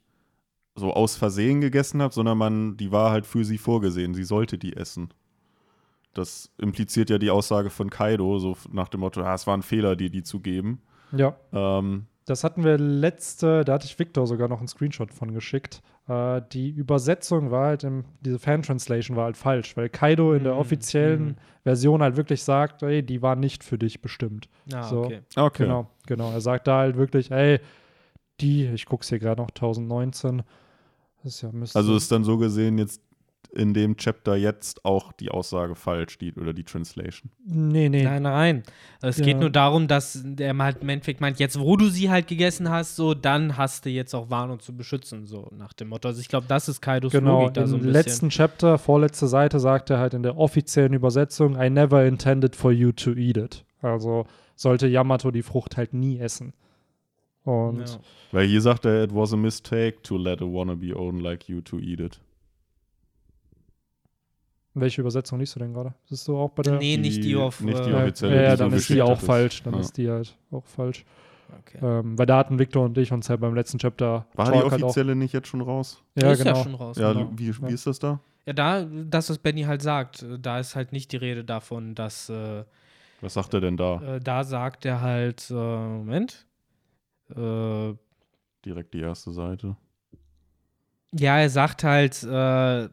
[0.76, 4.58] so aus Versehen gegessen hat, sondern man, die war halt für sie vorgesehen, sie sollte
[4.58, 5.10] die essen.
[6.14, 9.64] Das impliziert ja die Aussage von Kaido, so nach dem Motto, ah, es war ein
[9.64, 10.82] Fehler, dir die zu geben.
[11.12, 15.34] Ja, Ähm, das hatten wir letzte, da hatte ich Victor sogar noch einen Screenshot von
[15.34, 15.82] geschickt.
[16.08, 20.54] Äh, die Übersetzung war halt, im, diese Fan-Translation war halt falsch, weil Kaido in der
[20.54, 21.36] Mm, offiziellen mm.
[21.64, 24.48] Version halt wirklich sagt, ey, die war nicht für dich bestimmt.
[24.74, 25.06] ah, So.
[25.06, 25.22] okay.
[25.36, 25.64] okay.
[25.64, 26.32] Genau, genau.
[26.32, 27.60] Er sagt da halt wirklich, ey,
[28.42, 30.44] die, ich guck's hier gerade noch, 1019.
[31.24, 33.02] Das ist ja Also ist dann so gesehen jetzt
[33.52, 37.32] in dem Chapter jetzt auch die Aussage falsch, die, oder die Translation.
[37.46, 38.04] Nee, nee.
[38.04, 38.64] Nein, nein.
[39.02, 39.26] Es Ja.
[39.26, 42.70] geht nur darum, dass der halt im Endeffekt meint, jetzt wo du sie halt gegessen
[42.70, 46.08] hast, so, dann hast du jetzt auch Warnung zu beschützen, so nach dem Motto.
[46.10, 47.94] Also ich glaube, das ist Kaidos Genau, Logik da so ein im bisschen.
[47.94, 52.72] letzten Chapter, vorletzte Seite, sagt er halt in der offiziellen Übersetzung, I never intended for
[52.72, 53.66] you to eat it.
[53.82, 54.26] Also
[54.56, 56.54] sollte Yamato die Frucht halt nie essen.
[57.44, 57.98] Und ja.
[58.32, 61.62] Weil hier sagt er, it was a mistake to let a wannabe own like you
[61.62, 62.20] to eat it.
[64.82, 65.94] Welche Übersetzung liest du denn gerade?
[66.10, 66.78] Bist du auch bei der?
[66.78, 67.62] Nee, nicht die auf.
[67.62, 69.64] nicht die äh, ja, offizielle, ja, ja, die dann ist die auch ist- falsch.
[69.64, 69.80] Dann ja.
[69.80, 71.06] ist die halt auch falsch.
[71.62, 71.80] Okay.
[71.82, 74.72] Ähm, weil da hatten Victor und ich uns halt beim letzten Chapter War die Talk
[74.72, 76.04] halt auch- offizielle nicht jetzt schon raus?
[76.16, 76.58] Ja, ist genau.
[76.58, 76.98] ja schon raus.
[76.98, 77.32] Ja, genau.
[77.36, 77.68] wie, wie Ja.
[77.70, 78.20] ist das da?
[78.46, 81.96] Ja, da, das, was Benny halt sagt, äh, da ist halt nicht die Rede davon,
[81.96, 82.64] dass äh,
[83.22, 84.02] Was sagt er denn da?
[84.16, 86.46] äh, da sagt er halt, äh, Moment.
[87.36, 87.94] Äh,
[88.66, 89.76] Direkt die erste Seite.
[91.14, 92.90] ja, er sagt halt, äh,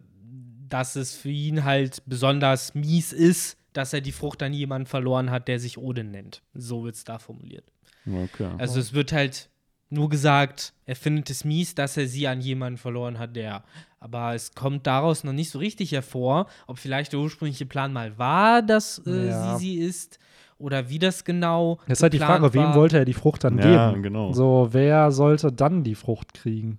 [0.69, 5.31] dass es für ihn halt besonders mies ist, dass er die Frucht an jemanden verloren
[5.31, 6.43] hat, der sich Odin nennt.
[6.55, 7.65] So wird es da formuliert.
[8.07, 8.49] Okay.
[8.59, 9.49] Also es wird halt
[9.91, 13.63] nur gesagt, er findet es mies, dass er sie an jemanden verloren hat, der.
[14.01, 18.17] Aber es kommt daraus noch nicht so richtig hervor, ob vielleicht der ursprüngliche Plan mal
[18.19, 19.57] war, dass äh, Ja.
[19.59, 20.19] sie sie ist
[20.59, 21.79] oder wie das genau.
[21.87, 22.75] Jetzt ist halt die Frage, wem war.
[22.75, 24.03] wollte er die Frucht dann ja, geben?
[24.03, 24.33] genau.
[24.33, 26.79] So, wer sollte dann die Frucht kriegen?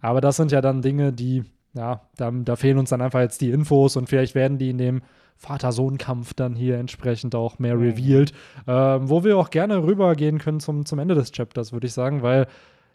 [0.00, 1.44] Aber das sind ja dann Dinge, die,
[1.74, 4.78] ja, da, da fehlen uns dann einfach jetzt die Infos und vielleicht werden die in
[4.78, 5.02] dem
[5.36, 7.82] Vater-Sohn-Kampf dann hier entsprechend auch mehr Mhm.
[7.82, 8.32] revealed.
[8.66, 12.22] Ähm, wo wir auch gerne rübergehen können zum, zum Ende des Chapters, würde ich sagen,
[12.22, 12.46] weil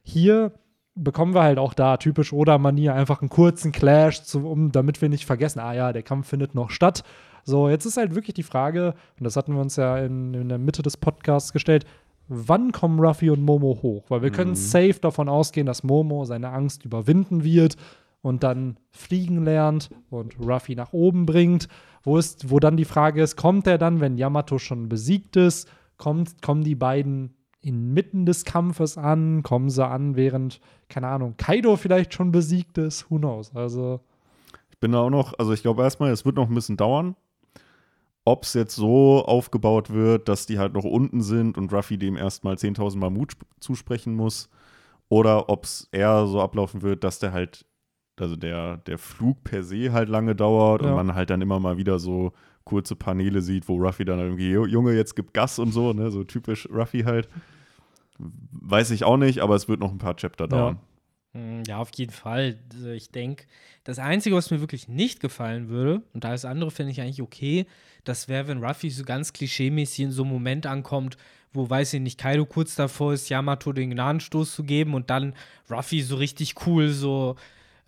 [0.04, 0.52] hier
[0.96, 5.10] bekommen wir halt auch da typisch Oda-Manier einfach einen kurzen Clash, zu, um, damit wir
[5.10, 7.04] nicht vergessen, ah ja, der Kampf findet noch statt.
[7.46, 10.50] So, jetzt ist halt wirklich die Frage, und das hatten wir uns ja in, in
[10.50, 11.86] der Mitte des Podcasts gestellt,
[12.28, 14.06] wann kommen Ruffy und Momo hoch?
[14.10, 14.56] Weil wir können Mhm.
[14.56, 17.76] safe davon ausgehen, dass Momo seine Angst überwinden wird
[18.22, 21.68] und dann fliegen lernt und Ruffy nach oben bringt.
[22.04, 25.70] Wo, ist, wo dann die Frage ist, kommt er dann, wenn Yamato schon besiegt ist?
[25.98, 29.44] Kommt, kommen die beiden inmitten des Kampfes an?
[29.44, 33.10] Kommen sie an, während, keine Ahnung, Kaido vielleicht schon besiegt ist?
[33.12, 33.54] Who knows?
[33.56, 34.00] Also,
[34.72, 37.16] Ich bin da auch noch, also ich glaube erstmal, es wird noch ein bisschen dauern.
[38.26, 42.16] Ob es jetzt so aufgebaut wird, dass die halt noch unten sind und Ruffy dem
[42.16, 44.50] erstmal 10.000 Mal Mut sp- zusprechen muss,
[45.10, 47.66] oder ob es eher so ablaufen wird, dass der halt,
[48.22, 50.90] also der, der Flug per se halt lange dauert Ja.
[50.90, 54.52] und man halt dann immer mal wieder so kurze Paneele sieht, wo Ruffy dann irgendwie,
[54.52, 57.28] "Jo, Junge, jetzt gibt Gas und so, ne, so typisch Ruffy halt.
[58.18, 60.80] Weiß ich auch nicht, aber es wird noch ein paar Chapter dauern.
[61.34, 62.58] Mm, Ja, auf jeden Fall.
[62.74, 63.46] Also Ich denke,
[63.84, 67.66] das Einzige, was mir wirklich nicht gefallen würde, und alles andere finde ich eigentlich okay,
[68.04, 71.18] das wäre, wenn Ruffy so ganz klischeemäßig in so einem Moment ankommt,
[71.54, 75.34] wo, weiß ich nicht, Kaido kurz davor ist, Yamato den Gnadenstoß zu geben und dann
[75.70, 77.36] Ruffy so richtig cool so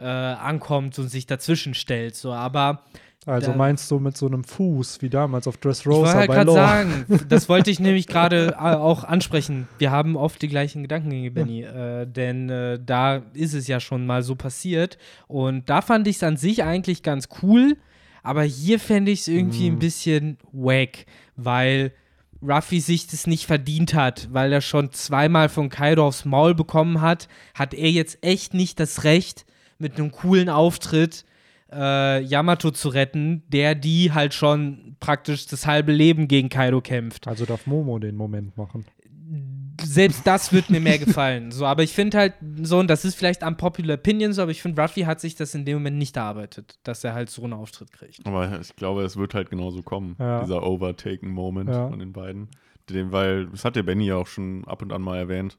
[0.01, 2.15] äh, ankommt und sich dazwischen stellt.
[2.15, 2.83] So, aber
[3.27, 6.43] also meinst du mit so einem Fuß, wie damals auf ich Dressrosa wollte halt bei
[6.43, 6.53] Law?
[6.55, 9.67] sagen, das wollte ich nämlich gerade äh, auch ansprechen.
[9.77, 14.07] Wir haben oft die gleichen Gedankengänge, Benny, äh, denn äh, da ist es ja schon
[14.07, 14.97] mal so passiert
[15.27, 17.77] und da fand ich es an sich eigentlich ganz cool,
[18.23, 19.75] aber hier fände ich es irgendwie Mhm.
[19.75, 21.05] ein bisschen wack,
[21.35, 21.91] weil
[22.41, 27.01] Ruffy sich das nicht verdient hat, weil er schon zweimal von Kaido aufs Maul bekommen
[27.01, 29.45] hat, hat er jetzt echt nicht das Recht,
[29.81, 31.25] mit einem coolen Auftritt
[31.71, 37.27] äh, Yamato zu retten, der die halt schon praktisch das halbe Leben gegen Kaido kämpft.
[37.27, 38.85] Also darf Momo den Moment machen.
[39.83, 41.51] Selbst das wird mir mehr gefallen.
[41.51, 44.61] So, aber ich finde halt so, und das ist vielleicht unpopular opinion so, aber ich
[44.61, 47.53] finde, Ruffy hat sich das in dem Moment nicht erarbeitet, dass er halt so einen
[47.53, 48.25] Auftritt kriegt.
[48.27, 50.41] Aber ich glaube, es wird halt genauso kommen, Ja.
[50.41, 51.87] dieser Overtaken-Moment Ja.
[51.89, 52.49] von den beiden.
[52.89, 55.57] Den, weil, das hat der Benny ja auch schon ab und an mal erwähnt,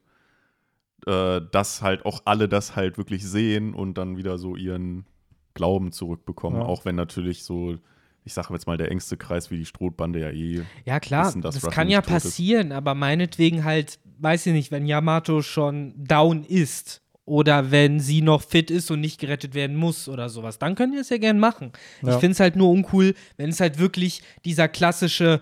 [1.07, 5.05] äh, dass halt auch alle das halt wirklich sehen und dann wieder so ihren
[5.53, 6.61] Glauben zurückbekommen.
[6.61, 6.65] Ja.
[6.67, 7.77] Auch wenn natürlich so,
[8.25, 10.63] ich sage jetzt mal, der engste Kreis wie die Strohbande ja eh.
[10.85, 12.23] Ja, klar, wissen, das Ruffy kann ja tot ist.
[12.23, 18.21] passieren, aber meinetwegen halt, weiß ich nicht, wenn Yamato schon down ist oder wenn sie
[18.21, 21.17] noch fit ist und nicht gerettet werden muss oder sowas, dann können die es ja
[21.17, 21.71] gern machen.
[22.01, 22.19] Ich Ja.
[22.19, 25.39] finde es halt nur uncool, wenn es halt wirklich dieser klassische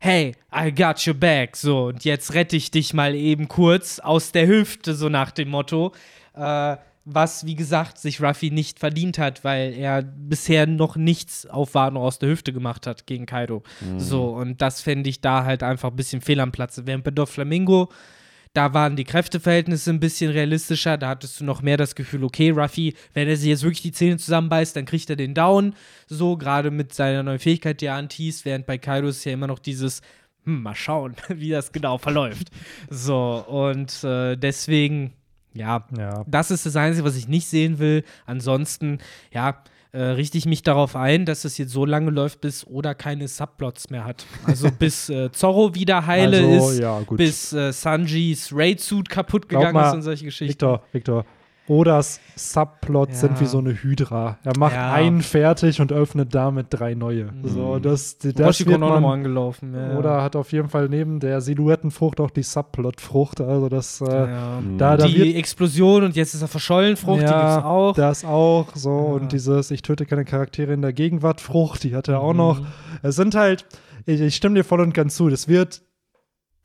[0.00, 4.30] Hey, I got your back, so, und jetzt rette ich dich mal eben kurz aus
[4.30, 5.92] der Hüfte, so nach dem Motto.
[6.34, 6.76] Äh,
[7.10, 12.06] was, wie gesagt, sich Ruffy nicht verdient hat, weil er bisher noch nichts auf Wano
[12.06, 13.62] aus der Hüfte gemacht hat gegen Kaido.
[13.96, 16.86] So, und das fände ich da halt einfach ein bisschen fehl am Platze.
[16.86, 17.88] Während bei Doflamingo,
[18.54, 22.50] da waren die Kräfteverhältnisse ein bisschen realistischer, da hattest du noch mehr das Gefühl, okay,
[22.50, 25.74] Ruffy, wenn er sich jetzt wirklich die Zähne zusammenbeißt, dann kriegt er den Down,
[26.06, 29.46] so, gerade mit seiner neuen Fähigkeit, die er anteast, während bei Kaido ist ja immer
[29.46, 30.00] noch dieses,
[30.44, 32.48] hm, mal schauen, wie das genau verläuft.
[32.90, 35.12] So, und äh, deswegen,
[35.54, 36.24] ja, Ja.
[36.26, 38.04] das ist das Einzige, was ich nicht sehen will.
[38.26, 38.98] Ansonsten,
[39.32, 39.62] ja,
[39.92, 43.26] äh, richte ich mich darauf ein, dass es jetzt so lange läuft, bis Oda keine
[43.28, 44.26] Subplots mehr hat.
[44.44, 49.60] Also bis äh, Zorro wieder heile also, ist, ja, bis äh, Sanjis Raid-Suit kaputt Glaub
[49.60, 50.52] gegangen mal, ist und solche Geschichten.
[50.52, 51.24] Victor, Victor.
[51.68, 53.28] Odas Subplots Ja.
[53.28, 54.38] sind wie so eine Hydra.
[54.44, 54.92] Er macht Ja.
[54.92, 57.24] einen fertig und öffnet damit drei neue.
[57.26, 57.48] Mhm.
[57.48, 59.74] So, das, das Orochi wird kommt auch nochmal man, angelaufen.
[59.74, 59.96] Ja.
[59.98, 63.40] Oder hat auf jeden Fall neben der Silhouettenfrucht auch die Subplot-Frucht.
[63.40, 67.26] Also das, äh, da, da die wird Explosion und jetzt ist er verschollen, Frucht, die
[67.26, 67.34] gibt's
[67.64, 67.94] auch.
[67.94, 72.08] das auch so und dieses ich töte keine Charaktere in der Gegenwart Frucht, die hat
[72.08, 72.38] er auch Mhm.
[72.38, 72.60] noch.
[73.02, 73.66] Es sind halt
[74.06, 75.82] ich, ich stimme dir voll und ganz zu, das wird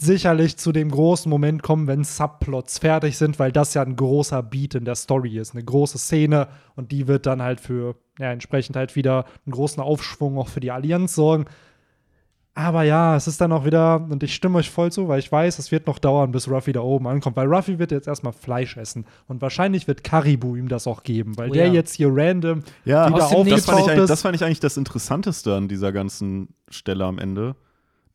[0.03, 4.43] sicherlich zu dem großen Moment kommen, wenn Subplots fertig sind, weil das ja ein großer
[4.43, 8.31] Beat in der Story ist, eine große Szene und die wird dann halt für ja
[8.31, 11.45] entsprechend halt wieder einen großen Aufschwung auch für die Allianz sorgen.
[12.55, 15.31] Aber ja, es ist dann auch wieder, und ich stimme euch voll zu, weil ich
[15.31, 18.31] weiß, es wird noch dauern, bis Ruffy da oben ankommt, weil Ruffy wird jetzt erstmal
[18.31, 19.05] Fleisch essen.
[19.27, 21.73] Und wahrscheinlich wird Karibu ihm das auch geben, weil Oh der ja.
[21.73, 24.09] jetzt hier random Ja, wieder das aufgetaucht eigentlich, ist.
[24.11, 27.55] das fand ich eigentlich das Interessanteste an dieser ganzen Stelle am Ende.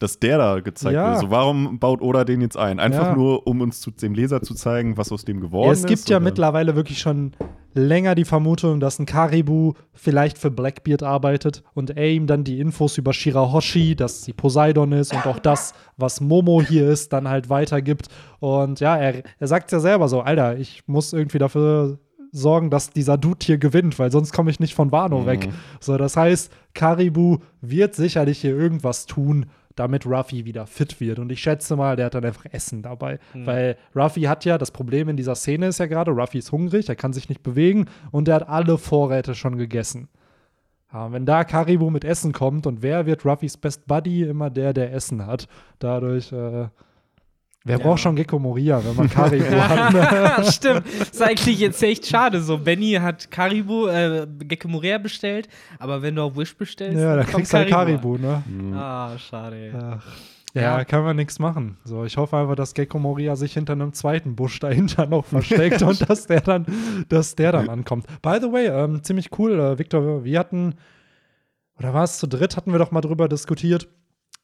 [0.00, 1.10] Dass der da gezeigt Ja.
[1.10, 1.18] wird.
[1.18, 2.78] So, warum baut Oda den jetzt ein?
[2.78, 3.14] Einfach Ja.
[3.16, 5.80] nur, um uns zu, dem Leser zu zeigen, was aus dem geworden Ja, ist.
[5.80, 6.24] es gibt ja oder?
[6.24, 7.32] mittlerweile wirklich schon
[7.74, 12.60] länger die Vermutung, dass ein Karibu vielleicht für Blackbeard arbeitet und er ihm dann die
[12.60, 17.28] Infos über Shirahoshi, dass sie Poseidon ist und auch das, was Momo hier ist, dann
[17.28, 18.06] halt weitergibt.
[18.40, 21.98] Und ja, er, er sagt ja selber so, Alter, ich muss irgendwie dafür
[22.32, 25.26] sorgen, dass dieser Dude hier gewinnt, weil sonst komme ich nicht von Wano Mhm.
[25.26, 25.48] weg.
[25.80, 29.46] So, das heißt, Karibu wird sicherlich hier irgendwas tun,
[29.78, 31.18] damit Ruffy wieder fit wird.
[31.18, 33.18] Und ich schätze mal, der hat dann einfach Essen dabei.
[33.46, 36.88] Weil Ruffy hat ja, das Problem in dieser Szene ist ja gerade, Ruffy ist hungrig,
[36.88, 40.08] er kann sich nicht bewegen und er hat alle Vorräte schon gegessen.
[40.92, 44.22] Ja, wenn da Karibu mit Essen kommt und wer wird Ruffys Best Buddy?
[44.22, 45.46] Immer der, der Essen hat.
[45.78, 46.68] Dadurch, äh,
[47.68, 47.82] wer Ja.
[47.84, 49.92] braucht schon Gecko Moria, wenn man Karibu hat?
[49.92, 50.44] Ne?
[50.52, 50.86] Stimmt.
[50.86, 52.40] Ist eigentlich jetzt echt schade.
[52.40, 57.14] So, Benny hat Karibu, äh, Gecko Morea bestellt, aber wenn du auf Wish bestellst, Ja,
[57.16, 58.16] da kommt kriegst du halt Karibu.
[58.18, 58.42] Ne?
[58.46, 58.74] Mhm.
[58.74, 59.72] Ah, schade.
[60.00, 60.04] Ach.
[60.54, 60.84] Ja, Ja.
[60.86, 61.76] kann man nichts machen.
[61.84, 65.82] So, ich hoffe einfach, dass Gecko Moria sich hinter einem zweiten Busch dahinter noch versteckt
[65.82, 66.64] und dass der dann,
[67.10, 68.06] dass der dann ankommt.
[68.22, 70.74] By the way, ähm, ziemlich cool, äh, Victor, wir hatten,
[71.78, 73.88] oder war es zu dritt, hatten wir doch mal drüber diskutiert,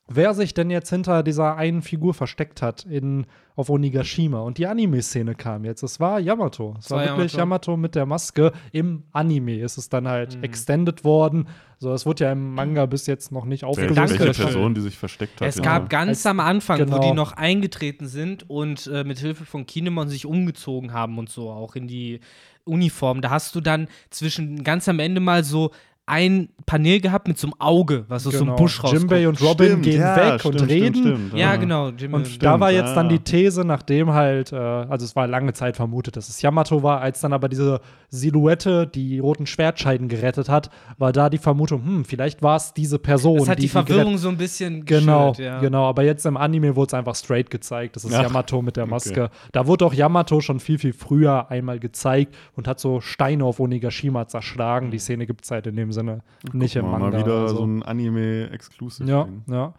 [0.07, 3.27] wer sich denn jetzt hinter dieser einen Figur versteckt hat in,
[3.57, 4.41] auf Onigashima.
[4.41, 5.83] Und die Anime-Szene kam jetzt.
[5.83, 6.75] Es war Yamato.
[6.79, 7.71] Es war, war wirklich Yamato.
[7.73, 7.77] Yamato.
[7.79, 8.53] mit der Maske.
[8.73, 10.45] Im Anime ist es dann halt Mhm.
[10.45, 11.49] extended worden.
[11.79, 13.97] So, es wurde ja im Manga bis jetzt noch nicht aufgelöst.
[13.97, 14.19] Danke.
[14.21, 14.45] Welche schön.
[14.47, 15.49] Person, die sich versteckt hat.
[15.49, 15.63] Es ja.
[15.63, 17.01] gab ganz Als- am Anfang, wo genau.
[17.01, 21.51] die noch eingetreten sind und äh, mit Hilfe von Kinemon sich umgezogen haben und so,
[21.51, 22.21] auch in die
[22.65, 23.21] Uniform.
[23.21, 25.71] Da hast du dann zwischen ganz am Ende mal so
[26.07, 29.01] ein Panel gehabt mit so einem Auge, was aus so einem Busch rauskommt.
[29.03, 29.29] Jimbei Genau.
[29.31, 30.95] und Robin Stimmt, gehen ja, weg stimmt, und reden.
[30.95, 31.89] Stimmt, stimmt, ja, genau.
[31.91, 35.27] Jimmy Und Stimmt, da war jetzt dann die These, nachdem halt, äh, also es war
[35.27, 40.09] lange Zeit vermutet, dass es Yamato war, als dann aber diese Silhouette die roten Schwertscheiden
[40.09, 43.69] gerettet hat, war da die Vermutung, hm, vielleicht war es diese Person, das hat die,
[43.69, 45.61] gerettet- Verwirrung so ein bisschen Genau, geschürt, ja.
[45.61, 45.85] genau.
[45.89, 47.97] Aber jetzt im Anime wurde es einfach straight gezeigt.
[47.97, 49.31] Das ist Ach, Yamato mit der Maske.
[49.53, 53.59] Da wurde auch Yamato schon viel, viel früher einmal gezeigt und hat so Steine auf
[53.61, 54.91] Onigashima zerschlagen.
[54.91, 56.23] Die Szene gibt es halt in dem Sinne
[56.53, 57.11] nicht im Mal, Manga.
[57.17, 57.57] mal wieder also.
[57.57, 59.09] so ein Anime-Exclusive.
[59.09, 59.73] Ja, ja.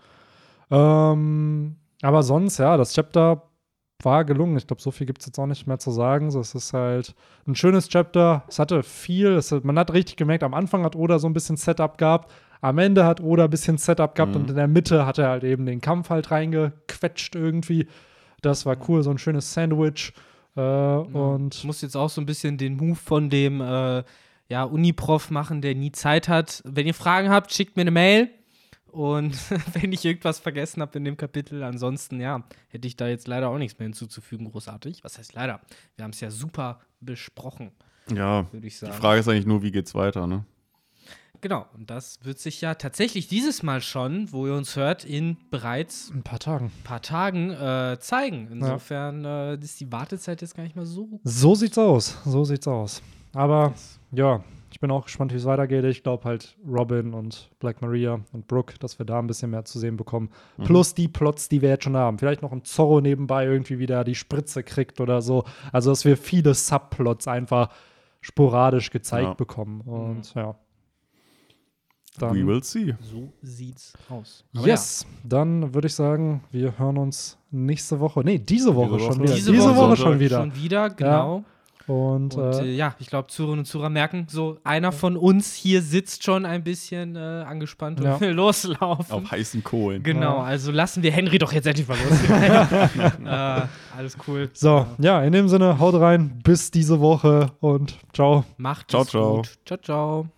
[0.72, 3.44] Ähm, aber sonst, ja, das Chapter
[4.04, 4.58] war gelungen.
[4.58, 6.30] Ich glaube, so viel gibt es jetzt auch nicht mehr zu sagen.
[6.32, 7.16] So, es ist halt
[7.48, 8.44] ein schönes Chapter.
[8.48, 9.28] Es hatte viel.
[9.34, 12.32] Es hat, man hat richtig gemerkt, am Anfang hat Oda so ein bisschen Setup gehabt.
[12.62, 14.42] Am Ende hat Oda ein bisschen Setup gehabt Mhm.
[14.42, 17.88] und in der Mitte hat er halt eben den Kampf halt reingequetscht irgendwie.
[18.42, 20.14] Das war cool, so ein schönes Sandwich.
[20.58, 24.04] Äh, Ich und muss jetzt auch so ein bisschen den Move von dem äh,
[24.50, 26.62] ja, Uniprof machen, der nie Zeit hat.
[26.66, 28.30] Wenn ihr Fragen habt, schickt mir eine Mail
[28.88, 29.36] Und
[29.74, 33.50] wenn ich irgendwas vergessen habe in dem Kapitel, ansonsten, ja, hätte ich da jetzt leider
[33.50, 35.04] auch nichts mehr hinzuzufügen, großartig.
[35.04, 35.60] Was heißt leider?
[35.96, 37.72] Wir haben es ja super besprochen,
[38.14, 38.94] Ja, würde ich die sagen.
[38.94, 40.46] Frage ist eigentlich nur, wie geht's weiter, ne?
[41.42, 45.38] Genau, und das wird sich ja tatsächlich dieses Mal schon, wo ihr uns hört, in
[45.52, 46.68] bereits ein paar Tagen.
[46.68, 48.48] ein paar Tagen äh, zeigen.
[48.52, 51.20] Insofern äh, ist die Wartezeit jetzt gar nicht mal so.
[51.24, 52.18] So sieht's aus.
[52.26, 53.02] So sieht's aus.
[53.36, 53.74] Aber
[54.12, 55.84] ja, ich bin auch gespannt, wie es weitergeht.
[55.86, 59.66] Ich glaube halt Robin und Black Maria und Brooke, dass wir da ein bisschen mehr
[59.66, 60.30] zu sehen bekommen.
[60.64, 62.18] Plus die Plots, die wir jetzt schon haben.
[62.18, 65.44] Vielleicht noch ein Zorro nebenbei irgendwie wieder die Spritze kriegt oder so.
[65.72, 67.70] Also, dass wir viele Subplots einfach
[68.22, 69.34] sporadisch gezeigt Ja.
[69.34, 69.82] bekommen.
[69.82, 70.56] Und ja.
[72.18, 72.96] We Dann, will see.
[73.02, 74.46] So sieht's aus.
[74.56, 78.22] Aber yes, dann würde ich sagen, wir hören uns nächste Woche.
[78.24, 79.00] Nee, diese Woche Woche.
[79.02, 79.24] schon Ja.
[79.24, 79.34] wieder.
[79.36, 80.40] Diese, Diese, Woche, Woche, schon wieder.
[80.40, 81.44] Schon wieder, genau.
[81.88, 85.54] Und, Und äh, äh, ja, ich glaube, Zuhörerinnen und Zuhörer merken, so einer von uns
[85.54, 88.20] hier sitzt schon ein bisschen äh, angespannt und Ja.
[88.20, 89.12] will loslaufen.
[89.14, 90.02] Auf heißen Kohlen.
[90.04, 90.44] Genau, Ja.
[90.44, 92.24] also lassen wir Henry doch jetzt endlich mal los.
[93.26, 93.68] äh,
[93.98, 94.50] alles cool.
[94.54, 96.40] so, ja, in dem Sinne, haut rein.
[96.44, 98.44] Bis diese Woche und ciao.
[98.58, 99.36] Macht Ciao, es ciao.
[99.38, 99.50] gut.
[99.66, 100.36] Ciao, ciao.